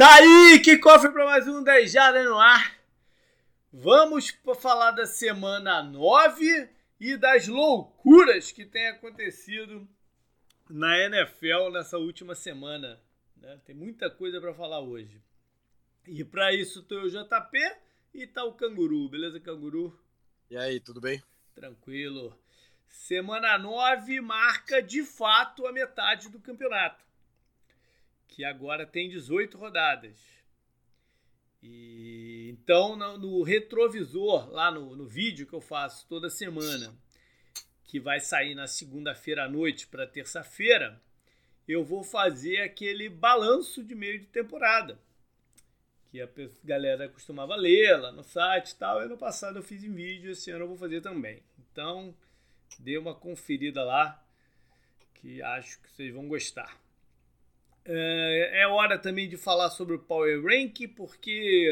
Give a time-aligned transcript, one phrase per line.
[0.00, 2.74] Tá aí, que cofre para mais um 10 Jardas no ar.
[3.70, 9.86] Vamos falar da semana 9 e das loucuras que tem acontecido
[10.70, 12.98] na NFL nessa última semana.
[13.36, 13.60] Né?
[13.66, 15.20] Tem muita coisa para falar hoje.
[16.06, 17.58] E para isso tô eu, JP,
[18.14, 19.06] e tá o Canguru.
[19.06, 19.94] Beleza, Canguru?
[20.48, 21.22] E aí, tudo bem?
[21.54, 22.34] Tranquilo.
[22.88, 27.04] Semana 9 marca de fato a metade do campeonato,
[28.30, 30.18] que agora tem 18 rodadas.
[31.62, 36.94] E então no, retrovisor, lá no, no vídeo que eu faço toda semana,
[37.84, 41.00] que vai sair na segunda-feira à noite para terça-feira,
[41.68, 44.98] eu vou fazer aquele balanço de meio de temporada
[46.10, 46.28] que a
[46.64, 48.98] galera costumava ler lá no site e tal.
[48.98, 51.40] Ano passado eu fiz em vídeo, esse ano eu vou fazer também.
[51.58, 52.12] Então,
[52.80, 54.20] dê uma conferida lá,
[55.14, 56.76] que acho que vocês vão gostar.
[57.92, 61.68] É, é hora também de falar sobre o Power Rank, porque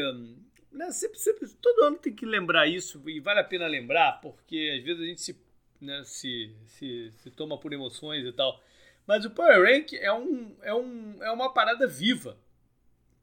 [0.71, 4.75] né, sempre, sempre, todo ano tem que lembrar isso, e vale a pena lembrar, porque
[4.77, 5.41] às vezes a gente se,
[5.79, 8.61] né, se, se, se toma por emoções e tal.
[9.07, 12.37] Mas o Power Rank é, um, é, um, é uma parada viva,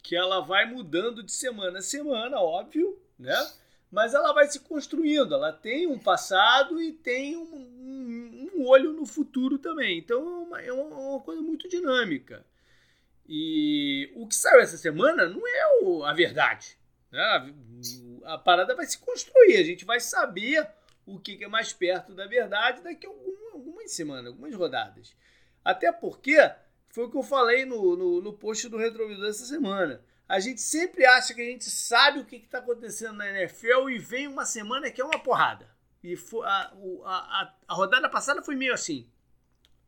[0.02, 3.36] que ela vai mudando de semana a semana, óbvio, né?
[3.90, 5.34] mas ela vai se construindo.
[5.34, 9.98] Ela tem um passado e tem um, um, um olho no futuro também.
[9.98, 10.20] Então
[10.58, 12.44] é uma, é uma, coisa muito dinâmica.
[13.28, 16.78] E o que saiu essa semana não é o, a verdade.
[17.10, 17.20] Né?
[18.24, 19.56] A, a, parada vai se construir.
[19.56, 20.68] A gente vai saber
[21.04, 25.14] o que, que é mais perto da verdade daqui a algum, algumas semanas, algumas rodadas.
[25.64, 26.36] Até porque
[26.88, 30.60] foi o que eu falei no, no, no post do retrovisor essa semana a gente
[30.60, 34.44] sempre acha que a gente sabe o que está acontecendo na NFL e vem uma
[34.44, 35.68] semana que é uma porrada.
[36.02, 36.72] E a,
[37.04, 39.08] a, a, rodada passada foi meio assim,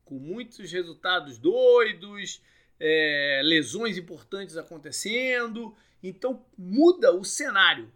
[0.04, 2.40] com muitos resultados doidos,
[2.80, 5.76] é, lesões importantes acontecendo.
[6.02, 7.92] Então muda o cenário.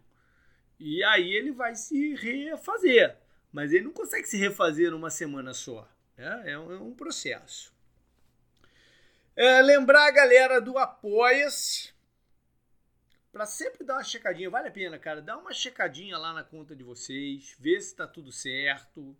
[0.79, 3.17] E aí ele vai se refazer.
[3.51, 5.87] Mas ele não consegue se refazer numa semana só.
[6.17, 7.73] É, é, um, é um processo.
[9.35, 11.93] É, lembrar a galera do Apoia-se
[13.31, 14.49] para sempre dar uma checadinha.
[14.49, 15.21] Vale a pena, cara.
[15.21, 19.15] Dá uma checadinha lá na conta de vocês, ver se está tudo certo.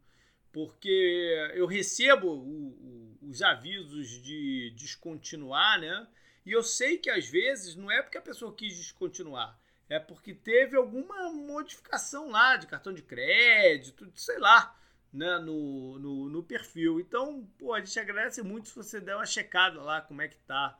[0.53, 6.07] Porque eu recebo o, o, os avisos de descontinuar, né?
[6.45, 9.59] E eu sei que às vezes não é porque a pessoa quis descontinuar,
[9.89, 14.77] é porque teve alguma modificação lá de cartão de crédito, sei lá,
[15.11, 16.99] né, no, no, no perfil.
[16.99, 20.37] Então, pô, a gente agradece muito se você der uma checada lá como é que
[20.37, 20.79] tá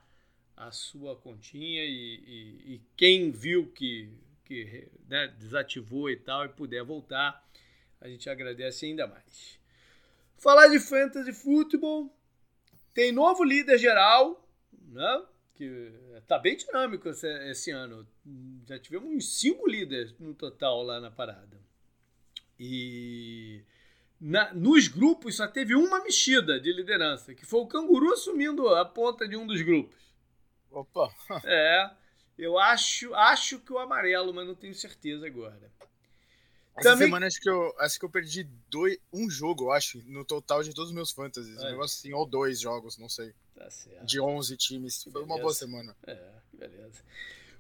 [0.56, 4.10] a sua continha e, e, e quem viu que,
[4.46, 7.44] que né, desativou e tal e puder voltar,
[8.00, 9.63] a gente agradece ainda mais.
[10.38, 12.14] Falar de fantasy futebol,
[12.94, 15.26] tem novo líder geral, né?
[15.56, 15.92] Que
[16.28, 18.08] tá bem dinâmico esse, esse ano.
[18.66, 21.62] Já tivemos uns cinco líderes no total lá na parada.
[22.60, 23.64] E
[24.20, 28.86] na, nos grupos só teve uma mexida de liderança, que foi o canguru assumindo a
[28.86, 30.02] ponta de um dos grupos.
[30.72, 31.14] Opa!
[31.44, 31.92] É,
[32.38, 35.72] eu acho, acho que o amarelo, mas não tenho certeza agora.
[36.76, 37.08] Essa Também...
[37.08, 40.64] semana acho que, eu, acho que eu perdi dois, um jogo, eu acho, no total
[40.64, 41.58] de todos os meus fantasies.
[41.62, 43.34] Um negócio assim, ou dois jogos, não sei.
[43.56, 43.68] Tá.
[44.04, 45.04] De 11 times.
[45.12, 45.96] Foi uma boa semana.
[46.08, 46.18] É,
[46.52, 47.04] beleza.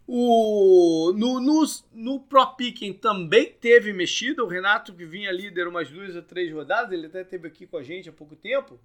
[0.05, 1.63] O, no, no,
[1.93, 4.43] no Pro Picking também teve mexida.
[4.43, 7.77] O Renato, que vinha líder umas duas ou três rodadas, ele até esteve aqui com
[7.77, 8.79] a gente há pouco tempo.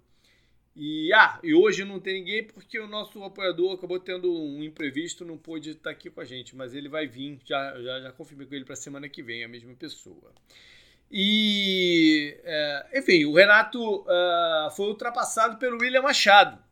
[0.81, 5.25] E, ah, e hoje não tem ninguém porque o nosso apoiador acabou tendo um imprevisto,
[5.25, 8.47] não pôde estar aqui com a gente, mas ele vai vir, já, já, já confirmei
[8.47, 10.33] com ele para semana que vem, a mesma pessoa.
[11.11, 16.63] E, é, enfim, o Renato uh, foi ultrapassado pelo William Machado.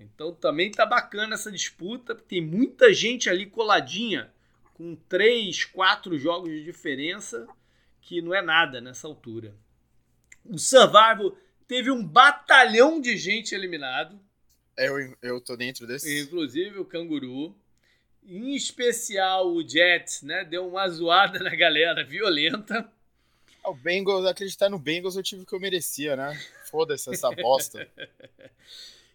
[0.00, 4.32] Então também tá bacana essa disputa, tem muita gente ali coladinha,
[4.74, 7.46] com três, quatro jogos de diferença,
[8.00, 9.54] que não é nada nessa altura.
[10.44, 11.36] O Survival
[11.66, 14.18] teve um batalhão de gente eliminado.
[14.76, 16.22] É, eu, eu tô dentro desse.
[16.22, 17.54] Inclusive o Canguru.
[18.24, 20.44] Em especial o Jets, né?
[20.44, 22.88] Deu uma zoada na galera violenta.
[23.64, 26.38] Ah, o Bengals, acreditar no Bengals eu tive o que eu merecia, né?
[26.70, 27.88] Foda-se essa bosta.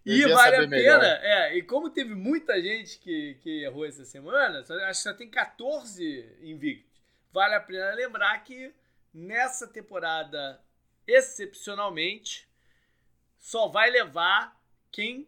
[0.06, 4.60] e vale a pena, é, e como teve muita gente que, que errou essa semana,
[4.60, 6.88] acho que só tem 14 invictos.
[7.34, 8.74] Vale a pena lembrar que
[9.14, 10.60] nessa temporada,
[11.08, 12.48] excepcionalmente,
[13.40, 14.60] só vai levar
[14.92, 15.28] quem.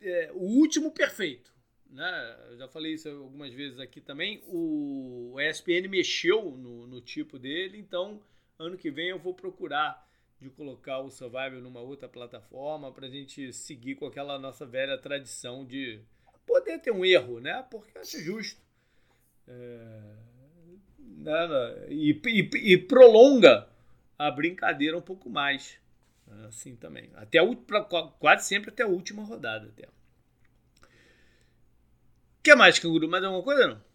[0.00, 1.52] É, o último perfeito.
[1.90, 2.36] Né?
[2.50, 4.42] Eu já falei isso algumas vezes aqui também.
[4.46, 8.22] O ESPN mexeu no, no tipo dele, então
[8.58, 10.06] ano que vem eu vou procurar
[10.40, 14.96] de colocar o Survival numa outra plataforma para a gente seguir com aquela nossa velha
[14.96, 16.00] tradição de
[16.46, 17.64] poder ter um erro, né?
[17.70, 18.60] Porque acho justo.
[19.46, 20.00] É,
[20.98, 21.86] né, né?
[21.88, 23.68] e, e, e, prolonga
[24.18, 25.78] a brincadeira um pouco mais.
[26.46, 27.10] Assim também.
[27.14, 27.82] Até a, pra,
[28.18, 29.68] quase sempre até a última rodada.
[29.68, 29.86] Até.
[29.86, 29.92] O
[32.42, 33.08] que mais, Canguru?
[33.08, 33.88] Mais alguma coisa não?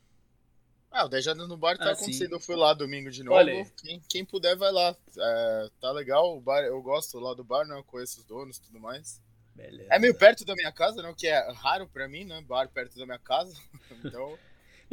[0.90, 2.30] Ah, o 10 Jardas no bar tá ah, acontecendo.
[2.30, 2.36] Sim.
[2.36, 3.72] Eu fui lá domingo de novo.
[3.78, 4.96] Quem, quem, puder, vai lá.
[5.18, 6.38] É, tá legal.
[6.38, 7.76] O bar, eu gosto lá do bar, né?
[7.76, 9.22] Eu conheço os donos e tudo mais.
[9.56, 9.88] Beleza.
[9.92, 11.10] É meio perto da minha casa, né?
[11.10, 12.42] O que é raro pra mim, né?
[12.42, 13.56] Bar perto da minha casa.
[14.06, 14.38] então.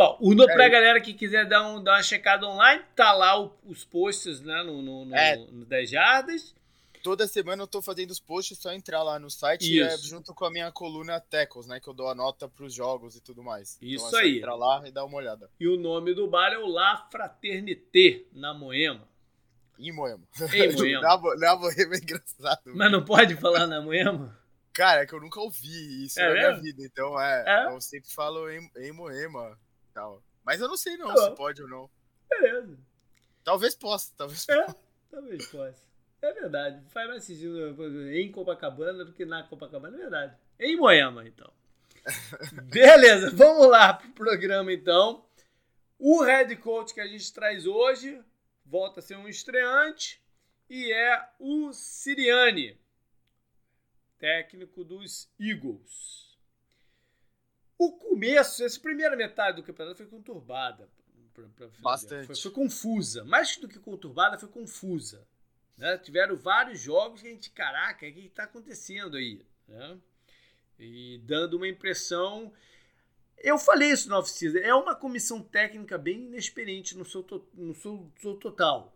[0.00, 3.12] Bom, o no, é, pra galera que quiser dar, um, dar uma checada online, tá
[3.12, 6.54] lá o, os posts né, no, no, no, é, no 10 Jardas
[7.02, 10.44] toda semana eu tô fazendo os posts, só entrar lá no site é, junto com
[10.44, 11.80] a minha coluna Tecos, né?
[11.80, 13.76] Que eu dou a nota pros jogos e tudo mais.
[13.76, 14.38] Então, Isso então, é aí.
[14.38, 15.50] Entrar lá e dar uma olhada.
[15.58, 19.08] E o nome do bar é o La Fraternité, na Moema.
[19.78, 20.22] Em Moema.
[20.52, 21.00] Em Moema.
[21.00, 22.62] na, na Moema é engraçado.
[22.74, 24.38] Mas não pode falar na Moema?
[24.72, 26.62] Cara, é que eu nunca ouvi isso é na mesmo?
[26.62, 26.82] minha vida.
[26.84, 29.58] Então, é, é, eu sempre falo em, em Moema
[29.90, 30.22] tal.
[30.44, 31.90] Mas eu não sei não se pode ou não.
[32.28, 32.78] Beleza.
[33.44, 34.78] Talvez possa, talvez é, possa.
[35.10, 35.82] Talvez possa.
[36.22, 36.84] É verdade.
[36.90, 37.82] Faz mais sentido
[38.12, 39.96] em Copacabana do que na Copacabana.
[39.96, 40.36] É verdade.
[40.58, 41.50] Em Moema, então.
[42.70, 45.24] Beleza, vamos lá pro programa, então.
[45.98, 48.22] O head coach que a gente traz hoje
[48.64, 50.22] volta a ser um estreante
[50.68, 52.78] e é o Siriani,
[54.18, 56.29] técnico dos Eagles.
[57.80, 60.86] O começo, essa primeira metade do campeonato foi conturbada.
[61.32, 62.26] Pra, pra Bastante.
[62.26, 63.24] Foi, foi confusa.
[63.24, 65.26] Mais do que conturbada, foi confusa.
[65.78, 65.96] Né?
[65.96, 69.46] Tiveram vários jogos que a gente, caraca, o que está acontecendo aí?
[69.66, 69.98] Né?
[70.78, 72.52] E dando uma impressão.
[73.38, 77.24] Eu falei isso no off-season, é uma comissão técnica bem inexperiente no seu,
[77.54, 78.94] no seu, seu total.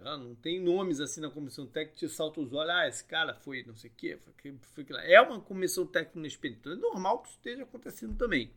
[0.00, 3.34] Não tem nomes assim na comissão técnica que te salta os olhos, ah, esse cara
[3.34, 6.46] foi não sei o quê, foi, foi, foi É uma comissão técnica.
[6.46, 8.52] Então é normal que isso esteja acontecendo também.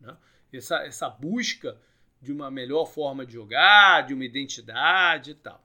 [0.00, 0.16] Né?
[0.52, 1.76] Essa, essa busca
[2.22, 5.64] de uma melhor forma de jogar, de uma identidade e tal.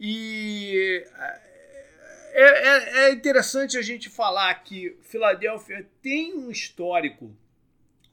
[0.00, 1.04] E
[2.32, 7.36] é, é, é, interessante a gente falar que Filadélfia tem um histórico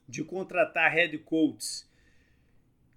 [0.07, 1.87] de contratar head coaches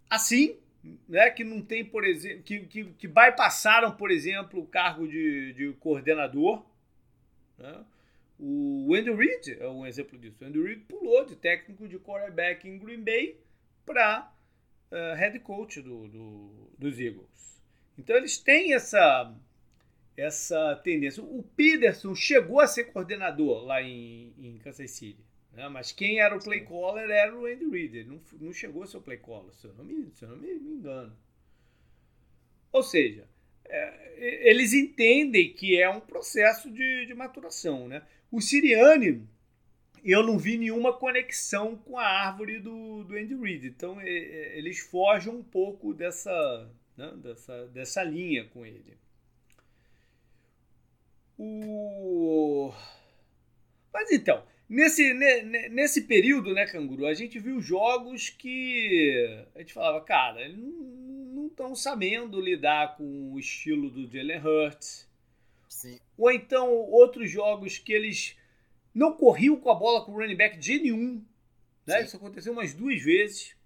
[0.09, 0.59] assim,
[1.09, 5.53] né, que não tem, por exemplo, que, que, que bypassaram, por exemplo, o cargo de,
[5.53, 6.65] de coordenador.
[7.59, 7.85] Né?
[8.39, 10.37] O Andy Reid é um exemplo disso.
[10.41, 13.41] O Andy Reid pulou de técnico de quarterback em Green Bay
[13.85, 14.31] para
[14.93, 17.61] uh, eh, head coach do, do, dos Eagles.
[17.97, 19.35] Então eles têm essa
[20.17, 21.23] essa tendência.
[21.23, 25.25] O Peterson chegou a ser coordenador lá em, em Kansas City,
[25.59, 25.69] né?
[25.69, 27.99] mas quem era o play caller era o Andy Reid.
[27.99, 30.29] Ele não, não chegou a ser o play caller, se eu não me, se eu
[30.29, 31.17] não me, me engano.
[32.71, 33.29] Ou seja,
[33.65, 37.89] é, eles entendem que é um processo de, de maturação.
[37.89, 38.07] Né?
[38.31, 39.27] O Siriani,
[40.05, 43.67] eu não vi nenhuma conexão com a árvore do, do Andy Reid.
[43.67, 48.97] Então, é, é, eles fogem um pouco dessa, né, dessa, dessa linha com ele.
[51.37, 52.73] O...
[53.93, 55.15] Mas então, nesse,
[55.71, 61.47] nesse período, né, Canguru, a gente viu jogos que a gente falava, cara, eles não
[61.47, 65.09] estão sabendo lidar com o estilo do Jalen Hurts.
[65.69, 65.99] Sim.
[66.17, 68.37] Ou então outros jogos que eles
[68.95, 71.25] não corriam com a bola com o running back de nenhum.
[71.87, 72.03] Né?
[72.03, 73.57] Isso aconteceu umas duas vezes.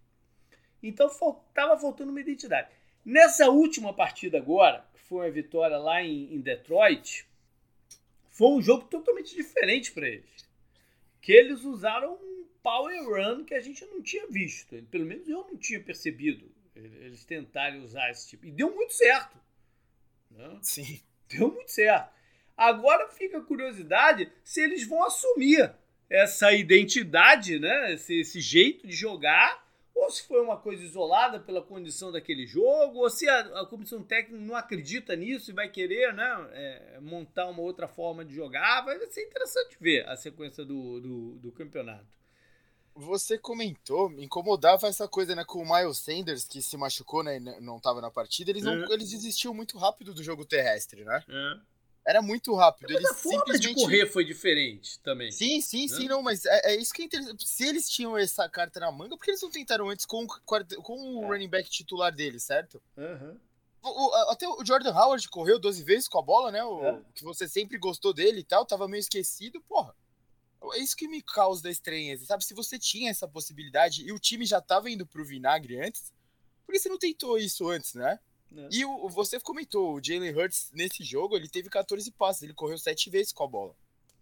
[0.82, 2.68] Então estava faltando uma identidade.
[3.04, 7.26] Nessa última partida agora, que foi uma vitória lá em, em Detroit,
[8.30, 10.41] foi um jogo totalmente diferente para eles.
[11.22, 14.76] Que eles usaram um power run que a gente não tinha visto.
[14.90, 18.46] Pelo menos eu não tinha percebido eles tentarem usar esse tipo.
[18.46, 19.38] E deu muito certo.
[20.30, 20.58] Né?
[20.62, 21.00] Sim.
[21.28, 22.12] Deu muito certo.
[22.56, 25.72] Agora fica a curiosidade se eles vão assumir
[26.10, 27.94] essa identidade, né?
[27.94, 33.00] esse, esse jeito de jogar ou se foi uma coisa isolada pela condição daquele jogo,
[33.00, 37.46] ou se a, a comissão técnica não acredita nisso e vai querer né, é, montar
[37.46, 38.84] uma outra forma de jogar.
[38.84, 42.06] Vai ser interessante ver a sequência do, do, do campeonato.
[42.94, 47.40] Você comentou, me incomodava essa coisa né, com o Miles Sanders, que se machucou, né,
[47.60, 48.92] não estava na partida, eles, não, é.
[48.92, 51.24] eles desistiam muito rápido do jogo terrestre, né?
[51.26, 51.71] É.
[52.06, 52.88] Era muito rápido.
[52.88, 53.74] Mas eles a forma simplesmente...
[53.74, 55.30] de correr foi diferente também.
[55.30, 57.48] Sim, sim, sim, não, mas é, é, isso que é interessante.
[57.48, 61.18] Se eles tinham essa carta na manga, por que eles não tentaram antes com, com
[61.18, 61.26] o é.
[61.28, 62.82] running back titular deles, certo?
[62.96, 63.38] Uhum.
[63.82, 66.64] O, o, até o Jordan Howard correu 12 vezes com a bola, né?
[66.64, 67.00] O, é.
[67.14, 69.94] Que você sempre gostou dele e tal, tava meio esquecido, porra.
[70.74, 72.44] É isso que me causa estranheza, sabe?
[72.44, 76.12] Se você tinha essa possibilidade e o time já tava indo pro vinagre antes,
[76.64, 78.18] por que você não tentou isso antes, né?
[78.56, 78.68] É.
[78.70, 82.78] E o, você comentou, o Jalen Hurts nesse jogo, ele teve 14 passes, ele correu
[82.78, 83.74] 7 vezes com a bola.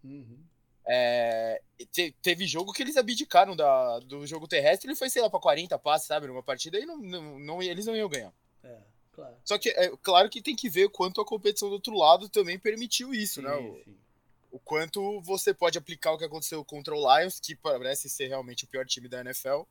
[0.04, 0.38] Uhum.
[0.86, 1.60] É,
[1.92, 5.38] te, teve jogo que eles abdicaram da, do jogo terrestre e foi, sei lá, pra
[5.38, 6.26] 40 passes, sabe?
[6.26, 8.32] Numa partida e não, não, não, eles não iam ganhar.
[8.64, 8.78] É,
[9.12, 9.36] claro.
[9.44, 12.58] Só que é claro que tem que ver quanto a competição do outro lado também
[12.58, 13.54] permitiu isso, sim, né?
[13.54, 13.96] O, sim.
[14.50, 18.64] o quanto você pode aplicar o que aconteceu contra o Lions, que parece ser realmente
[18.64, 19.62] o pior time da NFL.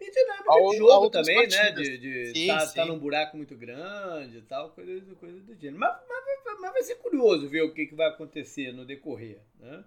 [0.00, 1.42] E dinâmica Ao- de jogo também, né?
[1.46, 1.88] partidas.
[1.88, 2.74] De, de Sim, tá, sim.
[2.74, 5.78] tá num buraco muito grande e tal, coisa, do- coisa do gênero.
[5.78, 9.38] Mas, mas, mas- mas vai ser curioso ver o que, que vai acontecer no decorrer.
[9.58, 9.84] Né?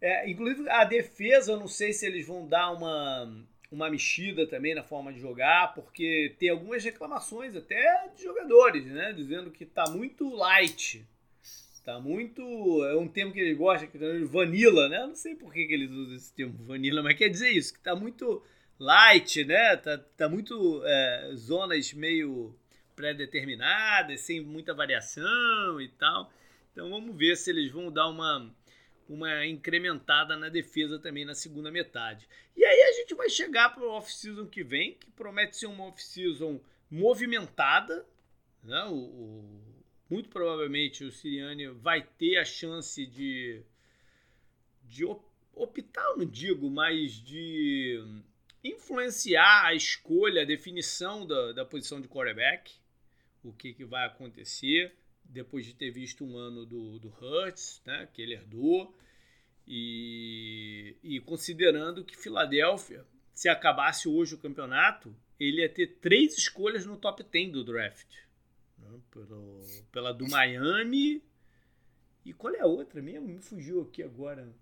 [0.00, 4.74] É, inclusive, a defesa, eu não sei se eles vão dar uma, uma mexida também
[4.74, 9.12] na forma de jogar, porque tem algumas reclamações até de jogadores, né?
[9.12, 11.04] Dizendo que tá muito light.
[11.84, 12.40] Tá muito.
[12.84, 14.98] É um termo que eles gostam, que é vanilla, né?
[15.02, 17.74] Eu não sei por que, que eles usam esse termo vanilla, mas quer dizer isso,
[17.74, 18.40] que tá muito
[18.82, 19.76] light, né?
[19.76, 22.54] Tá, tá muito é, zonas meio
[22.96, 26.32] pré-determinadas, sem muita variação e tal.
[26.72, 28.52] Então vamos ver se eles vão dar uma,
[29.08, 32.28] uma incrementada na defesa também na segunda metade.
[32.56, 35.84] E aí a gente vai chegar para o off-season que vem, que promete ser uma
[35.86, 36.60] off-season
[36.90, 38.04] movimentada.
[38.62, 38.84] Né?
[38.84, 39.62] O, o-
[40.10, 43.62] muito provavelmente o Siriane vai ter a chance de,
[44.84, 45.24] de op-
[45.54, 47.98] optar, não digo, mas de
[48.62, 52.72] influenciar a escolha, a definição da, da posição de quarterback,
[53.42, 58.08] o que, que vai acontecer depois de ter visto um ano do, do Hurts, né,
[58.12, 58.94] que ele herdou,
[59.66, 66.84] e, e considerando que Filadélfia, se acabasse hoje o campeonato, ele ia ter três escolhas
[66.84, 68.08] no top 10 do draft.
[68.78, 71.22] né, pelo, pela do Miami.
[72.24, 73.26] E qual é a outra mesmo?
[73.26, 74.52] Me fugiu aqui agora.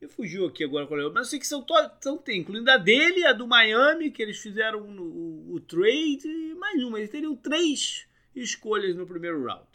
[0.00, 1.04] Me fugiu aqui agora qual é.
[1.10, 4.22] Mas eu sei que são, to- são tem, incluindo a dele, a do Miami, que
[4.22, 6.98] eles fizeram o, o trade, e mais uma.
[6.98, 9.68] Eles teriam três escolhas no primeiro round.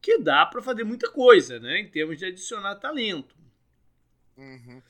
[0.00, 1.80] Que dá para fazer muita coisa, né?
[1.80, 3.34] Em termos de adicionar talento.
[4.36, 4.82] Uhum.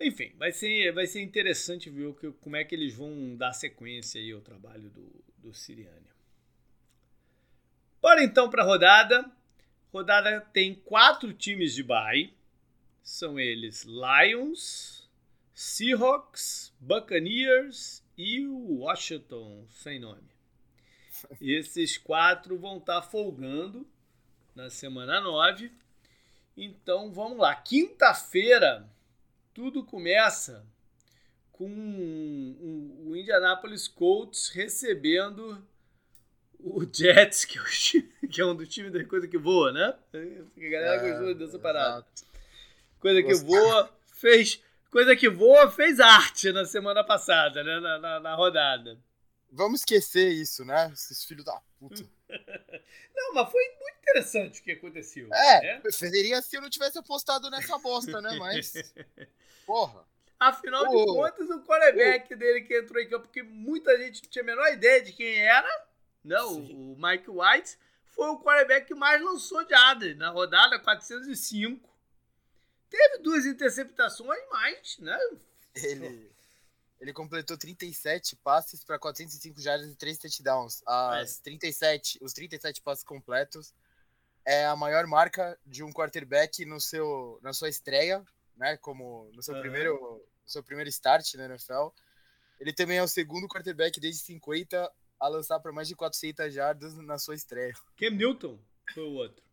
[0.00, 3.52] Enfim, vai ser, vai ser interessante ver o que, como é que eles vão dar
[3.52, 6.06] sequência aí ao trabalho do, do Siriane.
[8.00, 9.30] Bora então para a rodada.
[9.92, 12.32] Rodada tem quatro times de bye.
[13.10, 15.08] São eles Lions,
[15.54, 20.28] Seahawks, Buccaneers e o Washington sem nome.
[21.40, 23.86] Esses quatro vão estar folgando
[24.54, 25.72] na semana 9.
[26.54, 27.54] Então vamos lá.
[27.54, 28.86] Quinta-feira
[29.54, 30.66] tudo começa
[31.50, 35.66] com o- Indianapolis Colts recebendo
[36.60, 39.72] o Jets, que é, o time- que é um dos times da coisa que voa,
[39.72, 39.94] né?
[40.12, 42.00] A galera É, gostou dessa parada.
[42.00, 42.27] exato.
[43.00, 44.62] Coisa que voa fez.
[44.90, 47.78] Coisa que voa fez arte na semana passada, né?
[47.80, 48.98] Na, na, na rodada.
[49.50, 50.90] Vamos esquecer isso, né?
[50.92, 52.02] Esses filhos da puta.
[53.14, 55.28] Não, mas foi muito interessante o que aconteceu.
[55.32, 55.90] É, né?
[55.90, 58.36] seria se eu não tivesse apostado nessa bosta, né?
[58.38, 58.72] Mas.
[59.66, 60.04] Porra.
[60.38, 61.06] Afinal de Ô.
[61.06, 64.72] contas, o quarterback dele que entrou em campo, porque muita gente não tinha a menor
[64.72, 65.86] ideia de quem era,
[66.24, 66.94] não, Sim.
[66.96, 67.76] o Mike White,
[68.06, 71.87] foi o quarterback que mais lançou de Adler na rodada 405.
[72.90, 75.18] Teve duas interceptações, mas, né?
[75.74, 76.30] Ele.
[77.00, 80.82] Ele completou 37 passes para 405 jardas e 3 touchdowns.
[80.84, 83.72] As 37, os 37 passes completos
[84.44, 88.24] é a maior marca de um quarterback no seu, na sua estreia,
[88.56, 88.76] né?
[88.78, 89.62] Como no seu Aham.
[89.62, 91.88] primeiro, seu primeiro start na NFL.
[92.58, 94.90] Ele também é o segundo quarterback desde 50
[95.20, 97.74] a lançar para mais de 400 jardas na sua estreia.
[97.96, 98.58] Cam Newton
[98.92, 99.44] foi o outro.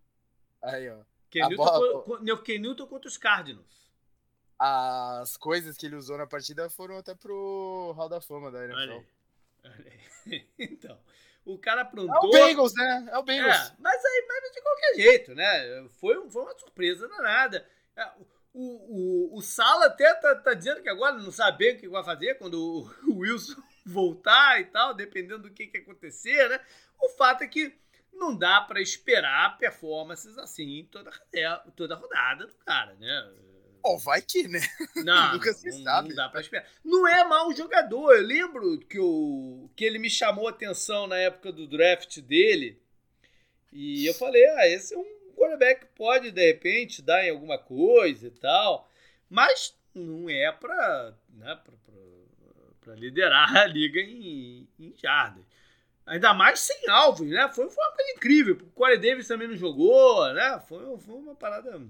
[0.64, 1.04] Aí, ó.
[1.42, 2.20] Newton, bola- co-
[2.60, 3.86] Newton contra os Cardinals.
[4.58, 8.74] As coisas que ele usou na partida foram até pro Hall da Fama da Olha
[8.74, 9.04] NFL.
[9.66, 9.86] Olha
[10.26, 10.48] aí.
[10.58, 10.98] Então,
[11.46, 12.32] o cara É o aprontou.
[12.32, 13.08] Bengals, né?
[13.12, 13.56] É o Bengals.
[13.56, 15.88] É, mas aí, mas de qualquer jeito, né?
[16.00, 17.68] Foi, foi uma surpresa danada.
[17.96, 18.12] É,
[18.54, 21.88] O, o, o Sala até tá, tá dizendo que agora não sabe bem o que
[21.90, 26.60] vai fazer quando o, o Wilson voltar e tal, dependendo do que, que acontecer, né?
[27.00, 27.78] O fato é que
[28.16, 31.12] não dá pra esperar performances assim toda,
[31.76, 33.32] toda rodada do cara, né?
[33.82, 34.60] Pô, vai que, né?
[35.04, 36.10] Não, Nunca se não, sabe.
[36.10, 36.68] Não dá pra esperar.
[36.84, 38.16] Não é mau jogador.
[38.16, 42.82] Eu lembro que, o, que ele me chamou a atenção na época do draft dele.
[43.72, 45.06] E eu falei, ah, esse é um
[45.36, 48.90] quarterback que pode, de repente, dar em alguma coisa e tal.
[49.30, 51.96] Mas não é pra, né, pra, pra-
[52.82, 55.45] pra liderar a liga em, em jardas.
[56.06, 57.50] Ainda mais sem alvos, né?
[57.54, 58.56] Foi, foi uma coisa incrível.
[58.56, 60.60] O Corey Davis também não jogou, né?
[60.68, 61.82] Foi, foi uma parada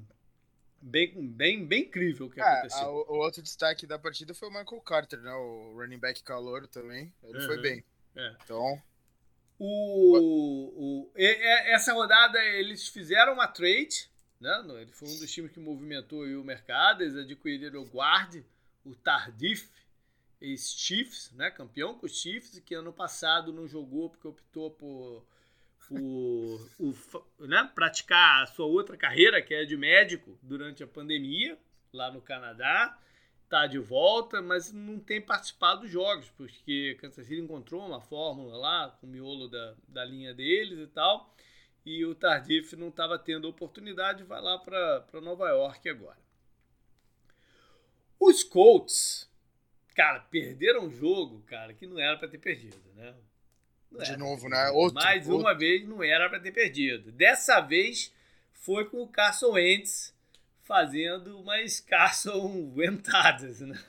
[0.82, 2.80] bem, bem, bem incrível que Ah, aconteceu.
[2.82, 5.34] a- o, o outro destaque da partida foi o Michael Carter, né?
[5.34, 7.12] O running back calouro também.
[7.24, 7.62] Ele foi Uhum.
[7.62, 7.84] bem.
[8.16, 8.36] É.
[8.44, 8.82] Então,
[9.58, 10.18] O,
[11.08, 14.64] o, essa rodada eles fizeram uma trade né?
[14.82, 17.02] Ele foi um dos times que movimentou o mercado.
[17.04, 18.44] Eles adquiriram o guard,
[18.84, 19.70] o Tardif,
[20.42, 21.52] ex-Chiefs, né?
[21.52, 25.26] Campeão com os Chiefs, que ano passado não jogou porque optou por,
[25.88, 27.70] por, né?
[27.74, 31.58] praticar a sua outra carreira, que é de médico, durante a pandemia,
[31.94, 32.98] lá no Canadá.
[33.48, 38.58] Tá de volta, mas não tem participado dos jogos, porque Kansas City encontrou uma fórmula
[38.58, 41.32] lá, com o miolo da, da linha deles e tal
[41.86, 46.18] e o Tardif não estava tendo oportunidade, vai lá para Nova York agora.
[48.20, 49.30] Os Colts,
[49.96, 53.16] cara, perderam um jogo, cara, que não era para ter perdido, né?
[53.90, 54.70] Não De novo, né?
[54.72, 55.42] Outro, Mais outro.
[55.42, 57.12] uma vez não era para ter perdido.
[57.12, 58.14] Dessa vez
[58.54, 60.14] foi com o Carson Wentz
[60.64, 63.80] fazendo umas Carson ventadas, né?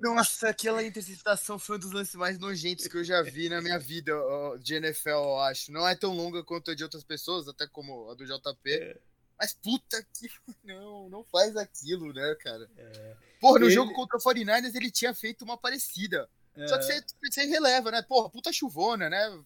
[0.00, 3.78] Nossa, aquela interceptação foi um dos lances mais nojentos que eu já vi na minha
[3.78, 4.12] vida
[4.60, 5.70] de NFL, eu acho.
[5.70, 8.70] Não é tão longa quanto a de outras pessoas, até como a do JP.
[8.70, 8.96] É.
[9.38, 10.28] Mas puta que.
[10.64, 12.68] Não, não faz aquilo, né, cara?
[12.76, 13.16] É.
[13.40, 13.74] Porra, no ele...
[13.74, 16.28] jogo contra o 49ers ele tinha feito uma parecida.
[16.56, 16.66] É.
[16.66, 18.00] Só que você, você releva, né?
[18.00, 19.42] Porra, puta chuvona, né?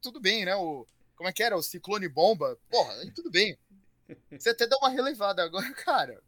[0.00, 0.56] Tudo bem, né?
[0.56, 1.56] O, como é que era?
[1.56, 2.58] O ciclone bomba.
[2.70, 3.58] Porra, tudo bem.
[4.30, 6.22] Você até dá uma relevada agora, cara.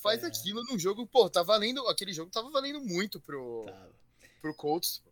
[0.00, 0.26] Faz é.
[0.26, 1.86] aquilo num jogo, pô, tá valendo.
[1.88, 3.66] Aquele jogo tava valendo muito pro,
[4.40, 5.02] pro Colts.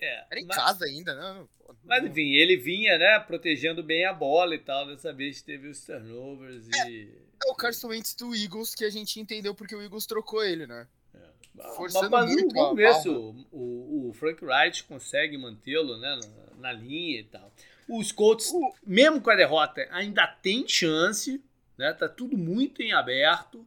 [0.00, 1.46] É, Era em mas, casa ainda, né?
[1.58, 4.86] Pô, mas enfim, ele vinha, né, protegendo bem a bola e tal.
[4.86, 7.14] Dessa vez teve os turnovers é, e.
[7.44, 10.66] É o Carson Wentz do Eagles que a gente entendeu porque o Eagles trocou ele,
[10.66, 10.86] né?
[11.14, 11.74] É.
[11.74, 16.20] Forçando mas, mas muito ver se o, o, o, Frank Wright consegue mantê-lo né,
[16.56, 17.52] na, na linha e tal.
[17.88, 18.52] Os Colts,
[18.86, 21.42] mesmo com a derrota, ainda tem chance,
[21.76, 21.92] né?
[21.92, 23.66] Tá tudo muito em aberto,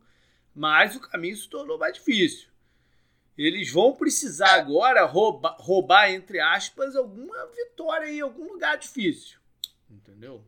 [0.56, 2.48] mas o caminho se tornou mais difícil.
[3.38, 9.40] Eles vão precisar agora roubar, roubar entre aspas, alguma vitória em algum lugar difícil.
[9.90, 10.46] Entendeu?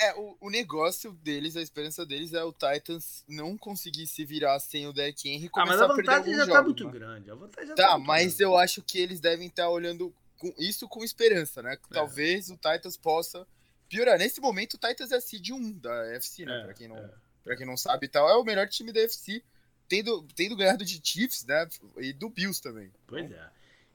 [0.00, 4.60] É, o, o, negócio deles, a esperança deles é o Titans não conseguir se virar
[4.60, 6.84] sem o Derrick Henry e começar ah, mas a, a vantagem já jogos, tá muito
[6.84, 6.90] né?
[6.92, 7.30] grande.
[7.30, 8.42] A vantagem já tá, tá mas grande.
[8.44, 11.72] eu acho que eles devem estar tá olhando com isso com esperança, né?
[11.72, 11.78] É.
[11.92, 13.44] Talvez o Titans possa
[13.88, 14.18] piorar.
[14.18, 16.60] Nesse momento, o Titans é seed 1 da FC, né?
[16.60, 17.10] É, pra, quem não, é.
[17.42, 19.42] Pra quem não sabe e tal, é o melhor time da FC,
[19.88, 21.68] tendo, tendo ganhado de Chiefs, né?
[21.96, 22.92] E do Bills também.
[23.06, 23.50] Pois é.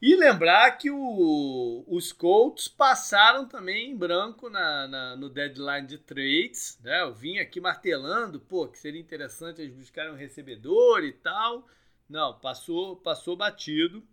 [0.05, 5.97] E lembrar que o, os Colts passaram também em branco na, na, no deadline de
[5.97, 6.77] trades.
[6.83, 7.03] Né?
[7.03, 11.65] Eu vim aqui martelando, pô, que seria interessante eles buscarem um recebedor e tal.
[12.09, 14.03] Não, passou, passou batido.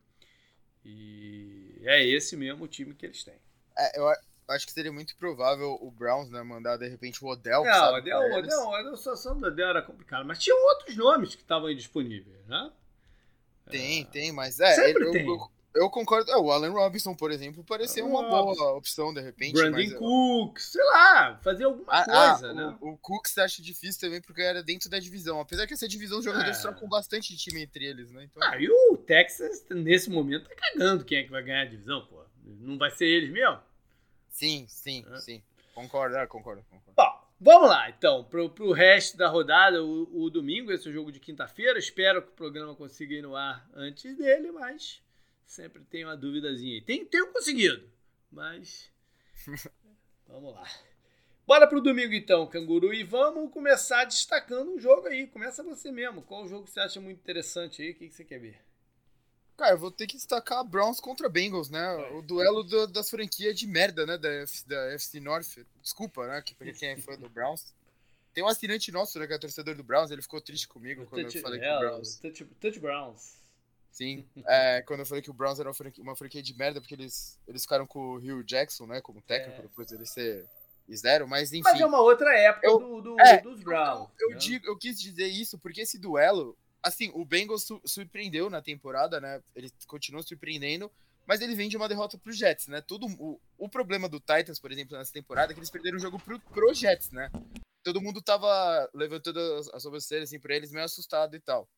[0.85, 3.41] E é esse mesmo o time que eles têm.
[3.77, 4.09] É, eu
[4.51, 7.65] acho que seria muito provável o Browns né, mandar de repente o Odell.
[7.65, 11.35] Não, sabe, Odell, Odell, Odell, a situação do Odell era complicada, mas tinha outros nomes
[11.35, 12.71] que estavam disponíveis, né?
[13.71, 14.05] Tem, é...
[14.05, 14.75] tem, mas é.
[14.75, 15.27] Sempre ele, tem.
[15.27, 15.51] Eu, eu,
[15.83, 16.31] eu concordo.
[16.31, 19.53] É, o Allen Robinson, por exemplo, parecia uma boa opção de repente.
[19.53, 22.79] Brandon mas, Cook, sei lá, fazer alguma ah, coisa, ah, né?
[22.81, 25.41] O, o Cook você acha difícil também porque era dentro da divisão.
[25.41, 26.63] Apesar que essa divisão os jogadores é.
[26.63, 28.25] trocam bastante time entre eles, né?
[28.25, 28.43] Então...
[28.43, 32.05] Ah, e o Texas, nesse momento, tá cagando quem é que vai ganhar a divisão,
[32.07, 32.21] pô.
[32.43, 33.61] Não vai ser eles mesmo?
[34.31, 35.17] Sim, sim, é.
[35.19, 35.43] sim.
[35.75, 36.93] Concordo, é, concordo, concordo.
[36.97, 40.95] Bom, vamos lá, então, pro, pro resto da rodada, o, o domingo, esse é o
[40.95, 41.79] jogo de quinta-feira.
[41.79, 45.03] Espero que o programa consiga ir no ar antes dele, mas
[45.45, 46.81] sempre tem uma duvidazinha aí.
[46.81, 47.89] Tem, tenho conseguido,
[48.31, 48.91] mas.
[50.27, 50.67] vamos lá.
[51.47, 55.27] Bora pro domingo então, Canguru, e vamos começar destacando um jogo aí.
[55.27, 56.23] Começa você mesmo.
[56.23, 57.91] Qual jogo você acha muito interessante aí?
[57.91, 58.70] O que, que você quer ver?
[59.61, 61.85] Cara, eu vou ter que destacar Browns contra Bengals, né?
[61.85, 62.13] É.
[62.15, 64.17] O duelo do, das franquias de merda, né?
[64.17, 65.59] Da, F, da FC North.
[65.83, 66.41] Desculpa, né?
[66.41, 67.75] Que, pra quem é fã do Browns.
[68.33, 69.27] Tem um assinante nosso, né?
[69.27, 70.11] Que é torcedor do Browns.
[70.11, 72.17] Ele ficou triste comigo o quando touch, eu falei é, que o Browns.
[72.17, 73.35] Touch, touch Browns.
[73.93, 74.25] Sim.
[74.49, 76.95] É, quando eu falei que o Browns era uma franquia, uma franquia, de merda, porque
[76.95, 79.03] eles, eles ficaram com o Hugh Jackson, né?
[79.03, 79.63] Como técnico, é.
[79.65, 80.49] depois dele ser
[80.91, 81.65] zero, mas enfim.
[81.65, 84.09] Mas é uma outra época eu, do, do é, dos Browns.
[84.19, 84.39] Eu, eu, né?
[84.39, 89.21] digo, eu quis dizer isso porque esse duelo assim, o Bengals su surpreendeu na temporada,
[89.21, 89.43] né?
[89.55, 90.91] Ele continua surpreendendo,
[91.27, 92.81] mas ele vem de uma derrota pro Jets, né?
[92.81, 96.01] Tudo, o, o problema do Titans, por exemplo, nessa temporada é que eles perderam o
[96.01, 97.31] jogo pro, pro Jets, né?
[97.83, 99.39] Todo mundo tava levantando
[99.73, 101.69] as sobrancelhas assim pra eles, meio assustado e tal.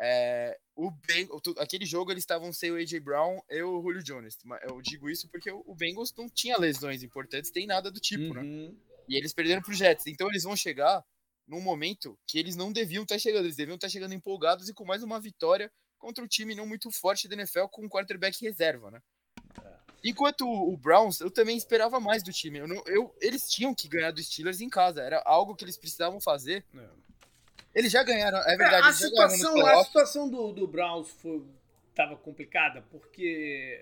[0.00, 4.36] É, o Bengals, aquele jogo eles estavam sem o AJ Brown e o Julio Jones.
[4.62, 8.40] Eu digo isso porque o Bengals não tinha lesões importantes, tem nada do tipo, né?
[8.40, 8.68] uhum.
[8.68, 8.74] né?
[9.08, 10.06] E eles perderam pro Jets.
[10.06, 11.04] Então eles vão chegar
[11.46, 14.84] num momento que eles não deviam estar chegando, eles deviam estar chegando empolgados e com
[14.84, 18.90] mais uma vitória contra um time não muito forte da NFL com um quarterback reserva,
[18.90, 19.00] né?
[19.64, 19.72] É.
[20.04, 22.58] Enquanto o Browns, eu também esperava mais do time.
[22.58, 25.76] Eu não, eu, eles tinham que ganhar dos Steelers em casa, era algo que eles
[25.76, 26.64] precisavam fazer.
[26.74, 26.88] É.
[27.74, 28.86] Eles já ganharam, é verdade.
[28.86, 31.42] É, a, situação, a situação do, do Browns foi,
[31.94, 33.80] tava complicada, porque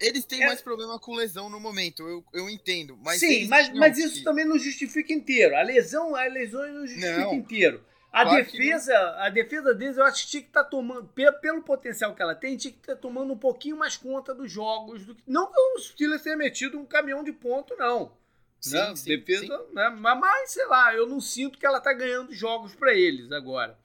[0.00, 0.46] Eles têm é...
[0.46, 2.98] mais problema com lesão no momento, eu, eu entendo.
[3.02, 4.24] Mas Sim, mas, mas isso que...
[4.24, 5.54] também não justifica inteiro.
[5.54, 7.34] A lesão, a lesão não justifica não.
[7.34, 7.84] inteiro.
[8.12, 11.08] A claro defesa, a defesa deles, eu acho que tinha que estar tá tomando,
[11.40, 14.50] pelo, potencial que ela tem, tinha que estar tá tomando um pouquinho mais conta dos
[14.50, 15.04] jogos.
[15.04, 18.12] Do que, não que o Steelers tenha metido um caminhão de ponto, não.
[18.60, 18.96] Sim, né?
[18.96, 19.74] sim defesa, sim.
[19.74, 19.88] Né?
[19.90, 23.78] Mas, sei lá, eu não sinto que ela está ganhando jogos para eles agora.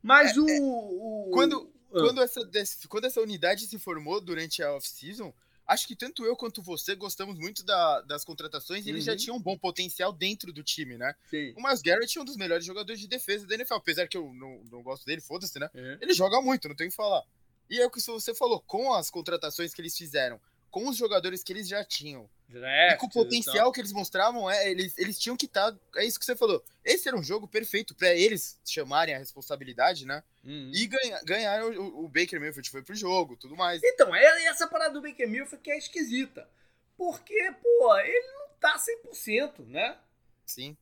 [0.00, 2.00] Mas é, o, é, o, Quando, ah.
[2.00, 2.40] quando, essa,
[2.88, 5.34] quando essa unidade se formou durante a off-season,
[5.66, 8.94] acho que tanto eu quanto você gostamos muito da, das contratações e uhum.
[8.94, 9.18] eles já uhum.
[9.18, 11.14] tinham um bom potencial dentro do time, né?
[11.30, 11.52] Sim.
[11.56, 14.32] O Miles Garrett é um dos melhores jogadores de defesa da NFL, apesar que eu
[14.34, 15.70] não, não gosto dele, foda-se, né?
[15.74, 15.98] Uhum.
[16.00, 17.22] Ele joga muito, não tenho o que falar.
[17.70, 21.42] E é o que você falou, com as contratações que eles fizeram, com os jogadores
[21.42, 23.72] que eles já tinham, Draft, e com o potencial então.
[23.72, 25.72] que eles mostravam, é, eles, eles tinham que estar.
[25.72, 26.62] Tá, é isso que você falou.
[26.84, 30.22] Esse era um jogo perfeito para eles chamarem a responsabilidade, né?
[30.44, 30.70] Uhum.
[30.74, 33.80] E ganhar, ganhar o, o, Baker Mayfield foi pro jogo, tudo mais.
[33.82, 36.48] Então, é essa parada do Baker Mayfield que é esquisita.
[36.96, 39.96] Porque, pô, ele não tá 100%, né?
[40.44, 40.76] Sim.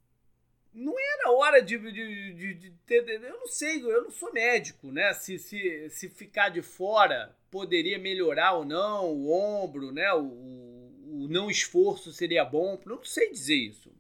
[0.73, 3.09] Não era hora de, de, de, de ter.
[3.09, 5.13] Eu não sei, eu não sou médico, né?
[5.15, 10.13] Se, se, se ficar de fora poderia melhorar ou não o ombro, né?
[10.13, 10.70] O, o
[11.31, 12.79] não esforço seria bom.
[12.85, 13.91] Não sei dizer isso.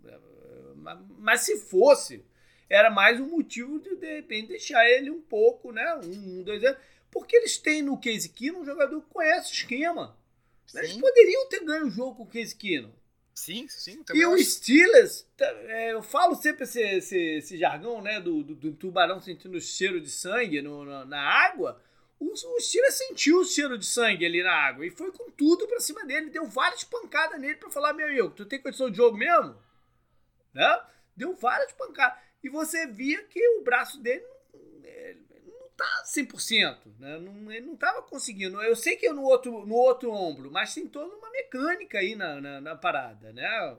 [1.19, 2.25] Mas se fosse,
[2.69, 6.01] era mais um motivo de, de repente, deixar ele um pouco, né?
[6.05, 6.81] Um, dois anos.
[7.11, 10.17] Porque eles têm no Case Keenum um jogador que conhece o esquema.
[10.67, 10.79] Sim.
[10.79, 12.93] Eles poderiam ter ganho o jogo com o Case Keenum.
[13.33, 14.05] Sim, sim.
[14.13, 18.21] E o Steelers, tá, é, eu falo sempre esse, esse, esse jargão, né?
[18.21, 21.81] Do, do, do, tubarão sentindo o cheiro de sangue no, na, na água
[22.21, 25.81] o, o sentiu o cheiro de sangue ali na água e foi com tudo pra
[25.81, 26.31] cima dele.
[26.31, 29.57] Deu várias pancadas nele pra falar: meu amigo, tu tem condição de jogo mesmo?
[30.53, 30.83] Né?
[31.17, 32.19] Deu várias pancadas.
[32.43, 34.25] E você via que o braço dele
[35.47, 37.19] não tá 100%, né?
[37.19, 38.63] Não, ele não tava conseguindo.
[38.63, 42.15] Eu sei que é no outro, no outro ombro, mas tem toda uma mecânica aí
[42.15, 43.77] na, na, na parada, né?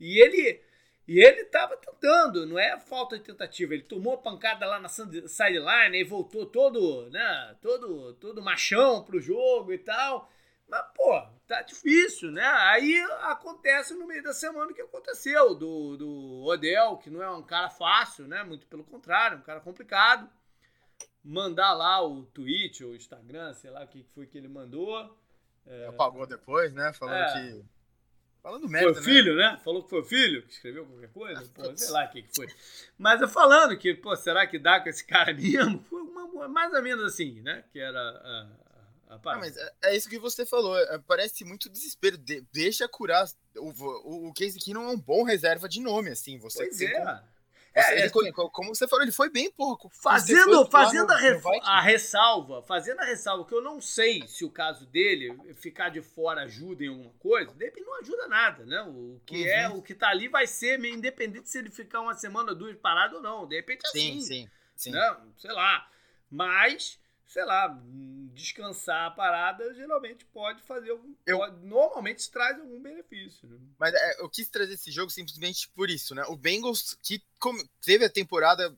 [0.00, 0.60] E ele
[1.06, 3.74] e ele estava tentando, não é falta de tentativa.
[3.74, 9.72] Ele tomou pancada lá na sideline e voltou todo, né, todo, todo machão pro jogo
[9.72, 10.30] e tal.
[10.66, 12.46] Mas, pô, tá difícil, né?
[12.46, 17.30] Aí acontece no meio da semana o que aconteceu do, do Odell, que não é
[17.30, 18.42] um cara fácil, né?
[18.42, 20.28] Muito pelo contrário, um cara complicado.
[21.22, 25.18] Mandar lá o tweet ou o Instagram, sei lá o que foi que ele mandou.
[25.66, 26.92] É, Apagou depois, né?
[26.94, 27.64] Falando é, que
[28.44, 29.10] Falando merda, Foi o né?
[29.10, 29.60] filho, né?
[29.64, 31.50] Falou que foi o filho que escreveu qualquer coisa?
[31.54, 32.46] Pô, sei lá o que, que foi.
[32.98, 35.82] Mas eu falando que, pô, será que dá com esse cara mesmo?
[35.88, 37.64] Foi uma, mais ou menos assim, né?
[37.72, 38.04] Que era a,
[39.08, 40.76] a, a ah, mas é, é, isso que você falou.
[40.76, 42.18] É, parece muito desespero.
[42.18, 43.26] De, deixa curar.
[43.56, 46.36] O, o, o Casey Keenum é um bom reserva de nome, assim.
[46.36, 46.90] Você pois é.
[46.92, 47.20] Como
[47.74, 49.90] é, ele, é, como você falou, ele foi bem pouco.
[49.90, 54.50] Fazendo, fazendo a, re, a, ressalva, fazendo a ressalva, que eu não sei se o
[54.50, 58.80] caso dele ficar de fora ajuda em alguma coisa, repente não ajuda nada, né?
[58.82, 59.74] O que é, uhum.
[59.74, 62.76] é, o que tá ali vai ser meio independente se ele ficar uma semana duas
[62.76, 63.46] parado ou não.
[63.46, 64.22] De repente é sim, assim.
[64.22, 64.90] Sim, sim.
[64.92, 65.16] Né?
[65.36, 65.88] Sei lá.
[66.30, 67.68] Mas sei lá,
[68.32, 71.14] descansar a parada geralmente pode fazer algum.
[71.26, 73.48] Eu, pode, normalmente traz algum benefício.
[73.48, 73.58] Né?
[73.78, 76.24] Mas é, eu quis trazer esse jogo simplesmente por isso, né?
[76.28, 77.22] O Bengals, que
[77.84, 78.76] teve a temporada.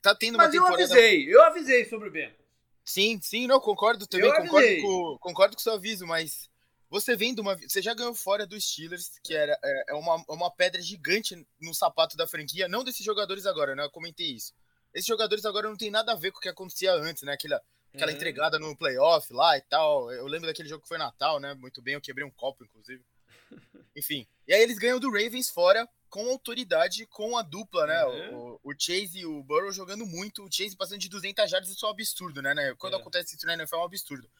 [0.00, 0.80] Tá tendo uma Mas temporada.
[0.80, 2.48] Eu avisei, eu avisei sobre o Bengals.
[2.84, 6.48] Sim, sim, não, concordo também, concordo com, concordo com o seu aviso, mas
[6.88, 7.54] você vendo uma.
[7.56, 11.36] Você já ganhou fora dos Steelers, que era, é, é uma, é uma pedra gigante
[11.60, 13.84] no sapato da franquia, não desses jogadores agora, né?
[13.84, 14.54] Eu comentei isso.
[14.94, 17.32] Esses jogadores agora não tem nada a ver com o que acontecia antes, né?
[17.34, 17.60] Aquela,
[17.94, 18.14] aquela é.
[18.14, 20.10] entregada no playoff lá e tal.
[20.12, 21.54] Eu lembro daquele jogo que foi Natal, né?
[21.54, 23.04] Muito bem, eu quebrei um copo, inclusive.
[23.96, 24.26] Enfim.
[24.46, 28.00] E aí eles ganham do Ravens fora, com autoridade, com a dupla, né?
[28.00, 28.34] É.
[28.34, 30.44] O, o, Chase e o Burrow jogando muito.
[30.44, 32.54] O Chase passando de 200 jardas, isso é um absurdo, né?
[32.54, 32.74] né?
[32.78, 33.00] Quando é.
[33.00, 34.30] acontece isso na NFL é um absurdo.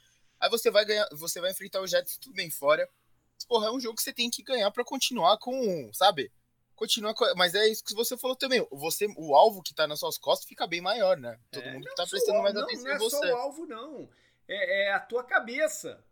[0.40, 2.88] Aí você vai ganhar, você vai enfrentar o Jets tudo bem fora.
[3.48, 6.30] Porra, é um jogo que você tem que ganhar para continuar com, sabe?
[6.78, 7.14] Continua.
[7.36, 8.66] Mas é isso que você falou também.
[8.70, 11.38] Você, o alvo que tá nas suas costas fica bem maior, né?
[11.50, 13.16] Todo é, mundo que tá prestando mais atenção não, é você.
[13.16, 14.08] Não é só o alvo, não.
[14.46, 16.02] É, é, a tua cabeça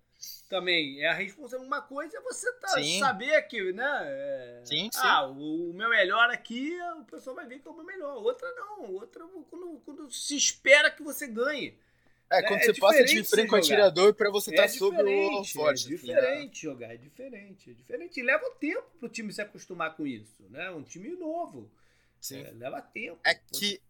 [0.48, 1.00] também.
[1.02, 1.66] É a responsabilidade.
[1.66, 4.02] Uma coisa é você tá, saber que, né?
[4.05, 5.00] É, sim, sim.
[5.02, 8.16] Ah, o, o, meu melhor aqui, o pessoal vai ver que é o meu melhor.
[8.16, 8.92] Outra não.
[8.92, 11.79] Outra, quando, quando se espera que você ganhe.
[12.31, 14.73] É, quando é, você passa de frente com o atirador para você estar é tá
[14.73, 15.87] sobre o forte.
[15.87, 18.21] É diferente assim, jogar, é diferente, é diferente.
[18.21, 20.71] E leva tempo pro time se acostumar com isso, né?
[20.71, 21.71] Um time novo.
[22.21, 22.41] Sim.
[22.41, 23.21] É, leva tempo.
[23.25, 23.81] É que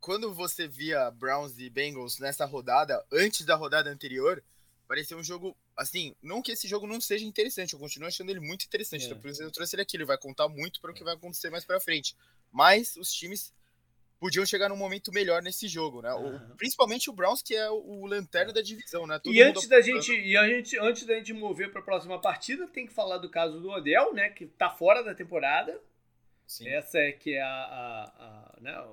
[0.00, 4.42] quando você via Browns e Bengals nessa rodada, antes da rodada anterior,
[4.86, 8.40] parecia um jogo, assim, não que esse jogo não seja interessante, eu continuo achando ele
[8.40, 9.06] muito interessante, é.
[9.08, 11.14] então por isso eu trouxe ele aqui, ele vai contar muito para o que vai
[11.14, 12.16] acontecer mais para frente.
[12.50, 13.52] Mas os times
[14.18, 16.12] podiam chegar num momento melhor nesse jogo, né?
[16.12, 16.36] Uhum.
[16.36, 19.18] O, principalmente o Browns, que é o, o lanterna da divisão, né?
[19.18, 22.20] Todo e antes da gente, e a gente, antes da gente mover para a próxima
[22.20, 24.28] partida, tem que falar do caso do Odell, né?
[24.30, 25.80] Que tá fora da temporada.
[26.46, 26.68] Sim.
[26.68, 28.84] Essa é que é a, a, a, né,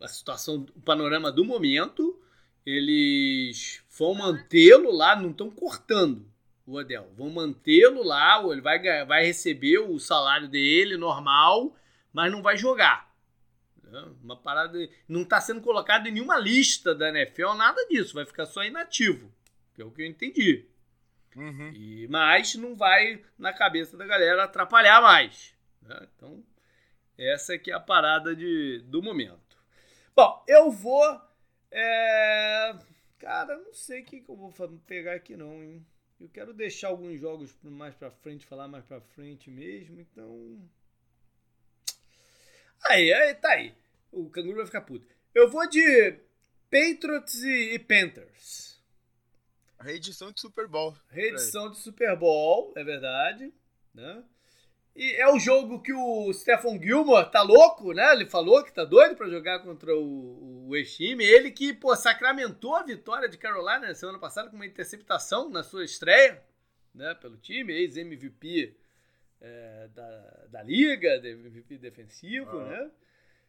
[0.00, 2.20] a situação, o panorama do momento.
[2.64, 6.30] Eles vão mantê-lo lá, não estão cortando
[6.66, 7.10] o Odell.
[7.16, 11.74] Vão mantê-lo lá, ele vai, vai receber o salário dele normal,
[12.12, 13.07] mas não vai jogar.
[14.22, 14.78] Uma parada.
[15.08, 18.14] Não está sendo colocado em nenhuma lista da NFL, nada disso.
[18.14, 19.32] Vai ficar só inativo.
[19.74, 20.66] Que é o que eu entendi.
[21.36, 21.70] Uhum.
[21.72, 25.54] E, mas não vai, na cabeça da galera, atrapalhar mais.
[25.82, 26.08] Né?
[26.16, 26.42] Então,
[27.16, 29.56] essa aqui é a parada de, do momento.
[30.14, 31.20] Bom, eu vou.
[31.70, 32.74] É...
[33.18, 34.52] Cara, não sei o que, que eu vou
[34.86, 35.84] pegar aqui, não, hein?
[36.20, 40.58] Eu quero deixar alguns jogos mais pra frente, falar mais pra frente mesmo, então.
[42.86, 43.74] Aí, aí, tá aí.
[44.10, 45.06] O canguru vai ficar puto.
[45.34, 46.18] Eu vou de
[46.70, 48.78] Patriots e, e Panthers.
[49.80, 50.96] Reedição de Super Bowl.
[51.10, 53.52] Reedição de Super Bowl, é verdade.
[53.94, 54.24] Né?
[54.96, 58.12] E é o jogo que o Stephen Gilmore tá louco, né?
[58.12, 61.24] Ele falou que tá doido para jogar contra o, o ex-time.
[61.24, 65.62] Ele que, pô, sacramentou a vitória de Carolina na semana passada com uma interceptação na
[65.62, 66.42] sua estreia,
[66.92, 67.14] né?
[67.14, 68.76] Pelo time, ex-MVP
[69.40, 72.68] é, da, da liga, MVP defensivo, ah.
[72.68, 72.90] né?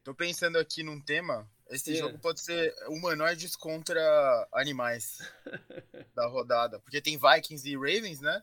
[0.04, 1.48] Tô pensando aqui num tema.
[1.70, 1.98] Esse é.
[1.98, 5.20] jogo pode ser humanoides contra animais
[6.16, 6.80] da rodada.
[6.80, 8.42] Porque tem Vikings e Ravens, né?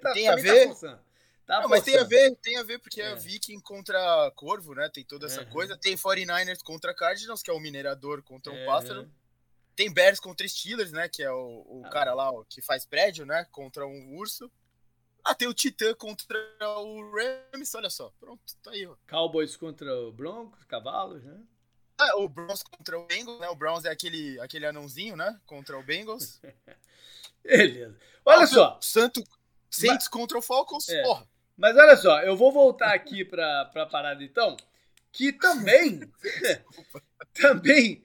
[0.00, 0.74] Tá, tem a tá ver.
[0.74, 1.00] Tá
[1.46, 4.74] tá não, mas tem a ver, tem a ver, porque é, é Viking contra Corvo,
[4.74, 4.88] né?
[4.92, 5.50] Tem toda essa uhum.
[5.50, 5.76] coisa.
[5.76, 9.10] Tem 49ers contra Cardinals, que é o minerador contra um pássaro.
[9.74, 11.08] Tem Bears contra Steelers, né?
[11.08, 11.88] Que é o, o ah.
[11.88, 13.46] cara lá ó, que faz prédio, né?
[13.50, 14.50] Contra um urso.
[15.28, 18.10] Ah, tem o Titã contra o Rams, olha só.
[18.18, 18.96] Pronto, tá aí, ó.
[19.06, 21.38] Cowboys contra o Broncos, cavalos, né?
[21.98, 23.48] Ah, o Browns contra o Bengals, né?
[23.50, 25.38] O Browns é aquele, aquele anãozinho, né?
[25.44, 26.40] Contra o Bengals.
[27.44, 27.94] Beleza.
[28.24, 28.78] Olha ah, só.
[28.80, 29.22] Santo
[29.70, 30.08] Saints Mas...
[30.08, 31.02] contra o Falcons, é.
[31.02, 31.28] porra.
[31.58, 34.56] Mas olha só, eu vou voltar aqui pra, pra parada então,
[35.12, 36.00] que também,
[37.34, 38.02] também,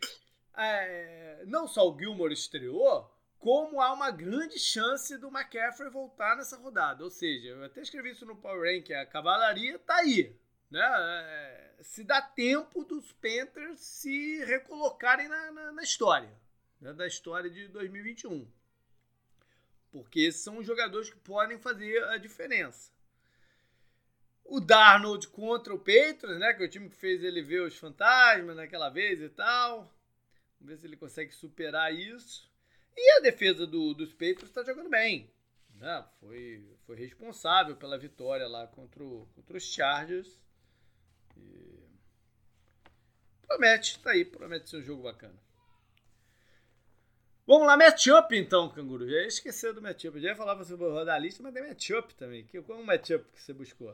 [0.58, 3.10] é, não só o Gilmore estreou,
[3.44, 7.04] como há uma grande chance do McCaffrey voltar nessa rodada.
[7.04, 10.34] Ou seja, eu até escrevi isso no Power Rank, a cavalaria tá aí.
[10.72, 10.80] Né?
[10.82, 16.32] É, se dá tempo dos Panthers se recolocarem na, na, na história,
[16.80, 16.94] né?
[16.94, 18.48] da história de 2021.
[19.92, 22.94] Porque esses são os jogadores que podem fazer a diferença.
[24.46, 26.54] O Darnold contra o Patriots, né?
[26.54, 29.94] Que é o time que fez ele ver os fantasmas naquela vez e tal.
[30.60, 32.53] Vamos ver se ele consegue superar isso.
[32.96, 35.32] E a defesa do, dos Patriots está jogando bem.
[35.76, 36.06] Né?
[36.20, 40.40] Foi, foi responsável pela vitória lá contra, o, contra os Chargers.
[41.38, 41.80] E...
[43.48, 45.42] Promete, tá aí, promete ser um jogo bacana.
[47.46, 49.06] Vamos lá, matchup então, Canguru.
[49.06, 50.20] Já ia esquecer do matchup.
[50.20, 52.48] Já ia falar pra você rodar a lista, mas tem matchup também.
[52.48, 53.94] Qual é o matchup que você buscou?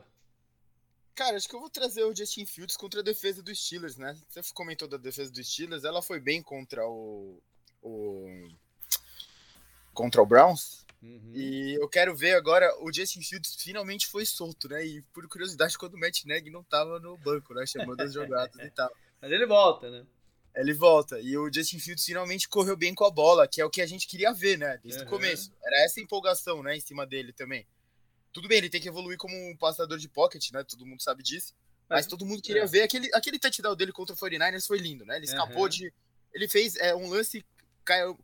[1.16, 4.16] Cara, acho que eu vou trazer o Justin Fields contra a defesa dos Steelers, né?
[4.28, 7.42] Você comentou da defesa dos Steelers, ela foi bem contra o,
[7.82, 8.48] o
[10.00, 10.86] contra o Browns.
[11.02, 11.32] Uhum.
[11.34, 14.84] E eu quero ver agora, o Justin Fields finalmente foi solto, né?
[14.84, 17.66] E por curiosidade, quando o Matt Neg não tava no banco, né?
[17.66, 18.90] Chamando as jogadas e tal.
[19.20, 20.06] Mas ele volta, né?
[20.56, 21.20] Ele volta.
[21.20, 23.86] E o Justin Fields finalmente correu bem com a bola, que é o que a
[23.86, 24.78] gente queria ver, né?
[24.82, 25.06] Desde uhum.
[25.06, 25.52] o começo.
[25.62, 26.76] Era essa empolgação, né?
[26.76, 27.66] Em cima dele também.
[28.32, 30.64] Tudo bem, ele tem que evoluir como um passador de pocket, né?
[30.64, 31.54] Todo mundo sabe disso.
[31.88, 32.66] Mas, todo mundo queria é.
[32.66, 32.82] ver.
[32.82, 35.16] Aquele, aquele touchdown dele contra o 49ers foi lindo, né?
[35.16, 35.68] Ele escapou uhum.
[35.68, 35.92] de.
[36.32, 37.44] Ele fez é, um lance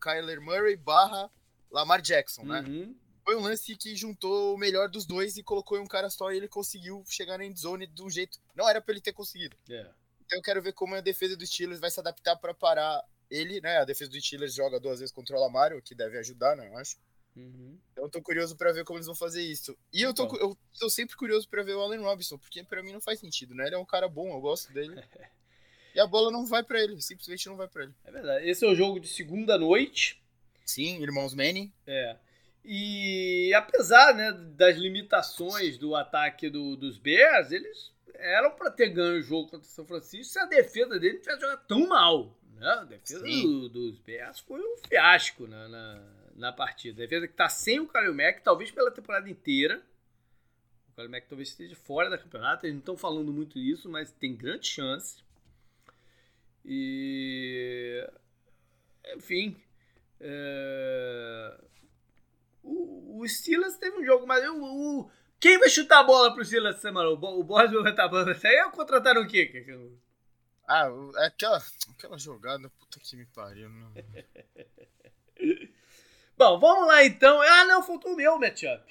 [0.01, 1.31] Kyler Murray barra
[1.70, 2.61] Lamar Jackson, né?
[2.61, 2.96] Uhum.
[3.24, 6.31] Foi um lance que juntou o melhor dos dois e colocou em um cara só
[6.31, 8.38] e ele conseguiu chegar na endzone de um jeito.
[8.55, 9.57] Não era para ele ter conseguido.
[9.68, 9.92] Yeah.
[10.24, 13.61] Então eu quero ver como a defesa dos Steelers vai se adaptar para parar ele,
[13.61, 13.79] né?
[13.79, 16.68] A defesa dos Steelers joga duas vezes contra o Lamar, o que deve ajudar, né?
[16.68, 16.96] Eu acho.
[17.37, 17.79] Uhum.
[17.92, 19.76] Então eu tô curioso para ver como eles vão fazer isso.
[19.92, 22.92] E eu tô, eu tô sempre curioso para ver o Allen Robinson, porque para mim
[22.92, 23.66] não faz sentido, né?
[23.66, 24.94] Ele é um cara bom, eu gosto dele.
[25.94, 27.94] e a bola não vai para ele, simplesmente não vai para ele.
[28.05, 28.48] É verdade.
[28.48, 30.22] Esse é o jogo de segunda noite.
[30.66, 31.72] Sim, irmãos Manny.
[31.87, 32.16] É.
[32.64, 39.20] E apesar né, das limitações do ataque do, dos Bears, eles eram para ter ganho
[39.20, 42.37] o jogo contra o São Francisco se a defesa dele não tivesse jogado tão mal.
[42.57, 42.68] Né?
[42.68, 46.02] A defesa do, dos Bears foi um fiasco na, na,
[46.35, 47.02] na partida.
[47.02, 49.81] A defesa que está sem o Kalil Mack, talvez pela temporada inteira.
[50.90, 52.66] O Kalil Mack talvez esteja fora da campeonato.
[52.66, 55.22] Eles não estão falando muito isso, mas tem grande chance.
[56.64, 58.05] E.
[59.14, 59.57] Enfim,
[60.20, 61.61] é...
[62.62, 66.44] O, o Steelers teve um jogo, mas o, o, quem vai chutar a bola pro
[66.44, 67.09] Steelers essa semana?
[67.09, 68.33] O, o Boris vai botar a bola.
[68.33, 69.64] Isso aí é contrataram o quê?
[70.66, 70.88] Ah,
[71.26, 73.70] aquela, aquela jogada, puta que me pariu.
[76.37, 77.40] Bom, vamos lá então.
[77.40, 78.85] Ah, não, faltou o meu matchup.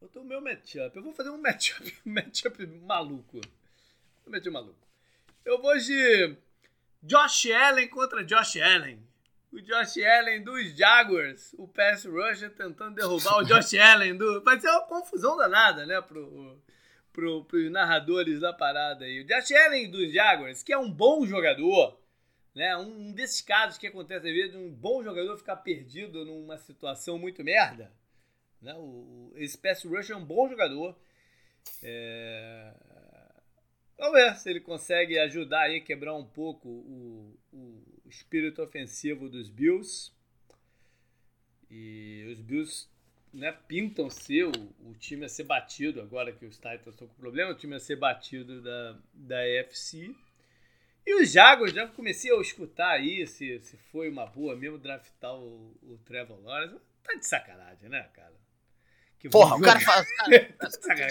[0.00, 0.96] Faltou o meu matchup.
[0.96, 3.40] Eu vou fazer um matchup, matchup maluco.
[4.26, 4.84] Um matchup maluco.
[5.44, 6.36] Eu vou de
[7.02, 9.00] Josh Allen contra Josh Allen.
[9.54, 14.42] O Josh Allen dos Jaguars, o pass rusher tentando derrubar o Josh Allen do.
[14.42, 16.60] Vai ser uma confusão danada, né, pro,
[17.12, 19.20] pro, pros narradores da parada aí.
[19.20, 21.96] O Josh Allen dos Jaguars, que é um bom jogador,
[22.52, 22.76] né?
[22.76, 27.44] Um, desses casos que acontece às vezes, um bom jogador ficar perdido numa situação muito
[27.44, 27.92] merda.
[28.60, 28.74] Né?
[28.74, 30.98] O, esse pass rusher é um bom jogador.
[31.80, 32.74] É...
[33.96, 39.28] Vamos ver se ele consegue ajudar aí a quebrar um pouco o, o espírito ofensivo
[39.28, 40.12] dos Bills.
[41.70, 42.88] E os Bills
[43.32, 44.52] né, pintam ser o,
[44.84, 47.80] o, time a ser batido, agora que os Titans estão com problema, o time a
[47.80, 50.14] ser batido da, da AFC.
[51.06, 55.34] E os Jaguars, já comecei a escutar aí se, se foi uma boa mesmo draftar
[55.34, 56.80] o, o Trevor Lawrence.
[57.02, 58.32] Tá de sacanagem, né, cara?
[59.18, 60.06] Que Porra, o cara faz.
[60.56, 60.68] tá.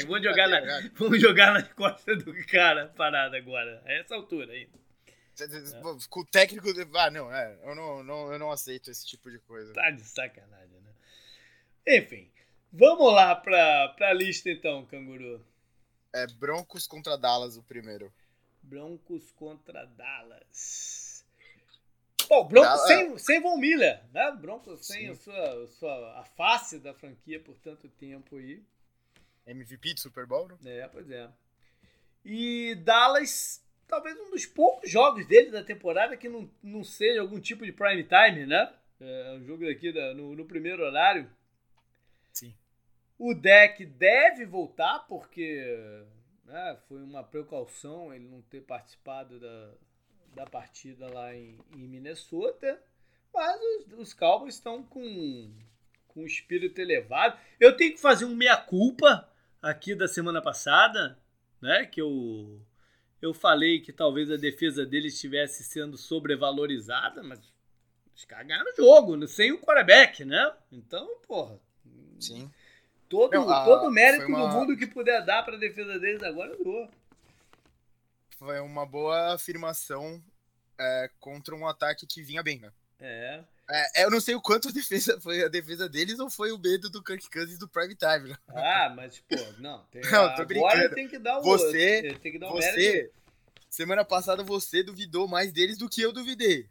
[0.08, 4.83] Vamos jogar, na, vamos jogar nas costas do cara parado agora, a essa altura ainda.
[5.40, 6.08] É.
[6.10, 6.68] Com o técnico.
[6.96, 9.74] Ah, não, é, eu não, não, eu não aceito esse tipo de coisa.
[9.74, 10.94] Tá de sacanagem, né?
[11.88, 12.32] Enfim,
[12.72, 15.44] vamos lá pra, pra lista então, canguru.
[16.14, 18.14] É Broncos contra Dallas o primeiro.
[18.62, 21.26] Broncos contra Dallas.
[22.28, 24.32] Pô, Broncos sem, sem Von Miller, né?
[24.32, 28.64] Broncos sem a sua, sua, a face da franquia por tanto tempo aí.
[29.46, 30.58] MVP de Super Bowl, né?
[30.64, 31.30] É, pois é.
[32.24, 33.62] E Dallas
[33.94, 37.72] talvez um dos poucos jogos dele da temporada que não, não seja algum tipo de
[37.72, 38.74] prime time, né?
[39.00, 41.30] É um jogo daqui da, no, no primeiro horário.
[42.32, 42.56] Sim.
[43.20, 46.04] O deck deve voltar, porque
[46.46, 49.72] né, foi uma precaução ele não ter participado da,
[50.34, 52.82] da partida lá em, em Minnesota.
[53.32, 55.54] Mas os, os Cowboys estão com,
[56.08, 57.38] com um espírito elevado.
[57.60, 59.30] Eu tenho que fazer um meia-culpa
[59.62, 61.20] aqui da semana passada,
[61.62, 61.86] né?
[61.86, 62.60] Que eu
[63.24, 67.40] eu falei que talvez a defesa deles estivesse sendo sobrevalorizada, mas
[68.14, 69.28] os caras ganharam o jogo, né?
[69.28, 70.54] sem o quarterback, né?
[70.70, 71.58] Então, porra.
[72.20, 72.52] Sim.
[73.08, 74.40] Todo, Não, a, todo mérito uma...
[74.40, 76.92] do mundo que puder dar para a defesa deles agora eu dou.
[78.38, 80.22] Foi uma boa afirmação
[80.78, 82.74] é, contra um ataque que vinha bem, né?
[83.04, 83.44] É.
[83.70, 86.58] É, eu não sei o quanto a defesa foi a defesa deles ou foi o
[86.58, 88.30] medo do Kirk Cousins do prime time.
[88.30, 88.38] Né?
[88.50, 89.84] Ah, mas pô, não.
[89.92, 93.14] Tem, não, tô agora tem que dar o você, tem que dar o você, mérito.
[93.70, 96.68] Semana passada você duvidou mais deles do que eu duvidei.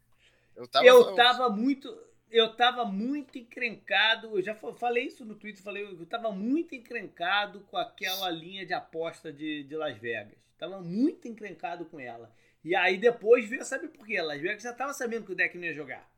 [0.55, 1.89] Eu tava, eu tava muito
[2.31, 7.61] eu tava muito encrencado, eu já falei isso no Twitter, falei, eu tava muito encrencado
[7.71, 10.39] com aquela linha de aposta de, de Las Vegas.
[10.57, 12.35] Tava muito encrencado com ela.
[12.65, 14.23] E aí depois veio, sabe por quê?
[14.23, 16.12] Las Vegas já tava sabendo que o deck não ia jogar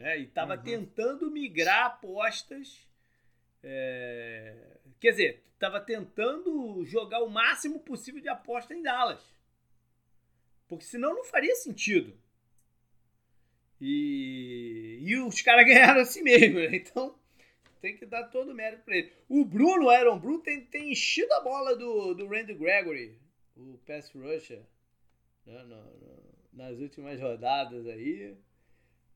[0.00, 0.18] né?
[0.18, 0.62] E estava uhum.
[0.62, 2.88] tentando migrar apostas.
[3.62, 4.56] É...
[4.98, 9.22] Quer dizer, estava tentando jogar o máximo possível de aposta em Dallas.
[10.66, 12.18] Porque senão não faria sentido.
[13.78, 16.60] E, e os caras ganharam assim mesmo.
[16.60, 16.76] Né?
[16.76, 17.14] Então
[17.82, 19.12] tem que dar todo o mérito para ele.
[19.28, 23.18] O Bruno, o Aaron Bruno, tem, tem enchido a bola do, do Randy Gregory,
[23.56, 24.62] o pass rusher,
[25.46, 25.62] né?
[26.52, 28.34] nas últimas rodadas aí.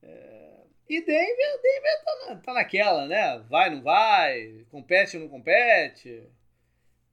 [0.05, 3.39] É, e Denver, Denver tá, na, tá naquela, né?
[3.49, 6.23] Vai, não vai, compete, não compete.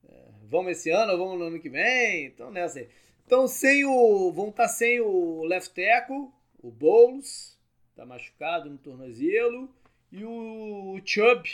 [0.08, 2.26] É, vamos esse ano ou vamos no ano que vem.
[2.26, 2.88] Então, nessa aí.
[3.26, 4.30] Então, sem o.
[4.32, 6.28] Vão estar tá sem o left tackle,
[6.62, 7.58] o Bowles,
[7.96, 9.74] tá machucado no tornozelo.
[10.10, 11.48] E o Chubb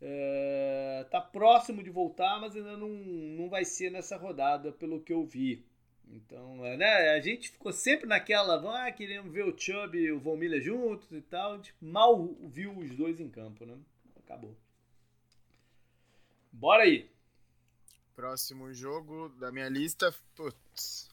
[0.00, 5.12] é, tá próximo de voltar, mas ainda não, não vai ser nessa rodada, pelo que
[5.12, 5.64] eu vi.
[6.08, 10.20] Então, é, né, a gente ficou sempre naquela, ah, queremos ver o Chubb e o
[10.20, 11.52] Von Miller juntos e tal.
[11.52, 13.76] A gente mal viu os dois em campo, né?
[14.16, 14.56] Acabou.
[16.52, 17.10] Bora aí.
[18.14, 20.14] Próximo jogo da minha lista.
[20.36, 21.10] Putz.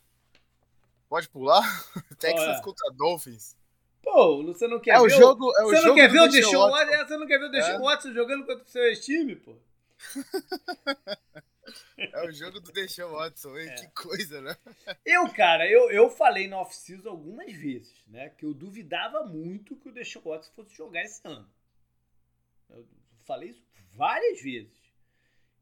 [1.10, 1.63] Pode pular?
[2.19, 3.56] Texas contra Dolphins.
[4.04, 6.21] Pô, você não quer é ver o jogo, é o você jogo não quer ver
[6.21, 7.06] o Deshaun Watson?
[7.06, 7.80] Você não quer ver o Deshaun é.
[7.80, 9.56] Watson jogando contra o seu ex-time, pô?
[11.98, 13.70] É o jogo do Deshaun Watson, hein?
[13.70, 13.76] É.
[13.76, 14.56] que coisa, né?
[15.06, 18.30] Eu, cara, eu, eu falei no off-season algumas vezes, né?
[18.30, 21.50] Que eu duvidava muito que o Deshaun Watson fosse jogar esse ano.
[22.69, 22.88] Eu
[23.26, 23.63] falei isso
[23.94, 24.82] várias vezes.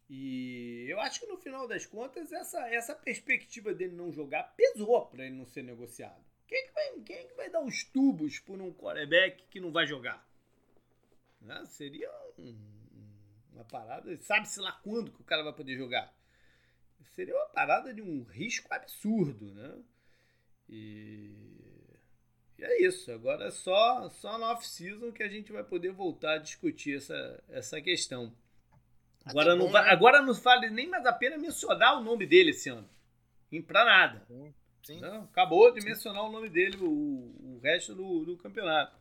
[0.09, 5.05] E eu acho que no final das contas, essa, essa perspectiva dele não jogar pesou
[5.05, 6.23] para ele não ser negociado.
[6.47, 9.71] Quem é que vai, quem que vai dar os tubos por um quarterback que não
[9.71, 10.27] vai jogar?
[11.39, 11.63] Né?
[11.67, 12.78] Seria um
[13.59, 16.13] uma parada, sabe-se lá quando que o cara vai poder jogar.
[17.13, 19.77] seria uma parada de um risco absurdo, né?
[20.67, 21.35] E,
[22.57, 23.11] e é isso.
[23.11, 27.43] Agora é só, só na off-season que a gente vai poder voltar a discutir essa,
[27.49, 28.33] essa questão.
[29.25, 29.79] Agora, não, né?
[29.79, 32.89] agora não vale nem mais a pena mencionar o nome dele esse ano.
[33.67, 34.25] Pra nada.
[34.83, 35.01] Sim.
[35.01, 38.98] Não, acabou de mencionar o nome dele, o, o resto do, do campeonato.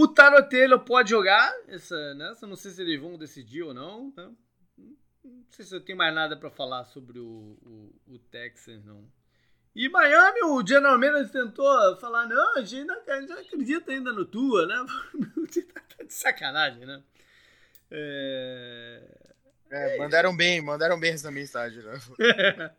[0.00, 4.12] O Taylor pode jogar essa, nessa, não sei se eles vão decidir ou não.
[4.16, 4.30] Né?
[5.24, 9.04] Não sei se eu tenho mais nada para falar sobre o, o, o, Texans, não.
[9.74, 14.12] E Miami, o General Manager tentou falar, não, a gente, não, a gente acredita ainda
[14.12, 14.76] no Tua, né?
[15.74, 17.02] tá de sacanagem, né?
[17.90, 19.02] É...
[19.68, 22.00] É, mandaram bem, mandaram bem essa mensagem, né?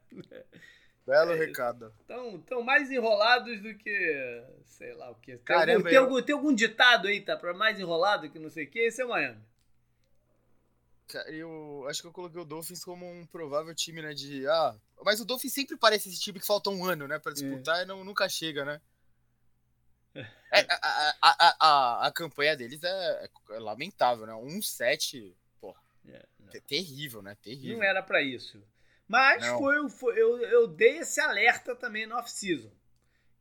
[1.10, 1.92] Belo é, recado.
[2.38, 4.44] Estão mais enrolados do que.
[4.66, 5.32] Sei lá o que.
[5.32, 6.04] Tem, Caramba, algum, tem, eu...
[6.04, 7.36] algum, tem algum ditado aí, tá?
[7.36, 9.42] Pra mais enrolado que não sei o que, esse é o Miami.
[11.26, 14.14] Eu acho que eu coloquei o Dolphins como um provável time, né?
[14.14, 14.48] De.
[14.48, 17.18] Ah, mas o Dolphins sempre parece esse time que falta um ano, né?
[17.18, 17.84] Pra disputar é.
[17.84, 18.80] e não, nunca chega, né?
[20.52, 24.34] É, a, a, a, a, a campanha deles é, é lamentável, né?
[24.34, 25.76] 1-7, pô.
[26.08, 27.36] É, terrível, né?
[27.42, 27.78] Terrível.
[27.78, 28.60] Não era para isso.
[29.10, 32.72] Mas foi, foi, eu, eu dei esse alerta também no off-season.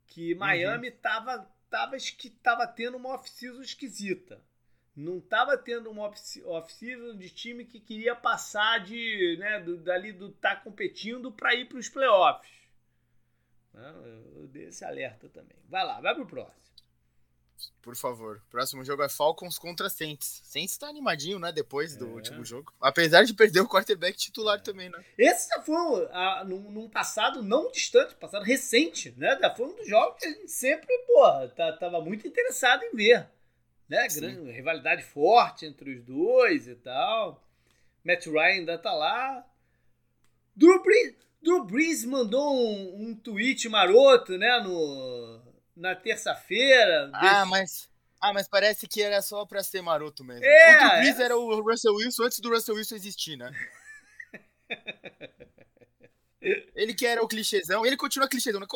[0.07, 0.39] Que uhum.
[0.39, 0.95] Miami uhum.
[0.99, 1.95] tava, tava,
[2.41, 4.41] tava tendo uma off-season esquisita.
[4.95, 6.11] Não tava tendo uma
[6.45, 11.65] off-season de time que queria passar de, né, do, dali do tá competindo para ir
[11.69, 12.51] para os playoffs.
[13.75, 15.55] Eu dei esse alerta também.
[15.69, 16.59] Vai lá, vai pro próximo.
[17.81, 18.41] Por favor.
[18.49, 20.41] Próximo jogo é Falcons contra Saints.
[20.43, 21.51] Saints tá animadinho, né?
[21.51, 22.09] Depois do é.
[22.09, 22.73] último jogo.
[22.81, 24.61] Apesar de perder o quarterback titular é.
[24.61, 25.03] também, né?
[25.17, 29.37] Esse já foi uh, num, num, passado não distante, passado recente, né?
[29.39, 32.95] Já foi um dos jogos que a gente sempre, porra, tá, tava muito interessado em
[32.95, 33.27] ver.
[33.87, 34.07] Né?
[34.07, 37.43] Grande, rivalidade forte entre os dois e tal.
[38.03, 39.45] Matt Ryan ainda tá lá.
[40.55, 44.59] Drew Brees, Drew Brees mandou um, um tweet maroto, né?
[44.59, 45.41] No,
[45.79, 47.09] na terça-feira.
[47.13, 47.89] Ah, mas.
[48.21, 50.43] Ah, mas parece que era só pra ser maroto mesmo.
[50.43, 51.23] É, o Brees é...
[51.23, 53.49] era o Russell Wilson antes do Russell Wilson existir, né?
[56.75, 58.59] ele que era o clichêzão, ele continua clichêzão.
[58.59, 58.67] Né?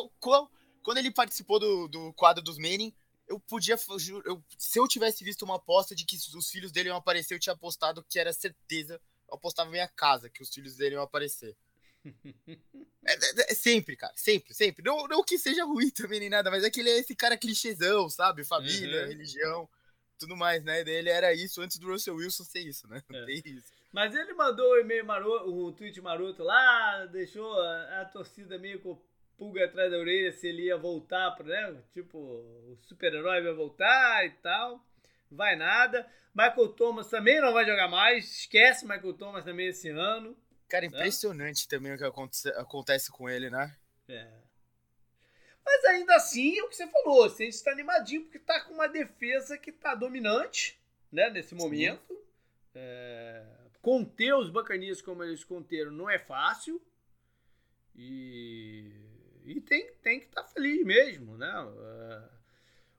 [0.82, 2.94] Quando ele participou do, do quadro dos Manning,
[3.28, 3.76] eu podia.
[4.24, 7.40] Eu, se eu tivesse visto uma aposta de que os filhos dele iam aparecer, eu
[7.40, 8.98] tinha apostado que era certeza.
[9.28, 11.54] Eu apostava minha casa que os filhos dele iam aparecer.
[13.06, 14.82] É, é, é, sempre, cara, sempre, sempre.
[14.82, 17.36] Não, não que seja ruim também nem nada, mas é que ele é esse cara
[17.36, 18.44] clichêzão, sabe?
[18.44, 19.08] Família, uhum.
[19.08, 19.68] religião,
[20.18, 20.80] tudo mais, né?
[20.80, 23.02] Ele era isso antes do Russell Wilson ser isso, né?
[23.08, 23.24] Não é.
[23.26, 23.72] tem isso.
[23.92, 28.80] Mas ele mandou o e-mail maroto, o tweet maroto lá, deixou a, a, torcida meio
[28.80, 29.00] com
[29.36, 31.82] pulga atrás da orelha se ele ia voltar, pra, né?
[31.92, 34.84] Tipo, o super-herói vai voltar e tal.
[35.30, 36.06] Vai nada.
[36.34, 38.40] Michael Thomas também não vai jogar mais.
[38.40, 40.36] Esquece Michael Thomas também esse ano.
[40.74, 43.76] Cara, impressionante também o que acontece, acontece com ele, né?
[44.08, 44.28] É.
[45.64, 48.88] Mas ainda assim, é o que você falou, você está animadinho porque está com uma
[48.88, 50.76] defesa que está dominante,
[51.12, 52.20] né, nesse momento.
[52.74, 53.46] É,
[53.80, 56.82] conter os bacanistas como eles conteram não é fácil.
[57.94, 58.90] E,
[59.44, 61.54] e tem, tem que estar tá feliz mesmo, né?
[61.56, 62.28] Uh,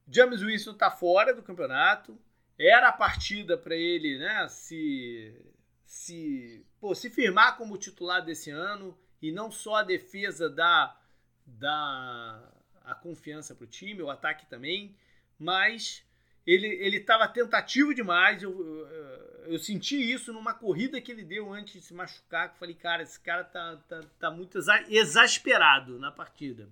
[0.07, 2.17] James Wilson está fora do campeonato.
[2.57, 5.54] Era a partida para ele, né, se
[5.85, 10.99] se, pô, se firmar como titular desse ano e não só a defesa dá,
[11.45, 12.51] dá
[12.83, 14.95] a confiança para o time, o ataque também,
[15.37, 16.03] mas
[16.45, 18.41] ele ele estava tentativo demais.
[18.41, 22.49] Eu, eu, eu, senti isso numa corrida que ele deu antes de se machucar.
[22.49, 24.59] Que eu falei, cara, esse cara tá, tá, tá muito
[24.89, 26.69] exasperado na partida.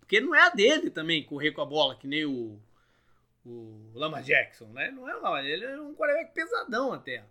[0.00, 2.58] Porque não é a dele também correr com a bola, que nem o,
[3.44, 4.90] o Lama Jackson, né?
[4.90, 7.24] Não é, ele é um quarterback pesadão até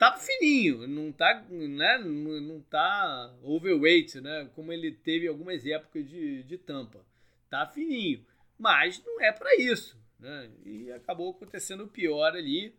[0.00, 6.42] tá fininho, não tá, né, não tá overweight, né, como ele teve algumas épocas de,
[6.44, 7.04] de tampa.
[7.50, 8.24] Tá fininho,
[8.58, 12.74] mas não é para isso, né, e acabou acontecendo o pior ali.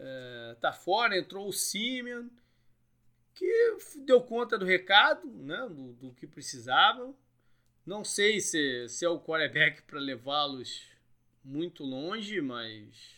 [0.00, 2.26] É, tá fora, entrou o Simeon,
[3.36, 7.16] que deu conta do recado, né, do, do que precisavam.
[7.86, 10.90] Não sei se, se é o quarterback para levá-los
[11.44, 13.16] muito longe, mas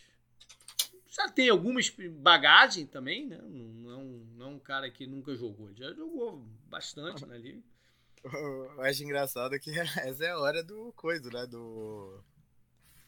[1.11, 3.37] já tem algumas bagagem também, né?
[3.43, 4.03] Não, não,
[4.37, 5.69] não é um cara que nunca jogou.
[5.75, 7.61] Já jogou bastante na liga.
[8.23, 11.45] Eu acho engraçado que essa é a hora do coisa, né?
[11.45, 12.23] Do.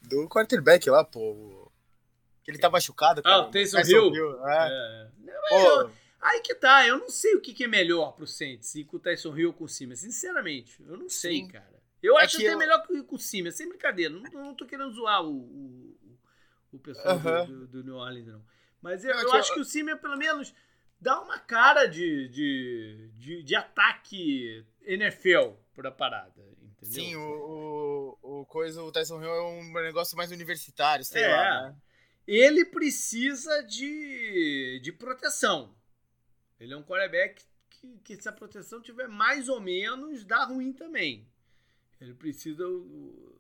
[0.02, 1.72] Do quarterback lá, pô.
[2.44, 3.36] Que ele tá machucado, cara.
[3.36, 4.14] Ah, o Taysom Hill.
[4.14, 4.68] Hill é.
[4.68, 5.12] é.
[5.20, 8.84] Não, aí que tá, eu não sei o que, que é melhor pro Saints, ir
[8.84, 10.00] com o Tyson Hill ou com o Simmons.
[10.00, 11.48] Sinceramente, eu não sei, Sim.
[11.48, 11.82] cara.
[12.02, 12.58] Eu é acho que até eu...
[12.58, 14.14] melhor com o Simmons, sem brincadeira.
[14.14, 15.98] Não, não tô querendo zoar o, o
[16.76, 18.46] o pessoal do, do, do, New Orleans, não.
[18.82, 20.54] Mas eu, eu acho que o Simeon, pelo menos,
[21.00, 26.42] dá uma cara de, de, de, de ataque NFL pra parada.
[26.62, 27.04] Entendeu?
[27.04, 31.28] Sim, o, o, o, coisa, o Tyson Hill é um negócio mais universitário, sei é,
[31.28, 31.76] lá, né?
[32.26, 35.76] Ele precisa de, de proteção.
[36.60, 40.72] Ele é um quarterback que, que, se a proteção tiver mais ou menos, dá ruim
[40.72, 41.28] também.
[42.00, 42.66] Ele precisa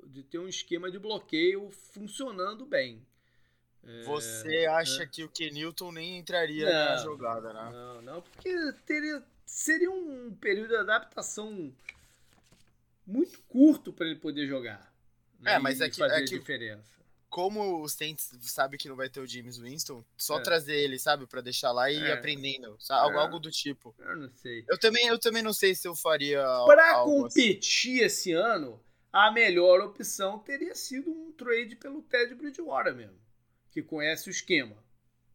[0.08, 3.06] de ter um esquema de bloqueio funcionando bem.
[4.06, 5.06] Você é, acha é.
[5.06, 7.70] que o Kenilton nem entraria não, na jogada, né?
[7.72, 8.54] Não, não, porque
[8.86, 11.74] teria, seria um período de adaptação
[13.06, 14.94] muito curto para ele poder jogar.
[15.40, 15.56] Né?
[15.56, 16.94] É, mas é que, fazer é que diferença.
[17.30, 20.44] Como os Saints sabe que não vai ter o James Winston, só é.
[20.44, 22.14] trazer ele, sabe, para deixar lá e ir é.
[22.14, 23.02] aprendendo, sabe?
[23.02, 23.94] Algo, algo, do tipo.
[24.00, 24.64] Eu não sei.
[24.70, 26.42] Eu também, eu também não sei se eu faria.
[26.66, 27.04] Para assim.
[27.04, 28.06] competir assim.
[28.06, 28.80] esse ano,
[29.12, 33.22] a melhor opção teria sido um trade pelo Ted Bridgewater mesmo
[33.74, 34.76] que conhece o esquema.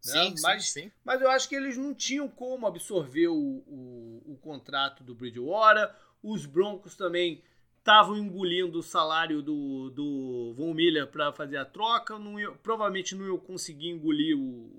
[0.07, 0.13] Né?
[0.13, 0.93] Sim, mas, sim, sim.
[1.05, 5.91] mas eu acho que eles não tinham como absorver o, o, o contrato do Bridgewater.
[6.23, 7.43] Os Broncos também
[7.79, 12.19] estavam engolindo o salário do, do Von Miller para fazer a troca.
[12.19, 14.71] Não ia, provavelmente não iam conseguir engolir o,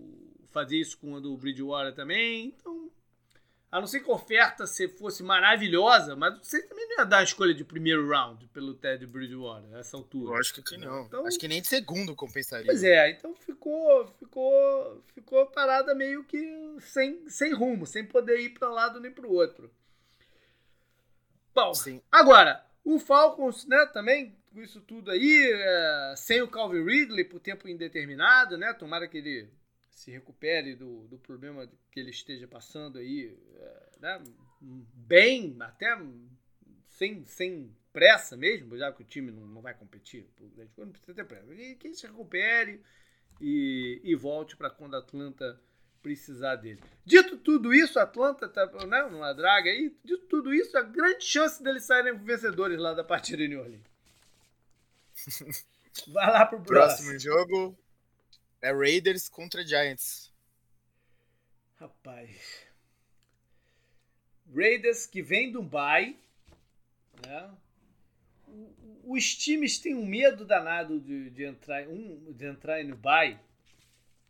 [0.52, 2.48] fazer isso com o do Bridgewater também.
[2.48, 2.79] Então
[3.72, 7.20] a não ser que a oferta se fosse maravilhosa, mas você também não ia dar
[7.20, 10.34] a escolha de primeiro round pelo Ted Bridgewater nessa altura.
[10.34, 11.06] Eu acho que não.
[11.06, 12.66] Então, acho que nem de segundo compensaria.
[12.66, 18.50] Pois é, então ficou ficou ficou parada meio que sem, sem rumo, sem poder ir
[18.50, 19.72] para um lado nem para o outro.
[21.54, 22.02] Bom, Sim.
[22.12, 27.40] agora, o Falcons, né, também com isso tudo aí, é, sem o Calvin Ridley por
[27.40, 28.74] tempo indeterminado, né?
[28.74, 29.50] Tomara que ele
[30.00, 34.24] se recupere do, do problema que ele esteja passando aí, é, né?
[34.62, 36.02] bem, até
[36.88, 40.26] sem, sem pressa mesmo, já que o time não, não vai competir,
[40.78, 41.54] não precisa ter pressa.
[41.54, 42.82] E que ele se recupere
[43.42, 45.60] e, e volte para quando a Atlanta
[46.02, 46.82] precisar dele.
[47.04, 51.26] Dito tudo isso, a Atlanta tá né, numa draga aí, dito tudo isso, a grande
[51.26, 53.84] chance deles saírem vencedores lá da partida em New Orleans.
[56.08, 57.10] Vai lá pro próximo.
[57.10, 57.78] Próximo jogo,
[58.62, 60.32] é Raiders contra Giants.
[61.76, 62.68] Rapaz.
[64.54, 66.18] Raiders que vem do bye,
[67.26, 67.52] né?
[69.06, 73.40] Os times têm um medo danado de, de entrar um, de entrar no bye,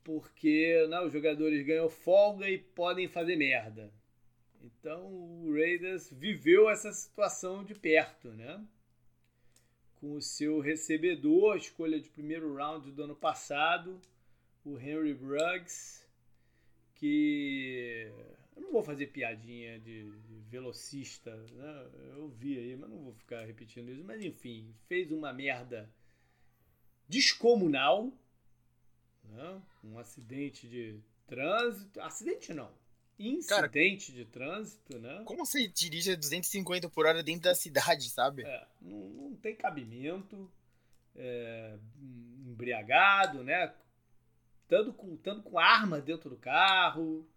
[0.03, 3.91] porque né, os jogadores ganham folga e podem fazer merda.
[4.61, 8.63] Então o Raiders viveu essa situação de perto, né?
[9.99, 13.99] Com o seu recebedor, escolha de primeiro round do ano passado,
[14.70, 16.05] o Henry Bruggs,
[16.95, 18.11] que
[18.55, 20.11] eu não vou fazer piadinha de,
[20.49, 21.88] velocista, né?
[22.15, 25.89] eu vi aí, mas não vou ficar repetindo isso, mas enfim, fez uma merda
[27.07, 28.11] descomunal,
[29.24, 29.61] né?
[29.84, 32.72] um acidente de trânsito, acidente não,
[33.17, 35.24] incidente Cara, de trânsito, né?
[35.26, 38.43] Como você dirige a 250 por hora dentro da cidade, sabe?
[38.43, 40.49] É, não, não tem cabimento,
[41.15, 41.78] é,
[42.45, 43.74] embriagado, né?
[44.70, 47.28] Estando com, estando com arma dentro do carro.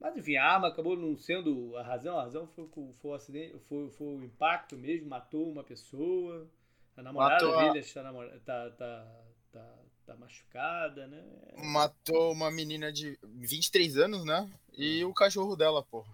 [0.00, 3.56] Mas enfim, a arma acabou não sendo a razão, a razão foi, foi, o, acidente,
[3.68, 6.50] foi, foi o impacto mesmo, matou uma pessoa.
[6.96, 11.24] A namorada matou dele está, namora, tá, tá, tá, tá machucada, né?
[11.56, 14.50] Matou uma menina de 23 anos, né?
[14.76, 16.12] E o cachorro dela, porra.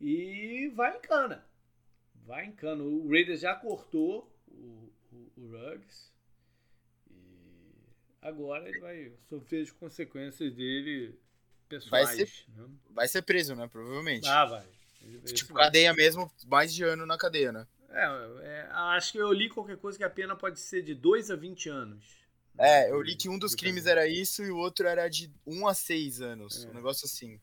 [0.00, 1.44] E vai em cana.
[2.26, 2.82] Vai em cana.
[2.82, 6.12] O Raiders já cortou o, o, o Ruggs.
[8.20, 11.18] Agora ele vai sofrer as consequências dele
[11.68, 12.08] pessoais.
[12.08, 12.68] Vai ser, né?
[12.90, 13.68] vai ser preso, né?
[13.68, 14.26] Provavelmente.
[14.26, 14.66] Ah, vai.
[15.32, 17.66] tipo, cadeia mesmo, mais de ano na cadeia, né?
[17.90, 18.04] É,
[18.42, 21.36] é, acho que eu li qualquer coisa que a pena pode ser de 2 a
[21.36, 22.18] 20 anos.
[22.58, 25.68] É, eu li que um dos crimes era isso e o outro era de 1
[25.68, 26.64] a 6 anos.
[26.64, 26.68] É.
[26.68, 27.40] Um negócio assim.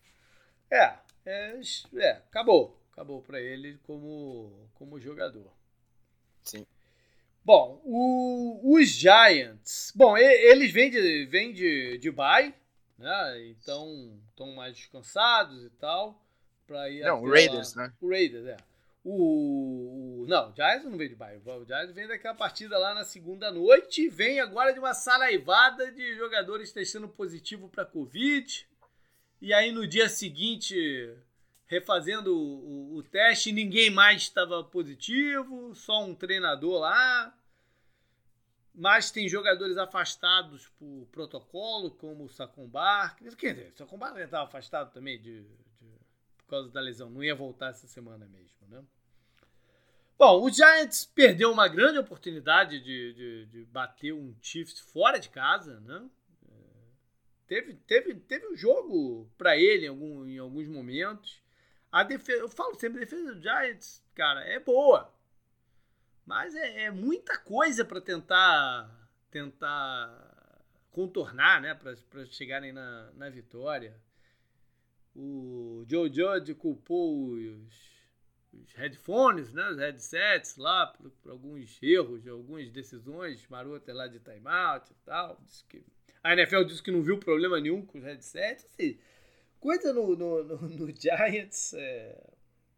[0.69, 0.93] É,
[1.25, 1.59] é,
[1.95, 2.79] é acabou.
[2.91, 5.51] Acabou para ele como, como jogador.
[7.45, 9.93] Bom, o, os Giants.
[9.95, 12.51] Bom, eles vêm de, vêm de, de bye,
[12.97, 13.47] né?
[13.49, 16.19] Então estão mais descansados e tal.
[16.65, 17.83] Pra ir não, o Raiders, lá.
[17.83, 17.93] né?
[18.01, 18.57] O Raiders, é.
[19.03, 21.37] O, o, não, o Giants não vem de bye.
[21.37, 25.91] O Giants vem daquela partida lá na segunda noite e vem agora de uma saraivada
[25.91, 28.67] de jogadores testando positivo para Covid.
[29.39, 30.75] E aí no dia seguinte
[31.67, 37.35] refazendo o, o, teste, ninguém mais estava positivo, só um treinador lá.
[38.73, 43.15] Mas tem jogadores afastados por protocolo, como o Sacombar.
[43.37, 45.87] Quer dizer, o Sacombar estava afastado também de, de,
[46.37, 48.83] por causa da lesão, não ia voltar essa semana mesmo, né?
[50.17, 55.29] Bom, o Giants perdeu uma grande oportunidade de, de, de bater um Chiefs fora de
[55.29, 56.09] casa, né?
[57.47, 61.44] Teve, teve, teve um jogo para ele em, algum, em alguns momentos.
[61.95, 65.15] A defesa, eu falo sempre, a defesa do Giants, cara, é boa.
[66.25, 73.97] Mas é, é muita coisa para tentar tentar contornar, né, para chegarem na, na vitória.
[75.15, 77.73] O Joe Judge culpou os,
[78.51, 84.19] os headphones, né, os headsets lá, por, por alguns erros, algumas decisões marotas lá de
[84.19, 85.41] timeout e tal.
[85.69, 85.81] que,
[86.21, 88.65] a NFL disse que não viu problema nenhum com os headsets.
[88.65, 88.99] Assim,
[89.65, 92.15] coisa no, no, no, no Giants é,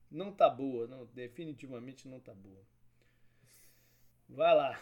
[0.09, 2.61] não tá boa, não, definitivamente não tá boa.
[4.29, 4.79] Vai lá.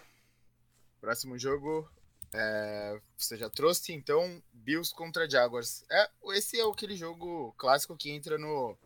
[1.01, 1.89] Próximo jogo,
[2.31, 5.83] é, você já trouxe, então, Bills contra Jaguars.
[5.89, 8.77] É, esse é aquele jogo clássico que entra no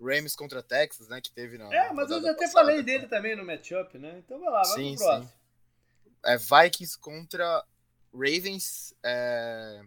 [0.00, 1.20] Rams contra Texas, né?
[1.20, 1.72] Que teve na.
[1.72, 4.18] É, mas eu já até falei dele também no matchup, né?
[4.18, 5.28] Então vai lá, vamos sim, pro próximo.
[5.28, 5.34] Sim.
[6.24, 7.64] É Vikings contra
[8.12, 8.94] Ravens.
[9.02, 9.82] É,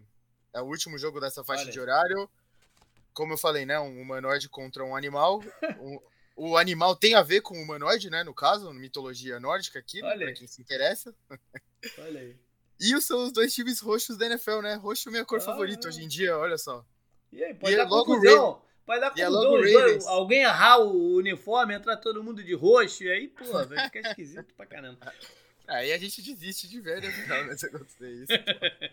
[0.54, 2.30] é o último jogo dessa faixa de horário.
[3.18, 3.80] Como eu falei, né?
[3.80, 5.42] Um humanoide contra um animal.
[5.80, 5.98] um,
[6.36, 8.22] o animal tem a ver com o humanoide, né?
[8.22, 11.12] No caso, mitologia nórdica aqui, né, pra quem se interessa.
[11.98, 12.36] Olha aí.
[12.78, 14.74] E são os dois times roxos da NFL, né?
[14.76, 16.86] Roxo é minha cor ah, favorita hoje em dia, olha só.
[17.32, 18.62] E aí, pode e dar é confusão.
[18.86, 20.10] Pode dar é confusão.
[20.12, 24.54] Alguém errar o uniforme, entrar todo mundo de roxo, e aí, pô, vai ficar esquisito
[24.54, 25.12] pra caramba.
[25.68, 27.08] Aí a gente desiste de ver, né?
[27.28, 28.32] Não, se acontecer isso.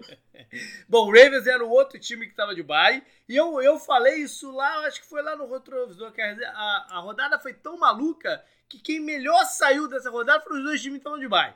[0.90, 3.02] Bom, o Ravens era o outro time que tava de bye.
[3.30, 6.12] E eu, eu falei isso lá, acho que foi lá no retrovisor.
[6.12, 10.58] Quer dizer, a, a rodada foi tão maluca que quem melhor saiu dessa rodada foram
[10.58, 11.54] os dois times que estavam de bye.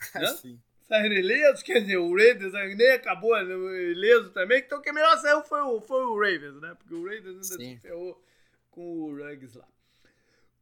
[0.14, 0.26] Né?
[0.28, 0.60] Sim.
[0.88, 4.60] Saíram ilesos, quer dizer, o Ravens nem acabou ileso também.
[4.60, 6.74] Então quem melhor saiu foi o, foi o Ravens, né?
[6.78, 7.56] Porque o Ravens ainda Sim.
[7.56, 8.22] se ferrou
[8.70, 9.68] com o Ruggs lá.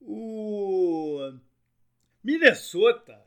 [0.00, 1.32] O
[2.22, 3.21] Minnesota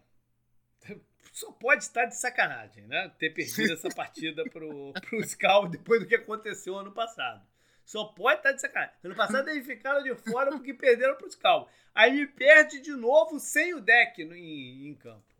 [1.35, 3.09] só pode estar de sacanagem, né?
[3.19, 7.45] Ter perdido essa partida pro, pro Scal depois do que aconteceu ano passado.
[7.83, 8.95] Só pode estar de sacanagem.
[9.03, 11.69] Ano passado eles ficaram de fora porque perderam pro Scal.
[11.93, 15.35] Aí me perde de novo sem o deck no, em, em campo.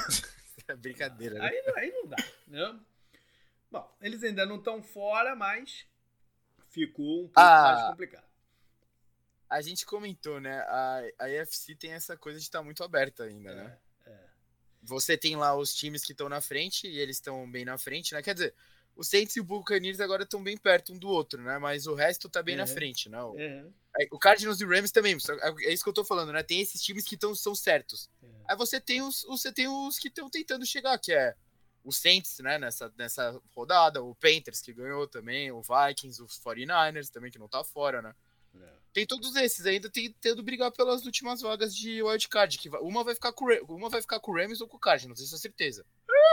[0.66, 1.46] É brincadeira, né?
[1.46, 2.80] Aí, aí não dá, né?
[3.70, 5.86] Bom, eles ainda não estão fora, mas
[6.70, 8.26] ficou um pouco ah, mais complicado.
[9.50, 10.60] A gente comentou, né?
[10.60, 13.54] A, a EFC tem essa coisa de estar tá muito aberta ainda, é.
[13.54, 13.78] né?
[14.84, 18.14] Você tem lá os times que estão na frente e eles estão bem na frente,
[18.14, 18.22] né?
[18.22, 18.54] Quer dizer,
[18.96, 21.58] o Saints e o Buccaneers agora estão bem perto um do outro, né?
[21.58, 22.60] Mas o resto tá bem uhum.
[22.60, 23.20] na frente, né?
[23.22, 23.72] O, uhum.
[24.12, 25.16] o Cardinals e o Rams também,
[25.62, 26.42] é isso que eu tô falando, né?
[26.42, 28.08] Tem esses times que tão, são certos.
[28.22, 28.44] Uhum.
[28.48, 31.34] Aí você tem os, você tem os que estão tentando chegar, que é
[31.82, 37.10] o Saints, né, nessa, nessa rodada, o Panthers que ganhou também, o Vikings, os 49ers
[37.10, 38.14] também que não tá fora, né?
[38.92, 43.14] Tem todos esses, ainda tem tendo brigar pelas últimas vagas de wildcard, que uma vai
[43.14, 45.84] ficar com uma vai ficar com o Rams ou com o Cardinals, isso é certeza.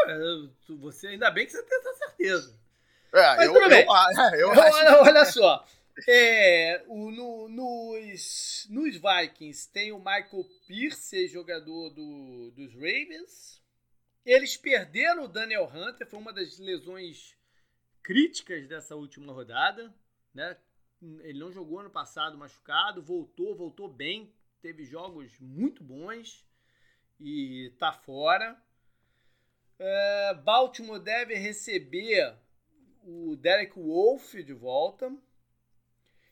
[0.07, 2.59] É, você ainda bem que você tem essa certeza.
[3.13, 3.55] É, Mas eu.
[3.55, 3.79] Eu, eu,
[4.39, 5.65] eu olha, olha, só.
[6.07, 13.61] É, o, no, nos, nos Vikings tem o Michael Pierce, jogador do, dos Ravens.
[14.25, 17.35] Eles perderam o Daniel Hunter, foi uma das lesões
[18.03, 19.93] críticas dessa última rodada,
[20.33, 20.55] né?
[21.01, 26.45] Ele não jogou ano passado machucado, voltou, voltou bem, teve jogos muito bons
[27.19, 28.61] e tá fora.
[29.79, 32.35] É, Baltimore deve receber
[33.03, 35.11] o Derek Wolf de volta.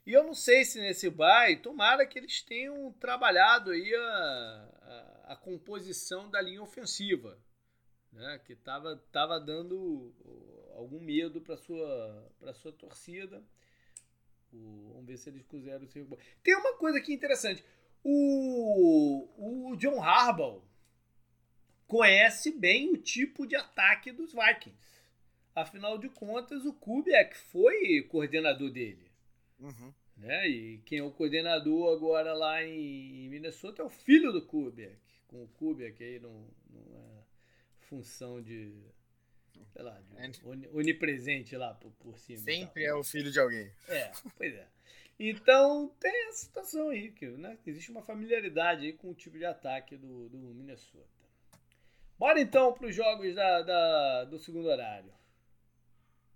[0.06, 5.34] E eu não sei se nesse bye, tomara que eles tenham trabalhado aí a, a,
[5.34, 7.40] a composição da linha ofensiva,
[8.12, 10.14] né, que estava tava dando
[10.74, 13.44] algum medo para sua para sua torcida.
[14.54, 16.08] O, vamos ver se eles puseram o seu.
[16.44, 17.64] Tem uma coisa aqui interessante.
[18.04, 20.64] O, o John Harbaugh
[21.88, 25.04] conhece bem o tipo de ataque dos Vikings.
[25.56, 29.12] Afinal de contas, o Kubiak foi coordenador dele.
[29.60, 29.94] Uhum.
[30.16, 30.48] Né?
[30.48, 34.96] E quem é o coordenador agora lá em Minnesota é o filho do Kubiak.
[35.28, 37.26] Com o Kubiak aí numa
[37.82, 38.74] função de
[39.74, 40.02] sei lá,
[40.74, 42.40] onipresente lá por, por cima.
[42.40, 43.72] Sempre é o filho de alguém.
[43.88, 44.68] É, pois é.
[45.20, 49.46] Então tem essa situação aí, que né, existe uma familiaridade aí com o tipo de
[49.46, 51.06] ataque do, do Minnesota.
[52.18, 55.12] Bora então para os jogos da, da, do segundo horário.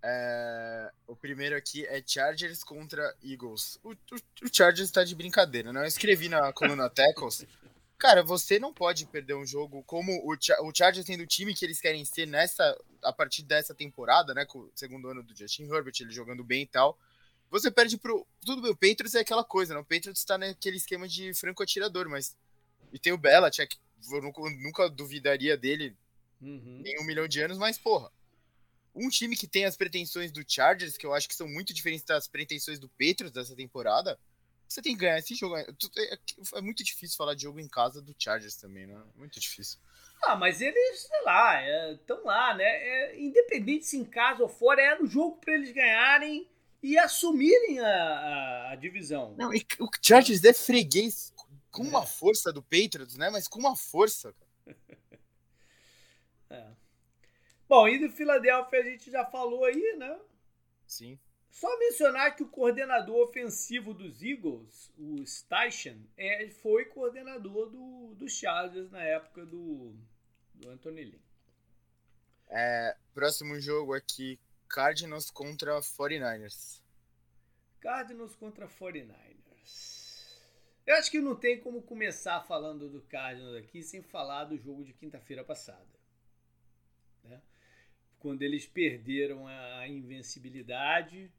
[0.02, 3.78] É, o primeiro aqui é Chargers contra Eagles.
[3.82, 3.96] O, o,
[4.42, 5.80] o Chargers está de brincadeira, né?
[5.80, 7.46] Eu escrevi na coluna Tackles
[7.98, 11.54] Cara, você não pode perder um jogo como o, Ch o Chargers tendo o time
[11.54, 14.44] que eles querem ser nessa a partir dessa temporada, né?
[14.44, 16.98] Com o segundo ano do Justin Herbert, ele jogando bem e tal.
[17.50, 18.26] Você perde pro.
[18.44, 19.80] Tudo bem, o Patriots é aquela coisa, né?
[19.80, 22.36] O Patriots está naquele esquema de franco atirador, mas.
[22.92, 23.76] E tem o Belichick,
[24.12, 25.96] eu nunca, nunca duvidaria dele
[26.40, 26.82] uhum.
[26.84, 28.10] em um milhão de anos, mas, porra.
[28.94, 32.04] um time que tem as pretensões do Chargers, que eu acho que são muito diferentes
[32.04, 34.18] das pretensões do Patriots dessa temporada,
[34.74, 35.56] você tem que ganhar esse jogo.
[35.56, 35.66] É,
[36.54, 39.00] é muito difícil falar de jogo em casa do Chargers também, né?
[39.14, 39.78] Muito difícil.
[40.22, 42.64] Ah, mas eles, sei lá, estão é, lá, né?
[42.64, 46.48] É, independente se em casa ou fora, era o jogo para eles ganharem
[46.82, 49.34] e assumirem a, a, a divisão.
[49.36, 51.32] Não, o Chargers é freguês
[51.70, 52.06] com uma é.
[52.06, 53.30] força do Patriots, né?
[53.30, 54.34] Mas com uma força.
[56.50, 56.66] é.
[57.68, 60.18] Bom, e do Philadelphia a gente já falou aí, né?
[60.86, 61.18] Sim.
[61.54, 68.28] Só mencionar que o coordenador ofensivo dos Eagles, o Steichen, é, foi coordenador do, do
[68.28, 69.94] Chargers na época do,
[70.52, 71.20] do Anthony Lynn.
[72.48, 74.36] É, próximo jogo aqui,
[74.68, 76.82] Cardinals contra 49ers.
[77.80, 80.42] Cardinals contra 49ers.
[80.84, 84.84] Eu acho que não tem como começar falando do Cardinals aqui sem falar do jogo
[84.84, 85.86] de quinta-feira passada.
[87.22, 87.40] Né?
[88.18, 91.32] Quando eles perderam a invencibilidade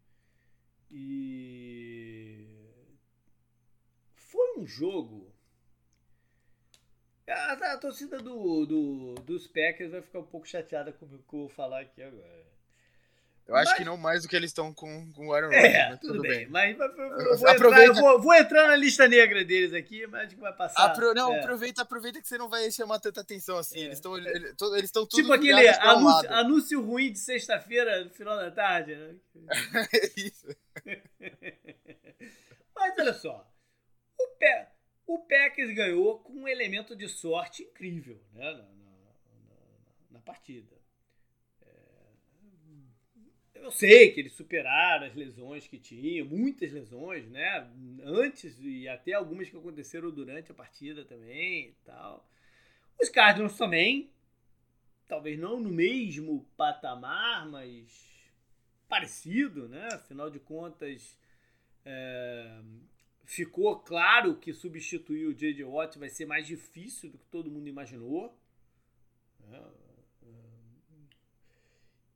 [0.98, 2.48] e
[4.16, 5.30] foi um jogo.
[7.28, 11.16] A, a torcida do, do, dos Packers vai ficar um pouco chateada com o que
[11.16, 12.46] eu vou falar aqui agora.
[13.48, 13.78] Eu acho mas...
[13.78, 16.14] que não mais do que eles estão com, com o Aaron Rodgers, é, mas tudo,
[16.14, 16.32] tudo bem.
[16.32, 16.48] bem.
[16.50, 17.58] Mas eu vou, aproveita...
[17.58, 20.84] entrar, eu vou, vou, entrar na lista negra deles aqui, mas acho que vai passar.
[20.84, 21.14] Apro...
[21.14, 21.39] Não, é.
[21.39, 23.80] aproveita, aproveita que você não vai chamar tanta atenção assim.
[23.80, 23.84] É.
[23.84, 28.50] Eles estão eles, eles tudo Tipo aquele anúncio, anúncio, ruim de sexta-feira, no final da
[28.50, 28.96] tarde.
[28.96, 29.16] Né?
[30.18, 30.48] Isso.
[32.76, 33.52] Mas olha só.
[34.20, 34.68] O, Pe...
[35.08, 38.70] o Packers ganhou com um elemento de sorte incrível né, na, na,
[40.12, 40.76] na, partida
[43.66, 47.68] eu sei que eles superaram as lesões que tinham, muitas lesões, né?
[48.04, 52.30] Antes e até algumas que aconteceram durante a partida também e tal.
[53.02, 54.12] Os Cardinals também,
[55.08, 58.14] talvez não no mesmo patamar, mas
[58.88, 59.88] parecido, né?
[59.94, 61.18] Afinal de contas,
[61.84, 62.62] é,
[63.24, 65.64] ficou claro que substituir o J.J.
[65.64, 68.38] Watt vai ser mais difícil do que todo mundo imaginou.
[69.40, 69.62] Né?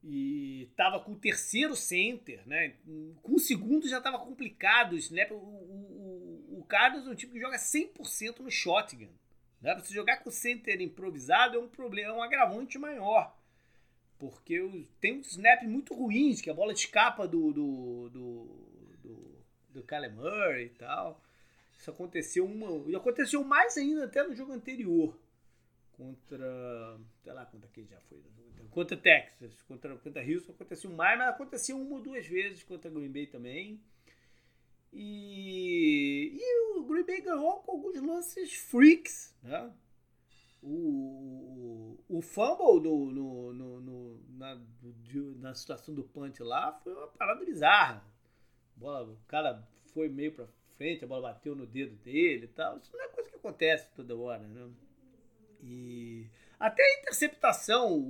[0.03, 2.75] e estava com o terceiro center, né?
[3.21, 4.95] Com o segundo já estava complicado.
[4.95, 9.09] O, o, o Carlos é um tipo que joga 100% no shotgun.
[9.61, 9.75] Né?
[9.75, 13.37] Você jogar com o center improvisado é um problema, é um agravante maior.
[14.19, 18.45] Porque tem uns snaps muito ruins, que a bola escapa do, do, do,
[19.01, 21.23] do, do Kyler Murray e tal.
[21.79, 22.97] Isso aconteceu uma.
[22.97, 25.17] Aconteceu mais ainda até no jogo anterior.
[25.93, 26.99] Contra.
[27.23, 28.21] Sei lá quanto aqui já foi
[28.69, 33.11] contra Texas, contra, contra Houston aconteceu mais, mas aconteceu uma ou duas vezes contra Green
[33.11, 33.81] Bay também.
[34.91, 39.71] E, e o Green Bay ganhou com alguns lances freaks, né?
[40.61, 41.88] O, o,
[42.21, 44.59] fumble no, no, no, no na,
[45.37, 48.03] na situação do punch lá foi uma parada bizarra.
[48.75, 52.79] bola, o cara foi meio pra frente, a bola bateu no dedo dele e tal.
[52.79, 54.69] Isso não é coisa que acontece toda hora, né?
[55.61, 56.27] E
[56.59, 58.01] até a interceptação, o,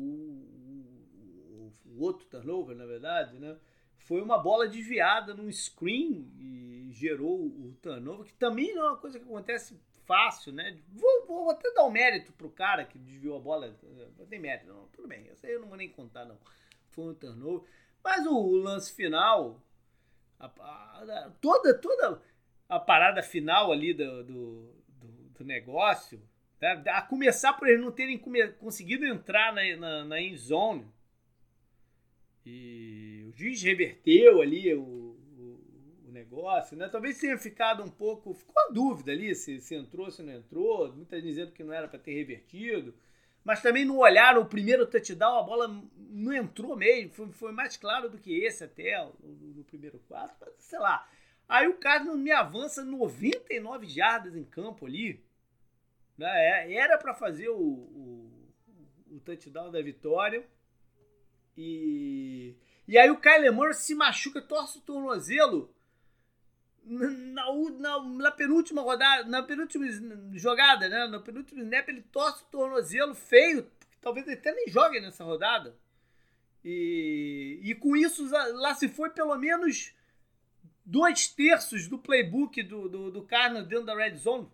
[1.52, 3.58] o, o outro turnover, na verdade, né?
[3.98, 8.98] Foi uma bola desviada num screen e gerou o turnover, que também não é uma
[8.98, 9.78] coisa que acontece
[10.10, 10.76] fácil, né?
[10.88, 13.78] Vou, vou até dar um mérito pro cara que desviou a bola.
[14.18, 14.88] Não tem mérito, não.
[14.88, 16.36] Tudo bem, aí eu não vou nem contar, não.
[16.90, 17.70] Foi um turnover.
[18.04, 19.62] Mas o, o lance final,
[20.40, 22.20] a, a, toda, toda
[22.68, 25.08] a parada final ali do, do, do,
[25.38, 26.20] do negócio,
[26.60, 26.82] né?
[26.88, 28.18] A começar por eles não terem
[28.58, 30.88] conseguido entrar na, na, na zone.
[32.44, 34.82] E o juiz reverteu ali o,
[36.10, 36.90] o, negócio, né?
[36.90, 38.34] Talvez tenha ficado um pouco.
[38.34, 40.94] Ficou a dúvida ali se, se entrou, se não entrou.
[40.94, 42.94] Muita dizendo que não era para ter revertido.
[43.44, 47.14] Mas também não olharam o primeiro touchdown, a bola não entrou mesmo.
[47.14, 50.36] Foi, foi mais claro do que esse até no, no primeiro quarto.
[50.42, 51.08] Mas, sei lá.
[51.48, 55.24] Aí o Cardinals me avança 99 jardas em campo ali.
[56.18, 56.28] Né?
[56.28, 58.52] É, era para fazer o, o,
[59.12, 60.46] o touchdown da vitória.
[61.58, 62.56] E,
[62.88, 65.74] e aí o Kyler Murray se machuca, torce o tornozelo
[66.90, 67.46] na,
[67.80, 69.86] na, na, penúltima rodada, na penúltima
[70.34, 71.08] jogada, né?
[71.08, 73.70] Na penúltima snap, ele torce o tornozelo feio.
[74.02, 75.76] Talvez ele até nem jogue nessa rodada.
[76.64, 79.94] E, e com isso, lá se foi pelo menos
[80.86, 83.28] dois terços do playbook do, do, do
[83.68, 84.50] dentro da red zone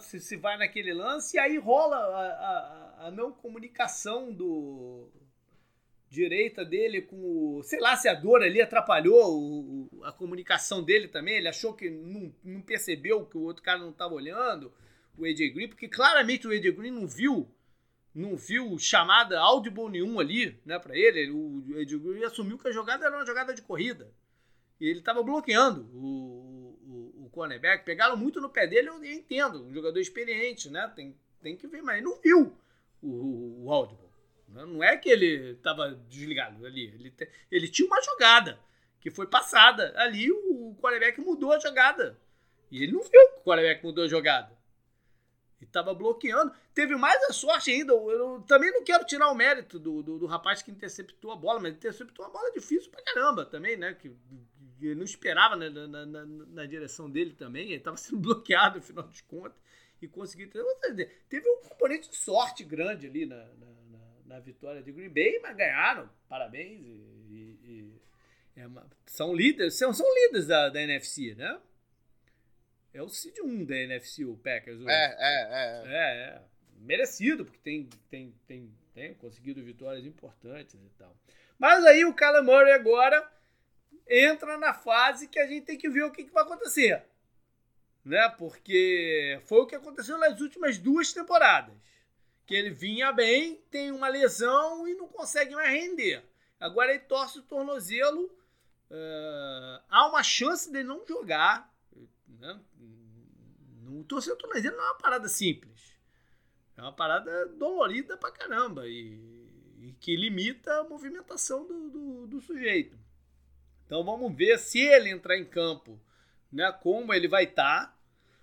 [0.00, 5.08] se, se vai naquele lance, e aí rola a, a, a, não comunicação do
[6.10, 7.62] direita dele com o.
[7.62, 11.36] Sei lá se a dor ali atrapalhou o, a comunicação dele também.
[11.36, 14.72] Ele achou que não, não percebeu que o outro cara não estava olhando,
[15.16, 17.48] o AJ Green, porque claramente o AJ Green não viu
[18.14, 21.30] não viu chamada audible nenhum ali, né, para ele.
[21.30, 24.12] O Ed Green assumiu que a jogada era uma jogada de corrida.
[24.80, 27.84] E ele estava bloqueando o, o, o cornerback.
[27.84, 29.64] Pegaram muito no pé dele, eu entendo.
[29.64, 30.90] Um jogador experiente, né?
[30.94, 32.52] Tem, tem que ver, mas ele não viu
[33.02, 34.09] o, o audible.
[34.50, 34.64] Né?
[34.66, 36.84] Não é que ele estava desligado ali.
[36.86, 37.14] Ele,
[37.50, 38.58] ele tinha uma jogada
[39.00, 39.92] que foi passada.
[39.96, 42.18] Ali o quarterback mudou a jogada.
[42.70, 44.58] E ele não viu que o quarterback mudou a jogada.
[45.60, 46.52] E estava bloqueando.
[46.74, 47.92] Teve mais a sorte ainda.
[47.92, 51.60] Eu também não quero tirar o mérito do, do, do, rapaz que interceptou a bola,
[51.60, 53.94] mas interceptou uma bola difícil pra caramba também, né?
[53.94, 54.14] Que,
[54.94, 55.68] não esperava né?
[55.68, 57.66] na, na, na, direção dele também.
[57.66, 59.60] Ele estava sendo bloqueado, afinal de contas.
[60.00, 60.48] E conseguiu.
[61.28, 63.66] Teve um componente de sorte grande ali na, na,
[64.30, 66.08] na vitória de Green Bay, mas ganharam.
[66.28, 66.80] Parabéns.
[66.80, 68.00] E, e,
[68.54, 71.60] e é uma, são líderes, são, são líderes da, da NFC, né?
[72.94, 74.80] É o seed 1 da NFC, o Packers.
[74.86, 75.86] É, é, é, é.
[75.86, 76.42] É, é.
[76.78, 81.14] Merecido, porque tem, tem, tem, tem conseguido vitórias importantes e tal.
[81.58, 83.28] Mas aí o Kyler Murray agora
[84.08, 87.04] entra na fase que a gente tem que ver o que, que vai acontecer.
[88.04, 88.28] Né?
[88.38, 91.74] Porque foi o que aconteceu nas últimas duas temporadas.
[92.50, 96.20] Que ele vinha bem, tem uma lesão e não consegue mais render.
[96.58, 98.24] Agora ele torce o tornozelo.
[98.90, 101.72] Uh, há uma chance dele não jogar.
[102.26, 102.60] Né?
[103.84, 105.96] No torcer o tornozelo não é uma parada simples.
[106.76, 109.14] É uma parada dolorida pra caramba e,
[109.78, 112.98] e que limita a movimentação do, do, do, sujeito.
[113.86, 116.00] Então vamos ver se ele entrar em campo,
[116.50, 117.86] né, como ele vai estar.
[117.86, 117.99] Tá.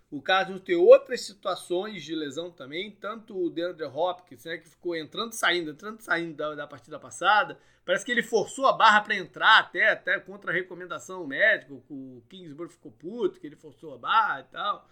[0.09, 4.95] O caso ter outras situações de lesão também, tanto o DeAndre Hopkins, né, que ficou
[4.95, 7.59] entrando e saindo, entrando e saindo da, da partida passada.
[7.83, 11.73] Parece que ele forçou a barra para entrar até, até contra a recomendação médica.
[11.89, 14.89] O Kingsbury ficou puto, que ele forçou a barra e tal.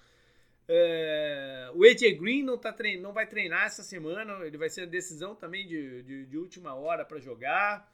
[0.68, 4.82] É, o AJ Green não, tá trein, não vai treinar essa semana, ele vai ser
[4.82, 7.90] a decisão também de, de, de última hora para jogar.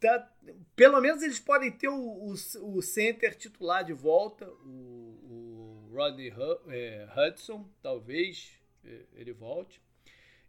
[0.00, 0.30] Tá,
[0.74, 2.34] pelo menos eles podem ter o, o,
[2.76, 6.32] o center titular de volta, o, o Rodney
[6.68, 8.52] é, Hudson, talvez
[8.84, 9.80] é, ele volte.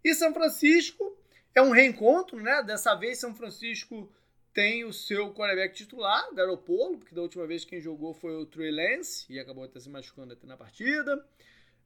[0.03, 1.17] E São Francisco
[1.55, 2.61] é um reencontro, né?
[2.63, 4.11] Dessa vez São Francisco
[4.53, 8.71] tem o seu quarterback titular, Garopolo, porque da última vez quem jogou foi o Trey
[8.71, 11.23] Lance e acabou até se machucando até na partida.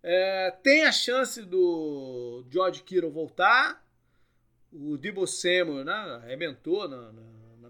[0.03, 3.85] É, tem a chance do George Kittle voltar.
[4.71, 5.93] O Debo Samuel né,
[6.23, 7.21] arrebentou na, na,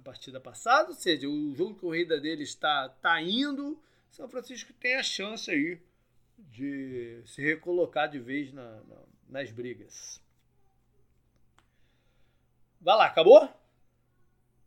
[0.02, 3.82] partida passada, ou seja, o jogo de corrida dele está, está indo.
[4.12, 5.80] São Francisco tem a chance aí
[6.38, 8.82] de se recolocar de vez na,
[9.30, 10.20] nas brigas.
[12.80, 13.48] Vai lá, acabou?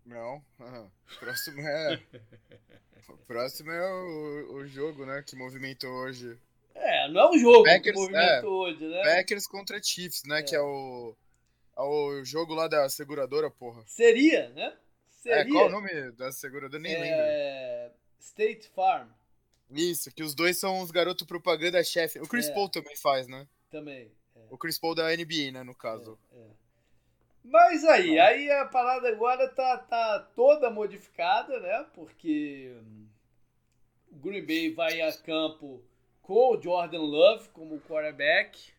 [0.06, 0.42] Não.
[0.60, 0.90] Uhum.
[1.18, 2.00] Próximo é.
[3.26, 5.22] próximo é o, o jogo, né?
[5.22, 6.38] Que movimentou hoje.
[6.74, 9.02] É, não é o jogo Packers, que movimentou é, hoje, né?
[9.02, 10.40] Packers contra Chiefs, né?
[10.40, 10.42] É.
[10.42, 11.16] Que é o.
[11.76, 13.82] É o jogo lá da seguradora, porra.
[13.86, 14.76] Seria, né?
[15.24, 15.40] Seria.
[15.40, 16.78] É, qual o nome da seguradora?
[16.78, 17.00] Nem é...
[17.00, 17.98] lembro.
[18.20, 19.08] State Farm.
[19.70, 22.20] Isso, que os dois são os garotos propaganda-chefe.
[22.20, 22.52] O Chris é.
[22.52, 23.48] Paul também faz, né?
[23.70, 24.12] Também.
[24.36, 24.40] É.
[24.50, 26.18] O Chris Paul da NBA, né, no caso.
[26.30, 26.36] É.
[26.36, 26.46] é.
[27.42, 31.86] Mas aí, aí a parada agora tá, tá toda modificada, né?
[31.94, 32.76] Porque
[34.10, 35.82] o Green Bay vai a campo
[36.20, 38.72] com o Jordan Love como quarterback.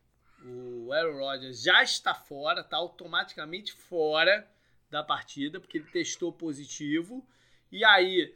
[0.44, 4.48] O Aaron Rodgers já está fora, tá automaticamente fora
[4.96, 7.22] da partida, porque ele testou positivo.
[7.70, 8.34] E aí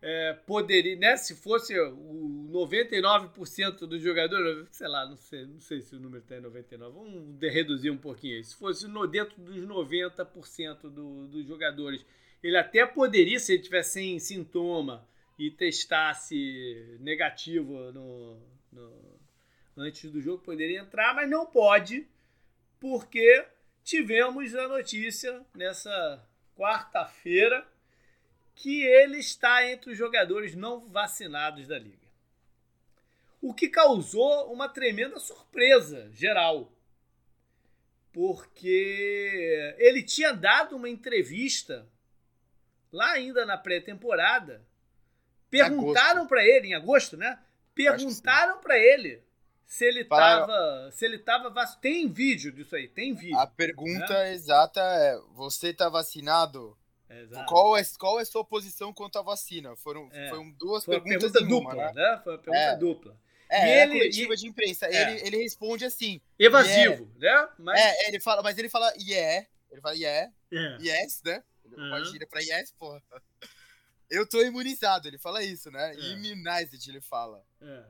[0.00, 1.16] é, poderia, né?
[1.16, 6.22] Se fosse o 99% dos jogadores, sei lá, não sei, não sei se o número
[6.22, 8.42] está em 99, vamos reduzir um pouquinho.
[8.44, 12.06] Se fosse no, dentro dos 90% do, dos jogadores,
[12.40, 15.04] ele até poderia, se ele tivesse sem sintoma
[15.36, 18.38] e testasse negativo no,
[18.72, 19.18] no,
[19.76, 22.06] antes do jogo, poderia entrar, mas não pode,
[22.78, 23.44] porque
[23.86, 26.20] tivemos a notícia nessa
[26.56, 27.64] quarta-feira
[28.52, 32.08] que ele está entre os jogadores não vacinados da liga.
[33.40, 36.72] O que causou uma tremenda surpresa geral.
[38.12, 41.86] Porque ele tinha dado uma entrevista
[42.90, 44.66] lá ainda na pré-temporada.
[45.48, 47.38] Perguntaram para ele em agosto, né?
[47.72, 49.22] Perguntaram para ele
[49.66, 51.80] se ele estava, se ele tava vac...
[51.80, 53.38] tem vídeo disso aí, tem vídeo.
[53.38, 54.32] A pergunta né?
[54.32, 56.78] exata é: você está vacinado?
[57.10, 57.46] Exato.
[57.46, 59.74] Qual é, qual é a sua posição quanto à vacina?
[59.76, 60.28] Foram, é.
[60.28, 61.92] foram duas Foi perguntas pergunta dupla, uma, né?
[61.94, 62.20] né?
[62.22, 62.76] Foi uma pergunta é.
[62.76, 63.16] dupla.
[63.48, 64.36] É, e é ele, coletiva e...
[64.36, 64.86] de imprensa.
[64.86, 65.02] É.
[65.02, 66.20] Ele, ele responde assim.
[66.38, 67.46] Evasivo, yeah.
[67.46, 67.52] né?
[67.58, 67.80] Mas...
[67.80, 69.46] É, ele fala, mas ele fala yeah.
[69.70, 70.32] Ele fala yeah.
[70.52, 70.78] yeah.
[70.82, 71.42] Yes, né?
[71.64, 71.90] Ele uhum.
[71.90, 73.02] pode pra yes, porra.
[74.08, 75.94] Eu tô imunizado, ele fala isso, né?
[75.94, 75.98] É.
[76.12, 77.44] Immunized, ele fala.
[77.60, 77.84] É.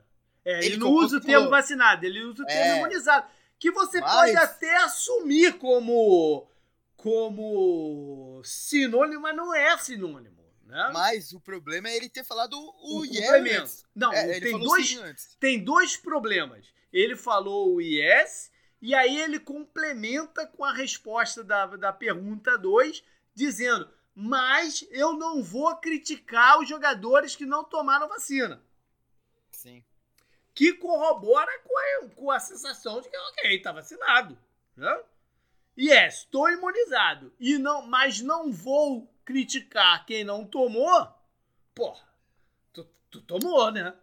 [0.47, 3.26] É, ele, ele não usa o termo vacinado, ele usa o termo imunizado.
[3.59, 4.12] que você Mas...
[4.12, 6.49] pode até assumir como
[6.97, 10.36] como sinônimo, mas não é sinônimo.
[10.64, 10.90] Né?
[10.92, 13.84] Mas o problema é ele ter falado o, o yes.
[13.94, 16.72] Não, é, tem, dois, tem dois problemas.
[16.92, 23.03] Ele falou o yes, e aí ele complementa com a resposta da, da pergunta 2,
[23.34, 28.61] dizendo: Mas eu não vou criticar os jogadores que não tomaram vacina.
[30.57, 34.38] Que corrobora com a, com a sensação de que, ok, tá vacinado.
[34.74, 35.04] Né?
[35.78, 37.30] Yes, estou imunizado.
[37.38, 41.14] E não, mas não vou criticar quem não tomou.
[41.74, 42.09] Porra,
[42.72, 43.94] tu, tu tomou, né?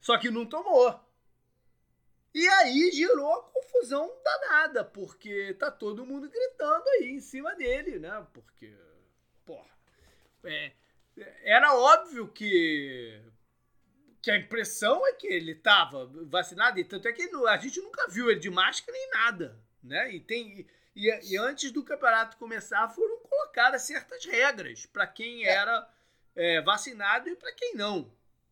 [0.00, 0.98] Só que não tomou.
[2.34, 7.98] E aí gerou a confusão danada, porque tá todo mundo gritando aí em cima dele,
[7.98, 8.26] né?
[8.32, 8.74] Porque,
[9.44, 9.70] porra,
[10.44, 10.72] é,
[11.42, 13.22] era óbvio que,
[14.26, 18.08] que a impressão é que ele tava vacinado, e tanto é que a gente nunca
[18.08, 20.12] viu ele de máscara nem nada, né?
[20.12, 20.66] E tem
[20.96, 25.50] e, e antes do campeonato começar, foram colocadas certas regras para quem é.
[25.50, 25.88] era
[26.34, 28.10] é, vacinado e para quem não.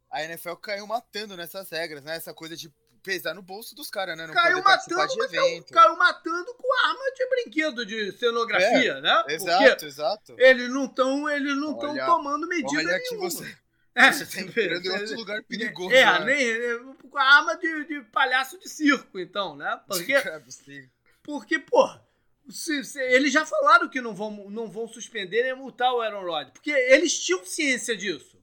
[0.09, 2.15] A NFL caiu matando nessas regras, né?
[2.15, 2.73] Essa coisa de
[3.03, 4.29] pesar no bolso dos caras, né?
[4.29, 5.73] Não caiu matando, de evento.
[5.73, 9.25] Caiu, caiu, matando com arma de brinquedo de cenografia, é, né?
[9.27, 10.35] Exato, Porque exato.
[10.39, 13.29] Eles não estão, eles não estão tomando medida olha nenhuma.
[13.29, 13.64] Que você...
[13.95, 15.95] É, você tá entrando em outro lugar perigoso.
[15.95, 16.25] É, né?
[16.25, 19.81] nem, com a arma de, de palhaço de circo, então, né?
[19.87, 20.15] Porque,
[21.23, 22.05] porque porra,
[22.51, 26.25] se, se, eles já falaram que não vão, não vão suspender nem multar o Aaron
[26.25, 26.53] Rodgers.
[26.53, 28.43] Porque eles tinham ciência disso.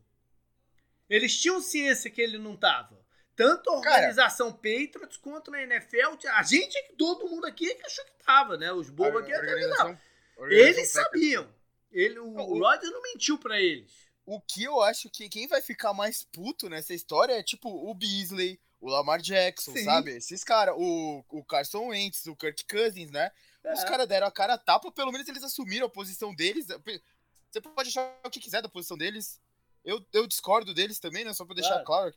[1.09, 3.01] Eles tinham ciência que ele não tava.
[3.35, 6.17] Tanto a organização Cara, Patriots quanto a NFL.
[6.33, 8.71] A gente, todo mundo aqui que achou que tava, né?
[8.71, 9.99] Os bobos aqui organização,
[10.49, 11.53] Eles sabiam.
[11.91, 14.10] Ele, o, o Rodgers não mentiu para eles.
[14.25, 17.93] O que eu acho que quem vai ficar mais puto nessa história é tipo o
[17.93, 19.83] Beasley, o Lamar Jackson, Sim.
[19.83, 20.11] sabe?
[20.11, 23.31] Esses caras, o, o Carson Wentz, o Kirk Cousins, né?
[23.63, 23.73] É.
[23.73, 26.67] Os caras deram a cara a tapa, pelo menos eles assumiram a posição deles.
[27.49, 29.39] Você pode achar o que quiser da posição deles.
[29.83, 31.33] Eu, eu discordo deles também, né?
[31.33, 32.15] Só pra deixar claro, claro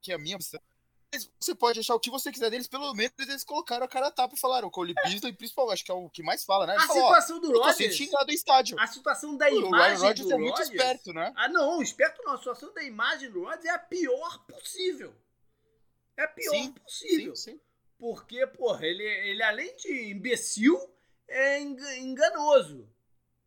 [0.00, 0.60] que é a minha posição.
[1.12, 4.08] Mas você pode achar o que você quiser deles, pelo menos eles colocaram a cara
[4.08, 4.68] a tapa e falaram.
[4.68, 5.08] O Cole é.
[5.08, 6.74] Beasley, principalmente, acho que é o que mais fala, né?
[6.74, 7.94] Ele a falou, situação do Rodgers.
[7.94, 8.80] xingado do estádio.
[8.80, 9.66] A situação da imagem.
[9.66, 11.32] O Ryan Rodgers é muito esperto, né?
[11.36, 12.34] Ah, não, esperto não.
[12.34, 15.14] A situação da imagem do Rodgers é a pior possível.
[16.16, 17.36] É a pior sim, possível.
[17.36, 17.60] Sim, sim.
[17.98, 20.78] Porque, porra, ele, ele além de imbecil,
[21.28, 22.88] é enganoso,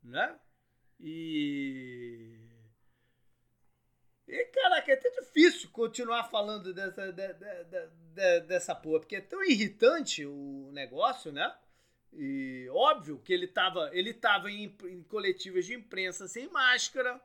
[0.04, 0.36] né?
[1.00, 2.09] E.
[4.30, 9.22] E, caraca, é até difícil continuar falando dessa, de, de, de, dessa porra, porque é
[9.22, 11.52] tão irritante o negócio, né?
[12.14, 17.20] E óbvio que ele tava, ele tava em, em coletivas de imprensa sem máscara,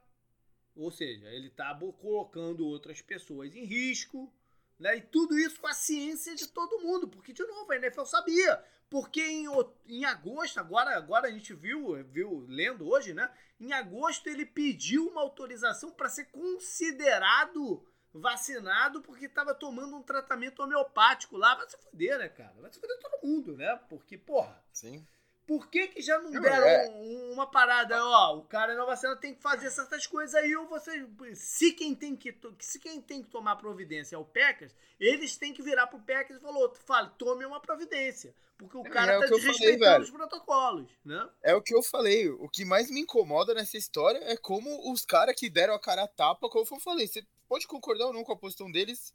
[0.74, 4.32] ou seja, ele tava colocando outras pessoas em risco,
[4.78, 4.96] né?
[4.96, 8.64] E tudo isso com a ciência de todo mundo, porque, de novo, a NFL sabia.
[8.90, 9.46] Porque em,
[9.86, 13.30] em agosto, agora, agora a gente viu, viu lendo hoje, né?
[13.58, 20.62] Em agosto ele pediu uma autorização para ser considerado vacinado porque estava tomando um tratamento
[20.62, 21.54] homeopático lá.
[21.56, 22.54] Vai se fuder, né, cara?
[22.60, 23.74] Vai se fuder todo mundo, né?
[23.88, 24.62] Porque, porra.
[24.72, 25.06] Sim.
[25.46, 26.88] Por que, que já não deram é.
[27.32, 28.02] uma parada?
[28.02, 31.06] Ó, o cara não vacina tem que fazer certas coisas aí, ou você.
[31.34, 35.52] Se quem tem que, se quem tem que tomar providência é o Packers, eles têm
[35.52, 38.34] que virar pro Packers e falou: fala, tome uma providência.
[38.56, 41.28] Porque o é, cara é, tá desrespeitando falei, os protocolos, né?
[41.42, 42.30] É o que eu falei.
[42.30, 46.04] O que mais me incomoda nessa história é como os caras que deram a cara
[46.04, 49.12] a tapa, como eu falei, você pode concordar ou não com a posição deles,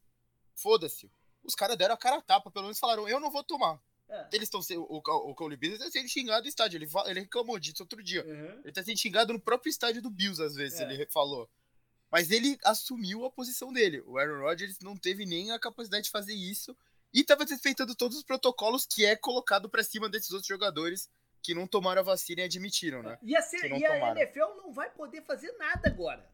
[0.55, 1.09] foda-se.
[1.43, 3.80] Os caras deram a cara a tapa, pelo menos falaram, eu não vou tomar.
[4.10, 4.28] É.
[4.34, 4.84] Eles estão sendo.
[4.89, 6.78] O, o Cole Beasley está sendo xingado no estádio.
[6.78, 8.26] Ele, ele reclamou disso outro dia.
[8.26, 8.60] Uhum.
[8.60, 10.91] Ele está sendo xingado no próprio estádio do Bills, às vezes, é.
[10.91, 11.49] ele falou.
[12.12, 14.01] Mas ele assumiu a posição dele.
[14.05, 16.76] O Aaron Rodgers não teve nem a capacidade de fazer isso.
[17.14, 21.10] E estava respeitando todos os protocolos que é colocado para cima desses outros jogadores
[21.41, 23.18] que não tomaram a vacina e admitiram, né?
[23.22, 26.28] E a, e a NFL não vai poder fazer nada agora.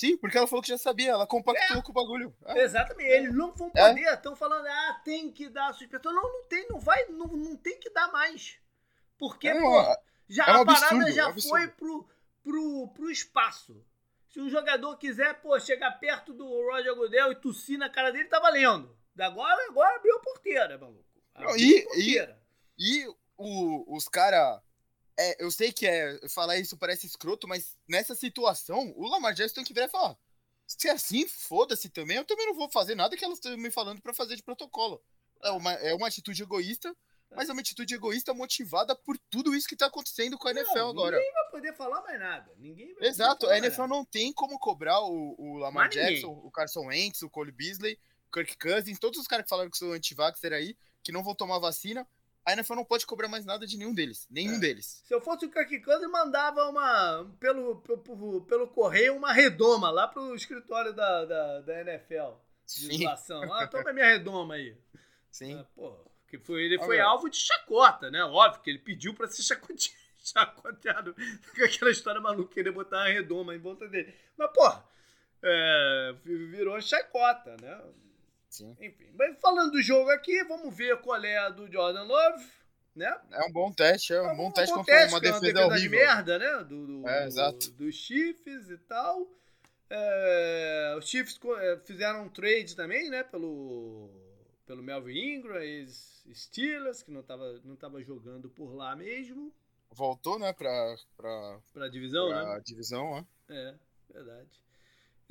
[0.00, 1.82] Sim, porque ela falou que já sabia, ela compactou é.
[1.82, 2.34] com o bagulho.
[2.46, 2.60] É.
[2.60, 3.88] Exatamente, eles não vão é.
[3.88, 6.10] poder, estão falando, ah, tem que dar a suspensão.
[6.14, 8.58] Não, não tem, não vai, não, não tem que dar mais.
[9.18, 9.96] Porque, é, pô,
[10.26, 12.08] já, é um a parada absurdo, já foi pro,
[12.42, 13.84] pro, pro espaço.
[14.30, 18.24] Se um jogador quiser, pô, chegar perto do Roger Goodell e tossir na cara dele,
[18.24, 18.96] tá valendo.
[19.18, 21.04] Agora, agora abriu a porteira, maluco.
[21.34, 22.42] Abriu e, a porteira.
[22.78, 23.06] E, e
[23.38, 24.62] os caras
[25.20, 29.56] é, eu sei que é falar isso parece escroto, mas nessa situação, o Lamar Jackson
[29.56, 30.16] tem que virar e falar:
[30.66, 33.70] se é assim, foda-se também, eu também não vou fazer nada que elas estão me
[33.70, 35.02] falando para fazer de protocolo.
[35.42, 36.94] É uma, é uma atitude egoísta,
[37.34, 40.78] mas é uma atitude egoísta motivada por tudo isso que tá acontecendo com a NFL
[40.78, 41.16] não, agora.
[41.16, 42.52] Ninguém vai poder falar mais nada.
[42.56, 46.46] Ninguém vai Exato, a NFL não tem como cobrar o, o Lamar mas Jackson, ninguém.
[46.46, 47.98] o Carson Wentz, o Cole Beasley,
[48.28, 51.34] o Kirk Cousins, todos os caras que falaram que são anti-vaxxer aí, que não vão
[51.34, 52.06] tomar vacina
[52.50, 54.26] a NFL não pode cobrar mais nada de nenhum deles.
[54.30, 54.58] Nenhum é.
[54.58, 55.02] deles.
[55.04, 60.08] Se eu fosse o Kirk Cousins, mandava uma, pelo, pelo, pelo correio uma redoma lá
[60.08, 62.34] pro escritório da, da, da NFL.
[62.66, 63.52] De inflação.
[63.52, 64.76] Ah, toma minha redoma aí.
[65.30, 65.58] Sim.
[65.58, 68.22] Ah, pô, que foi, ele foi alvo de chacota, né?
[68.24, 71.14] Óbvio que ele pediu pra ser chacoteado, chacoteado
[71.56, 74.14] com aquela história maluca, querer botar uma redoma em volta dele.
[74.36, 74.72] Mas, pô,
[75.42, 77.80] é, virou chacota, né?
[78.50, 78.76] Sim.
[78.80, 82.44] Enfim, mas falando do jogo aqui, vamos ver qual é a do Jordan Love,
[82.96, 83.16] né?
[83.30, 85.64] É um bom teste, é um, é um bom, teste contra teste, uma defesa, é
[85.64, 86.64] uma defesa de merda, né?
[86.64, 87.70] Do, do, é, exato.
[87.70, 89.30] dos Chiefs e tal.
[89.88, 93.22] É, os Chiefs é, fizeram um trade também, né?
[93.22, 94.10] Pelo,
[94.66, 99.52] pelo Melvin Ingram, ex Steelers, que não estava não tava jogando por lá mesmo.
[99.92, 100.52] Voltou, né?
[100.52, 102.62] Pra, pra, pra divisão, pra né?
[102.64, 103.26] divisão, né?
[103.48, 103.74] É,
[104.12, 104.60] verdade.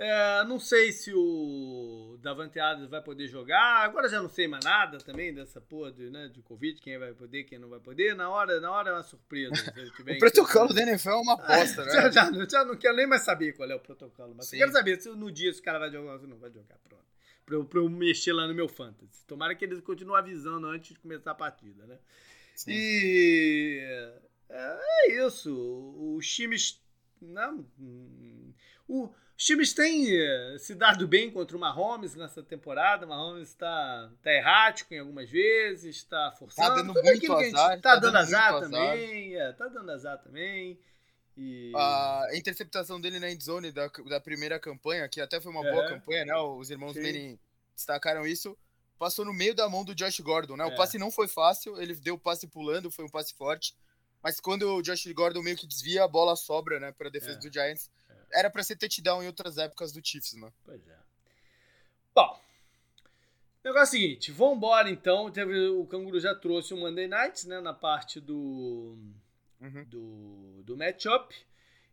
[0.02, 3.84] É, não sei se o Davante Adams vai poder jogar.
[3.84, 7.14] Agora já não sei mais nada também dessa porra de, né, de Covid, quem vai
[7.14, 8.16] poder, quem não vai poder.
[8.16, 9.52] Na hora, na hora é uma surpresa.
[10.00, 11.92] o protocolo da NFL é uma aposta, né?
[11.92, 14.34] Já, já, já, não quero nem mais saber qual é o protocolo.
[14.38, 16.38] Mas eu quero saber se no dia se o cara vai jogar ou se não
[16.38, 16.78] vai jogar.
[16.88, 17.04] Pronto.
[17.46, 19.26] Pra eu, pra eu mexer lá no meu fantasy.
[19.28, 22.00] Tomara que eles continuem avisando antes de começar a partida, né?
[22.56, 22.72] Sim.
[22.72, 23.80] E
[24.50, 24.78] é,
[25.10, 26.16] é isso.
[26.16, 26.82] Os times.
[27.22, 27.66] Não,
[28.90, 33.06] o, os times têm eh, se dado bem contra o Mahomes nessa temporada.
[33.06, 36.68] O Mahomes está tá errático em algumas vezes, está forçando.
[36.68, 37.78] Tá dando muito azar.
[37.78, 39.34] Está tá dando, dando azar também.
[39.34, 40.80] Está é, tá dando azar também.
[41.38, 41.72] E...
[41.74, 45.72] A interceptação dele na endzone da, da primeira campanha, que até foi uma é.
[45.72, 46.36] boa campanha, né?
[46.36, 47.40] Os irmãos dele
[47.74, 48.58] destacaram isso.
[48.98, 50.66] Passou no meio da mão do Josh Gordon, né?
[50.66, 50.68] É.
[50.68, 53.74] O passe não foi fácil, ele deu o passe pulando, foi um passe forte.
[54.22, 57.38] Mas quando o Josh Gordon meio que desvia, a bola sobra, né, para a defesa
[57.38, 57.40] é.
[57.40, 57.90] do Giants
[58.34, 60.52] era para ser touchdown em outras épocas do Chiefs, né?
[60.66, 60.98] Pois é.
[62.14, 62.42] Bom,
[63.64, 65.30] o negócio é o seguinte, vamos embora então.
[65.32, 68.98] Teve, o Canguru já trouxe o Monday Nights, né, na parte do,
[69.60, 69.84] uhum.
[69.88, 71.36] do, do matchup.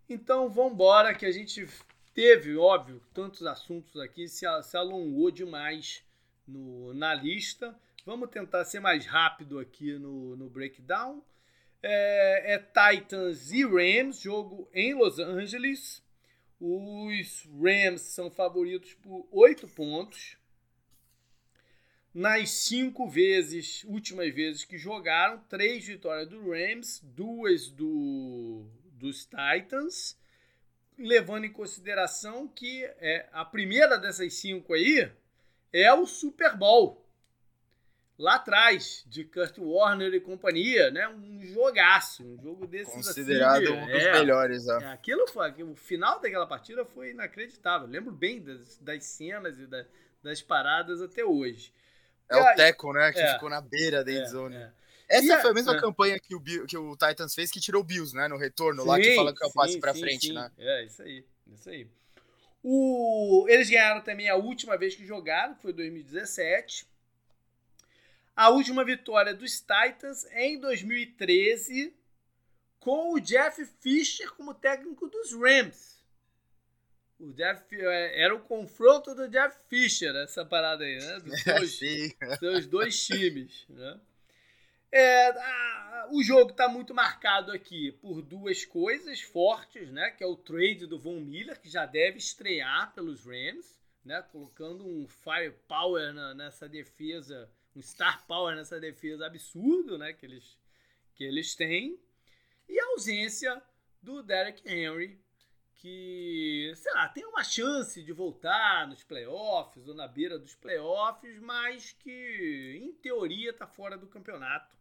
[0.09, 1.69] Então vamos embora que a gente
[2.15, 6.03] teve, óbvio, tantos assuntos aqui, se, se alongou demais
[6.47, 7.79] no, na lista.
[8.05, 11.23] Vamos tentar ser mais rápido aqui no, no breakdown.
[11.83, 16.03] É, é, Titans e Rams, jogo em Los Angeles.
[16.59, 20.37] Os Rams são favoritos por 8 pontos.
[22.15, 30.19] Nas cinco vezes, últimas vezes que jogaram, três vitórias do Rams, duas do, dos Titans,
[30.99, 35.13] levando em consideração que é, a primeira dessas cinco aí
[35.71, 37.06] é o Super Bowl
[38.19, 41.09] lá atrás, de Kurt Warner e companhia, né?
[41.09, 44.87] Um jogaço, um jogo desses Considerado assim, um dos é, melhores, é.
[44.87, 47.87] Aquilo foi, o final daquela partida foi inacreditável.
[47.87, 49.85] lembro bem das, das cenas e da,
[50.23, 51.73] das paradas até hoje.
[52.29, 53.13] É o Teco, né?
[53.13, 54.57] Que é, ficou na beira da endzone.
[54.57, 54.73] É,
[55.09, 55.81] Essa e foi a, mesma é.
[55.81, 58.27] campanha que o, que o Titans fez que tirou o Bills, né?
[58.27, 60.33] No retorno, sim, lá que fala que é o passe pra sim, frente, sim.
[60.33, 60.51] né?
[60.59, 61.25] É, isso aí.
[61.47, 61.87] Isso aí.
[62.65, 66.85] O, eles ganharam também a última vez que jogaram, que foi 2017
[68.37, 71.97] a última vitória dos Titans em 2013
[72.79, 75.97] com o Jeff Fisher como técnico dos Rams.
[77.19, 81.19] O Jeff, é, era o confronto do Jeff Fisher, essa parada aí, né?
[81.21, 81.79] Dos seus,
[82.39, 83.99] seus dois times, né?
[84.93, 90.11] É, a, o jogo está muito marcado aqui por duas coisas fortes, né?
[90.11, 94.23] Que é o trade do Von Miller, que já deve estrear pelos Rams, né?
[94.31, 100.59] Colocando um firepower na, nessa defesa um star power nessa defesa absurdo, né, que eles,
[101.15, 102.01] que eles têm,
[102.69, 103.63] e a ausência
[104.03, 105.21] do Derek Henry,
[105.75, 111.39] que, sei lá, tem uma chance de voltar nos playoffs ou na beira dos playoffs,
[111.41, 114.75] mas que, em teoria, está fora do campeonato.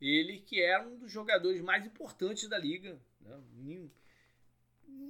[0.00, 3.00] Ele que é um dos jogadores mais importantes da liga.
[3.20, 3.88] Né?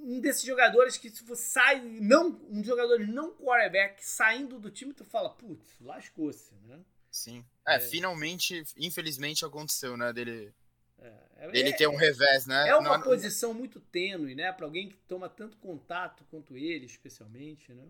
[0.09, 4.91] Um desses jogadores que se você sai, não, um jogador não quarterback saindo do time,
[4.91, 6.79] tu fala, putz, lascou-se, né?
[7.11, 7.45] Sim.
[7.65, 10.51] É, é, finalmente, infelizmente aconteceu, né, dele
[10.97, 12.69] é, dele é, ter um revés, né?
[12.69, 16.87] É uma não, posição muito tênue, né, para alguém que toma tanto contato quanto ele,
[16.87, 17.87] especialmente, né?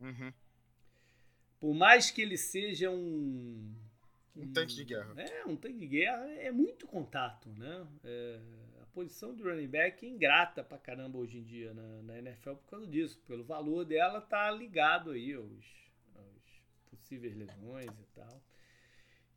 [0.00, 0.32] Uhum.
[1.60, 3.74] Por mais que ele seja um
[4.34, 5.14] um, um tanque de guerra.
[5.16, 7.86] É, um tanque de guerra é muito contato, né?
[8.02, 8.40] É,
[8.94, 12.86] posição de running back ingrata pra caramba hoje em dia na, na, NFL por causa
[12.86, 13.20] disso.
[13.26, 18.42] Pelo valor dela tá ligado aí aos, aos possíveis lesões e tal.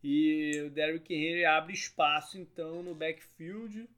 [0.04, 3.90] E o Derrick Henry abre espaço então no backfield.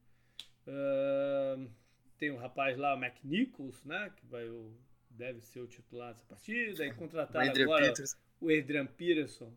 [0.65, 1.69] Uh,
[2.17, 4.11] tem um rapaz lá, o McNichols, né?
[4.15, 4.47] Que vai,
[5.09, 6.85] deve ser o titular dessa partida.
[6.85, 8.17] E contratar agora Peters.
[8.39, 9.53] o Adrian Peterson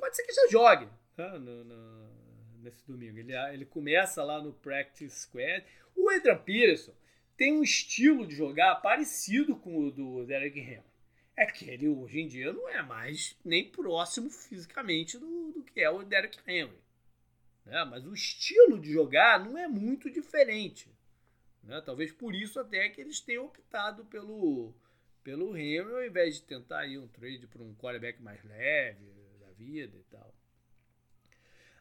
[0.00, 2.08] pode ser que já jogue né, no, no,
[2.62, 3.18] nesse domingo.
[3.18, 5.64] Ele, ele começa lá no Practice Squad.
[5.96, 6.94] O Adrian Peterson
[7.36, 10.82] tem um estilo de jogar parecido com o do Derek Henry.
[11.36, 15.80] É que ele hoje em dia não é mais nem próximo fisicamente do, do que
[15.80, 16.78] é o Derek Henry.
[17.64, 17.84] Né?
[17.84, 20.90] Mas o estilo de jogar não é muito diferente.
[21.62, 21.80] Né?
[21.80, 24.74] Talvez por isso até que eles tenham optado pelo,
[25.22, 29.06] pelo Henry ao invés de tentar ir um trade para um quarterback mais leve
[29.40, 30.34] da vida e tal.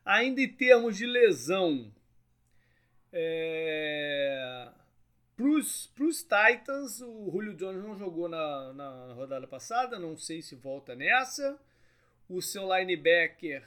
[0.09, 1.93] Ainda em termos de lesão,
[3.13, 4.67] é...
[5.37, 10.55] para os Titans, o Julio Jones não jogou na, na rodada passada, não sei se
[10.55, 11.59] volta nessa.
[12.27, 13.63] O seu linebacker,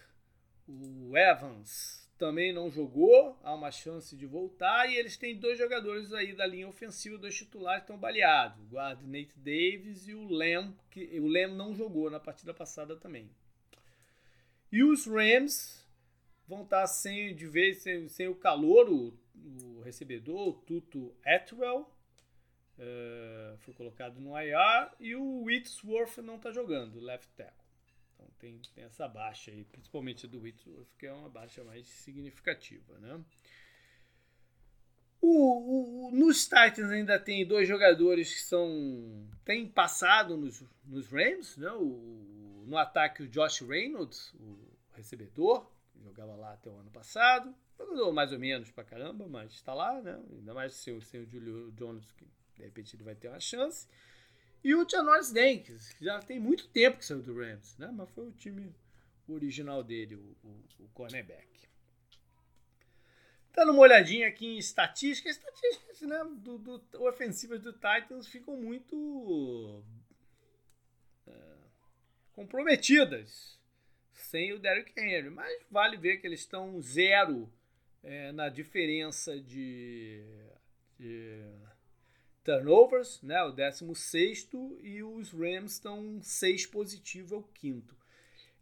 [0.66, 4.90] o Evans, também não jogou, há uma chance de voltar.
[4.90, 9.06] E eles têm dois jogadores aí da linha ofensiva, dois titulares estão baleados: o guarda
[9.06, 13.30] Nate Davis e o Lem, que o Lem não jogou na partida passada também.
[14.72, 15.81] E os Rams
[16.46, 21.90] vão estar sem, de vez sem, sem o calor, o, o recebedor, o Tuto Atwell,
[22.78, 27.62] uh, foi colocado no IR, e o Whitworth não está jogando, left tackle.
[28.14, 32.98] Então tem, tem essa baixa aí, principalmente do Whitworth, que é uma baixa mais significativa,
[32.98, 33.20] né?
[35.20, 41.56] O, o, nos Titans ainda tem dois jogadores que são têm passado nos, nos Rams,
[41.56, 41.70] né?
[41.70, 44.58] O, no ataque o Josh Reynolds, o
[44.94, 47.54] recebedor, jogava lá até o ano passado.
[47.78, 50.22] Jogou mais ou menos pra caramba, mas está lá, né?
[50.30, 53.88] Ainda mais sem, sem o Julio Jones, que de repente ele vai ter uma chance.
[54.62, 57.90] E o Janoris Dankes, que já tem muito tempo que saiu do Rams, né?
[57.92, 58.74] Mas foi o time
[59.28, 61.48] original dele, o, o, o cornerback.
[63.54, 69.84] Dando uma olhadinha aqui em estatísticas, estatísticas né, do, do, ofensivas do Titans ficam muito
[71.26, 71.32] é,
[72.32, 73.60] comprometidas
[74.32, 75.28] sem o Derrick Henry.
[75.28, 77.52] Mas vale ver que eles estão zero
[78.02, 80.24] é, na diferença de,
[80.98, 81.44] de,
[82.42, 83.42] turnovers, né?
[83.44, 84.48] o 16
[84.82, 87.94] e os Rams estão 6 positivo, é o quinto.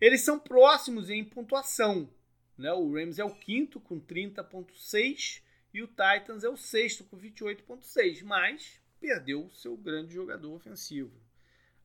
[0.00, 2.10] Eles são próximos em pontuação.
[2.58, 2.72] Né?
[2.72, 5.40] O Rams é o quinto com 30,6
[5.72, 11.29] e o Titans é o sexto com 28,6, mas perdeu o seu grande jogador ofensivo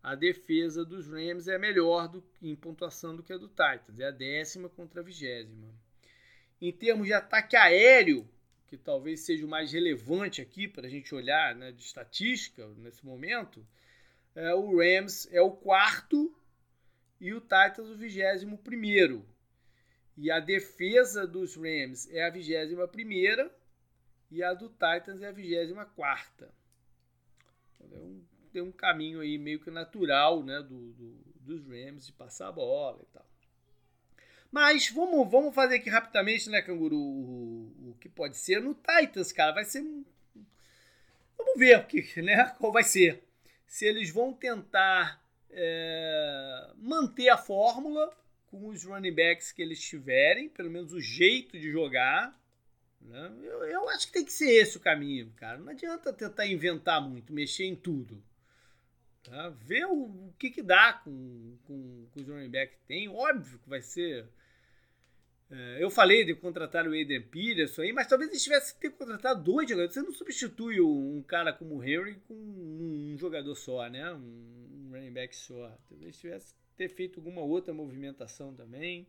[0.06, 4.00] a defesa dos Rams é melhor do, em pontuação do que a do Titans.
[4.00, 5.74] É a décima contra a vigésima.
[6.62, 8.30] Em termos de ataque aéreo,
[8.68, 13.04] que talvez seja o mais relevante aqui para a gente olhar né, de estatística nesse
[13.04, 13.66] momento,
[14.36, 16.32] é, o Rams é o quarto
[17.20, 19.28] e o Titans o vigésimo primeiro.
[20.16, 23.52] E a defesa dos Rams é a vigésima primeira
[24.30, 26.54] e a do Titans é a vigésima quarta.
[27.80, 31.12] Então, é um tem um caminho aí meio que natural né, do, do,
[31.42, 33.26] dos Rams de passar a bola e tal.
[34.50, 39.34] Mas vamos, vamos fazer aqui rapidamente, né, Canguru, o, o que pode ser no Titans,
[39.34, 39.52] cara.
[39.52, 39.84] Vai ser.
[41.38, 43.22] Vamos ver que, né, qual vai ser.
[43.68, 45.22] Se eles vão tentar
[45.52, 48.10] é, manter a fórmula
[48.46, 52.34] com os running backs que eles tiverem, pelo menos o jeito de jogar.
[53.02, 53.34] Né?
[53.44, 55.58] Eu, eu acho que tem que ser esse o caminho, cara.
[55.58, 58.24] Não adianta tentar inventar muito, mexer em tudo.
[59.26, 59.50] Tá?
[59.50, 63.10] Ver o, o, que, que dá com, com, com os running back que tem.
[63.10, 64.28] Óbvio que vai ser.
[65.50, 68.92] É, eu falei de contratar o Adrian Peterson aí, mas talvez eles tivessem que ter
[68.92, 69.94] contratado dois jogadores.
[69.94, 74.12] Você não substitui um cara como o Henry com um, jogador só, né?
[74.14, 75.76] Um, um running back só.
[75.90, 79.08] Talvez tivesse que ter feito alguma outra movimentação também.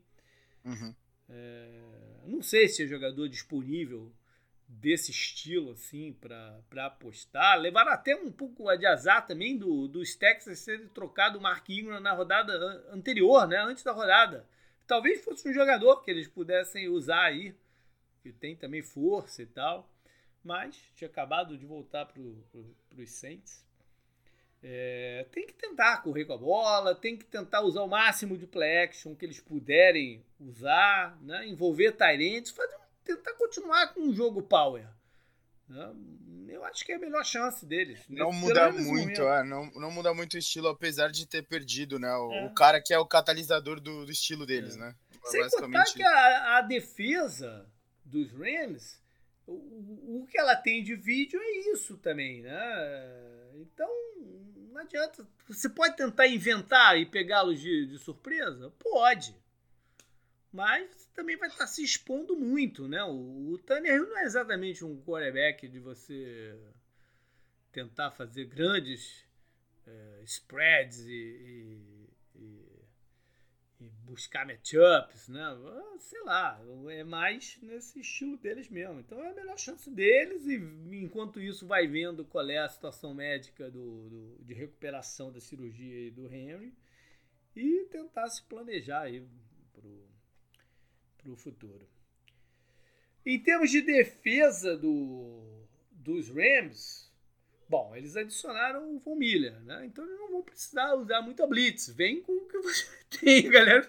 [0.64, 0.94] Uhum.
[1.28, 1.80] É,
[2.26, 4.10] não sei se é jogador disponível
[4.68, 7.58] desse estilo assim para apostar.
[7.58, 12.00] Levaram até um pouco de azar também do, dos Texas terem trocado o Mark Ingram
[12.00, 12.52] na rodada
[12.90, 13.58] anterior, né?
[13.58, 14.46] antes da rodada.
[14.86, 17.54] Talvez fosse um jogador que eles pudessem usar aí,
[18.22, 19.90] que tem também força e tal,
[20.42, 23.64] mas tinha acabado de voltar para pro, os Saints.
[24.62, 28.46] É, tem que tentar correr com a bola, tem que tentar usar o máximo de
[28.46, 31.46] play action que eles puderem usar, né?
[31.46, 34.86] envolver Tyrants, fazer um tentar continuar com o jogo power.
[35.68, 35.94] Né?
[36.48, 38.00] Eu acho que é a melhor chance deles.
[38.08, 42.14] Não muda muito, é, não, não muda muito o estilo, apesar de ter perdido, né?
[42.16, 42.46] O, é.
[42.46, 44.78] o cara que é o catalisador do, do estilo deles, é.
[44.78, 44.94] né?
[45.24, 47.66] Sem contar que a, a defesa
[48.04, 49.00] dos Rams,
[49.46, 49.52] o,
[50.22, 52.54] o que ela tem de vídeo é isso também, né?
[53.54, 53.90] Então,
[54.72, 55.26] não adianta.
[55.48, 58.72] Você pode tentar inventar e pegá-los de, de surpresa?
[58.78, 59.34] Pode
[60.56, 63.04] mas também vai estar se expondo muito, né?
[63.04, 66.58] O, o Tannehill não é exatamente um quarterback de você
[67.70, 69.22] tentar fazer grandes
[69.86, 72.56] é, spreads e, e,
[74.06, 75.44] buscar matchups, né?
[75.98, 76.58] Sei lá,
[76.88, 78.98] é mais nesse estilo deles mesmo.
[79.00, 80.54] Então é a melhor chance deles e
[81.02, 86.10] enquanto isso vai vendo qual é a situação médica do, do de recuperação da cirurgia
[86.12, 86.72] do Henry
[87.54, 89.22] e tentar se planejar aí
[89.74, 90.15] pro,
[91.26, 91.88] pro futuro.
[93.24, 97.10] Em termos de defesa do, dos Rams,
[97.68, 99.84] bom, eles adicionaram o Von Miller, né?
[99.86, 101.88] Então eles não vão precisar usar muita blitz.
[101.88, 102.86] Vem com o que você
[103.20, 103.88] tem, galera.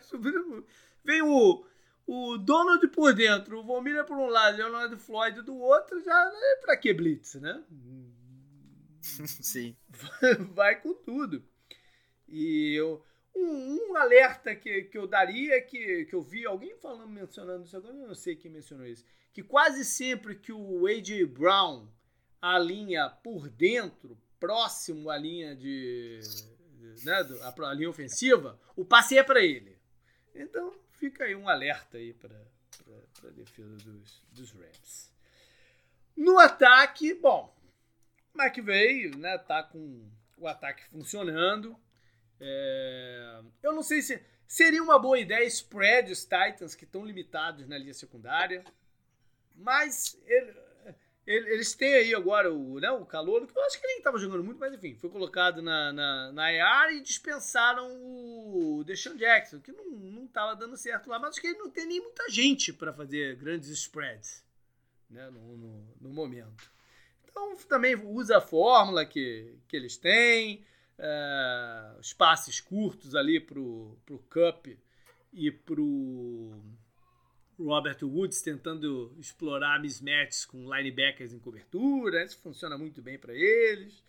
[1.03, 1.63] Vem o,
[2.07, 6.03] o Donald por dentro, o Von Miller por um lado, o Leonardo Floyd do outro,
[6.03, 7.63] já é pra que blitz, né?
[9.27, 9.75] Sim.
[10.55, 11.43] Vai com tudo.
[12.27, 13.05] E eu,
[13.37, 17.65] um, um, alerta que, que eu daria é que, que eu vi alguém falando, mencionando
[17.65, 19.05] isso agora, eu não sei quem mencionou isso
[19.37, 21.23] que quase sempre que o A.J.
[21.27, 21.87] Brown
[22.41, 26.19] alinha por dentro, próximo à linha de.
[27.03, 29.77] Né, a, linha ofensiva, o passe é para ele.
[30.33, 32.35] Então fica aí um alerta aí para
[33.25, 35.13] a defesa dos, dos Rams.
[36.15, 37.55] No ataque, bom,
[38.33, 40.03] McVeigh né, tá com
[40.39, 41.79] o ataque funcionando.
[42.39, 47.67] É, eu não sei se seria uma boa ideia spread os Titans que estão limitados
[47.67, 48.63] na linha secundária.
[49.55, 50.53] Mas ele,
[51.25, 54.17] ele, eles têm aí agora o, né, o calor, que eu acho que nem estava
[54.17, 59.59] jogando muito, mas enfim, foi colocado na, na, na EAR e dispensaram o Deshaun Jackson,
[59.59, 62.71] que não estava dando certo lá, mas acho que ele não tem nem muita gente
[62.71, 64.45] para fazer grandes spreads
[65.09, 66.71] né, no, no, no, momento.
[67.23, 70.65] Então também usa a fórmula que, que eles têm,
[70.99, 74.67] é, os passes curtos ali para o Cup
[75.33, 76.59] e para o
[77.59, 82.23] Robert Woods tentando explorar mismatches com linebackers em cobertura.
[82.23, 84.03] Isso funciona muito bem para eles.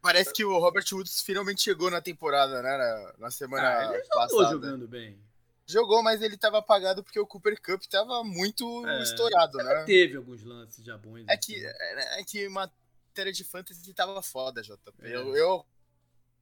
[0.00, 2.76] Parece que o Robert Woods finalmente chegou na temporada, né?
[2.76, 4.50] Na, na semana ah, ele passada.
[4.50, 5.16] jogando bem.
[5.64, 9.84] Jogou, mas ele estava apagado porque o Cooper Cup estava muito é, estourado, né?
[9.84, 11.24] Teve alguns lances já bons.
[11.28, 11.76] É que, assim.
[11.78, 14.76] é, é que matéria de fantasy estava foda, JP.
[15.02, 15.14] É.
[15.14, 15.64] Eu, eu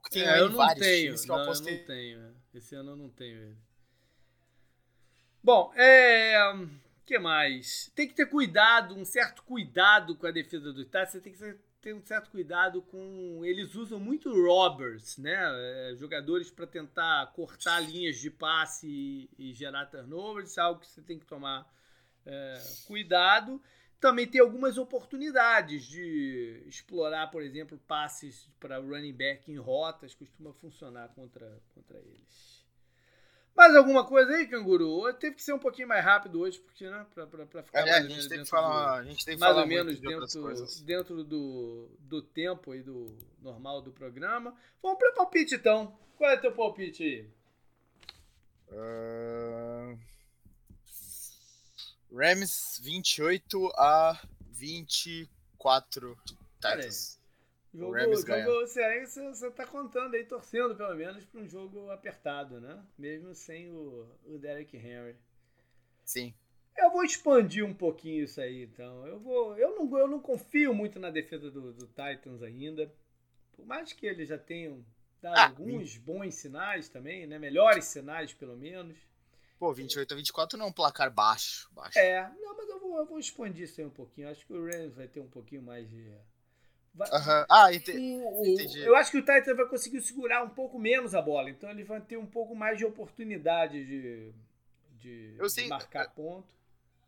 [0.08, 1.74] tenho é, eu não tenho, que eu não, apostei.
[1.74, 2.34] Eu não tenho.
[2.54, 3.58] Esse ano eu não tenho ele.
[5.42, 6.38] Bom, é.
[7.04, 7.90] que mais?
[7.94, 11.10] Tem que ter cuidado, um certo cuidado com a defesa do Titans.
[11.10, 13.40] Você tem que ter um certo cuidado com.
[13.44, 15.36] Eles usam muito robbers, né?
[15.90, 20.50] É, jogadores para tentar cortar linhas de passe e, e, gerar turnovers.
[20.50, 21.66] Isso é algo que você tem que tomar
[22.26, 23.60] é, cuidado.
[24.00, 30.54] Também tem algumas oportunidades de explorar, por exemplo, passes para running back em rotas, costuma
[30.54, 32.64] funcionar contra, contra eles.
[33.54, 35.12] Mais alguma coisa aí, canguru?
[35.14, 37.06] Teve que ser um pouquinho mais rápido hoje, porque, né?
[37.12, 39.40] Pra, pra, pra ficar é, mais a gente tem que falar, a gente tem que
[39.40, 44.56] mais falar ou menos dentro, dentro do, do tempo e do normal do programa.
[44.82, 45.94] Vamos para o palpite então.
[46.16, 47.28] Qual é o teu palpite aí?
[48.72, 50.09] Uh...
[52.12, 54.20] Rams 28 a
[54.50, 56.18] 24
[56.56, 57.20] Titans.
[57.72, 61.88] Jogo, jogo você, aí você, você tá contando aí, torcendo pelo menos para um jogo
[61.90, 62.82] apertado, né?
[62.98, 65.14] Mesmo sem o, o Derek Henry.
[66.04, 66.34] Sim.
[66.76, 69.06] Eu vou expandir um pouquinho isso aí, então.
[69.06, 72.92] Eu vou, eu não, eu não confio muito na defesa do, do Titans ainda.
[73.52, 74.84] Por mais que eles já tenham
[75.22, 77.38] dado ah, alguns bons sinais também, né?
[77.38, 78.96] Melhores sinais, pelo menos.
[79.60, 81.68] Pô, 28 a 24 não é um placar baixo.
[81.72, 81.98] baixo.
[81.98, 84.30] É, não, mas eu vou, eu vou expandir isso aí um pouquinho.
[84.30, 86.10] Acho que o Rams vai ter um pouquinho mais de
[86.98, 87.44] Uhum.
[87.48, 88.20] Ah, entendi.
[88.44, 88.80] entendi.
[88.80, 91.84] Eu acho que o Titan vai conseguir segurar um pouco menos a bola, então ele
[91.84, 94.32] vai ter um pouco mais de oportunidade de,
[94.98, 96.48] de, de marcar eu, ponto.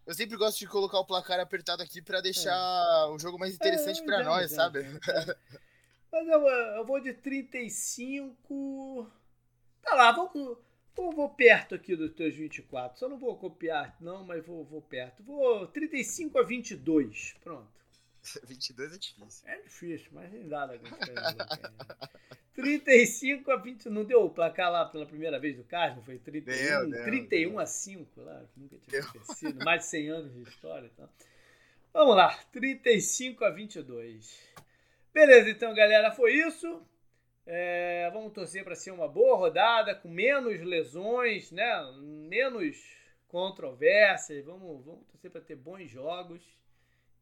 [0.07, 3.07] Eu sempre gosto de colocar o placar apertado aqui para deixar é.
[3.09, 4.85] o jogo mais interessante é, para nós, sabe?
[6.13, 9.11] Mas eu, eu, vou de 35.
[9.83, 10.63] Tá lá, vou,
[10.95, 12.99] vou, vou perto aqui dos teus 24.
[12.99, 15.23] Só não vou copiar, não, mas vou, vou perto.
[15.23, 17.35] Vou 35 a 22.
[17.43, 17.83] Pronto.
[18.45, 19.49] 22 é difícil.
[19.49, 20.69] É difícil, mas nem dá
[22.55, 23.89] 35 a 20.
[23.89, 25.97] Não deu o placar lá pela primeira vez do Carlos?
[25.97, 27.59] Não foi 31, deu, deu, 31 deu.
[27.59, 29.65] a 5 lá, que nunca tinha acontecido.
[29.65, 30.91] Mais de 100 anos de história.
[30.93, 31.09] Então.
[31.93, 34.53] Vamos lá, 35 a 22.
[35.13, 36.83] Beleza, então, galera, foi isso.
[37.45, 41.67] É, vamos torcer para ser uma boa rodada, com menos lesões, né?
[42.01, 42.77] menos
[43.29, 44.45] controvérsias.
[44.45, 46.43] Vamos, vamos torcer para ter bons jogos.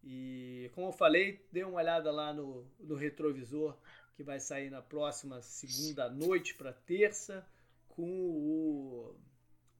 [0.02, 3.76] E como eu falei, dê uma olhada lá no, no retrovisor
[4.16, 7.46] que vai sair na próxima segunda noite para terça
[7.88, 9.16] com o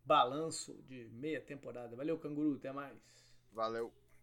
[0.05, 1.95] balanço de meia temporada.
[1.97, 2.97] Valeu, canguru, até mais.
[3.53, 3.93] Valeu.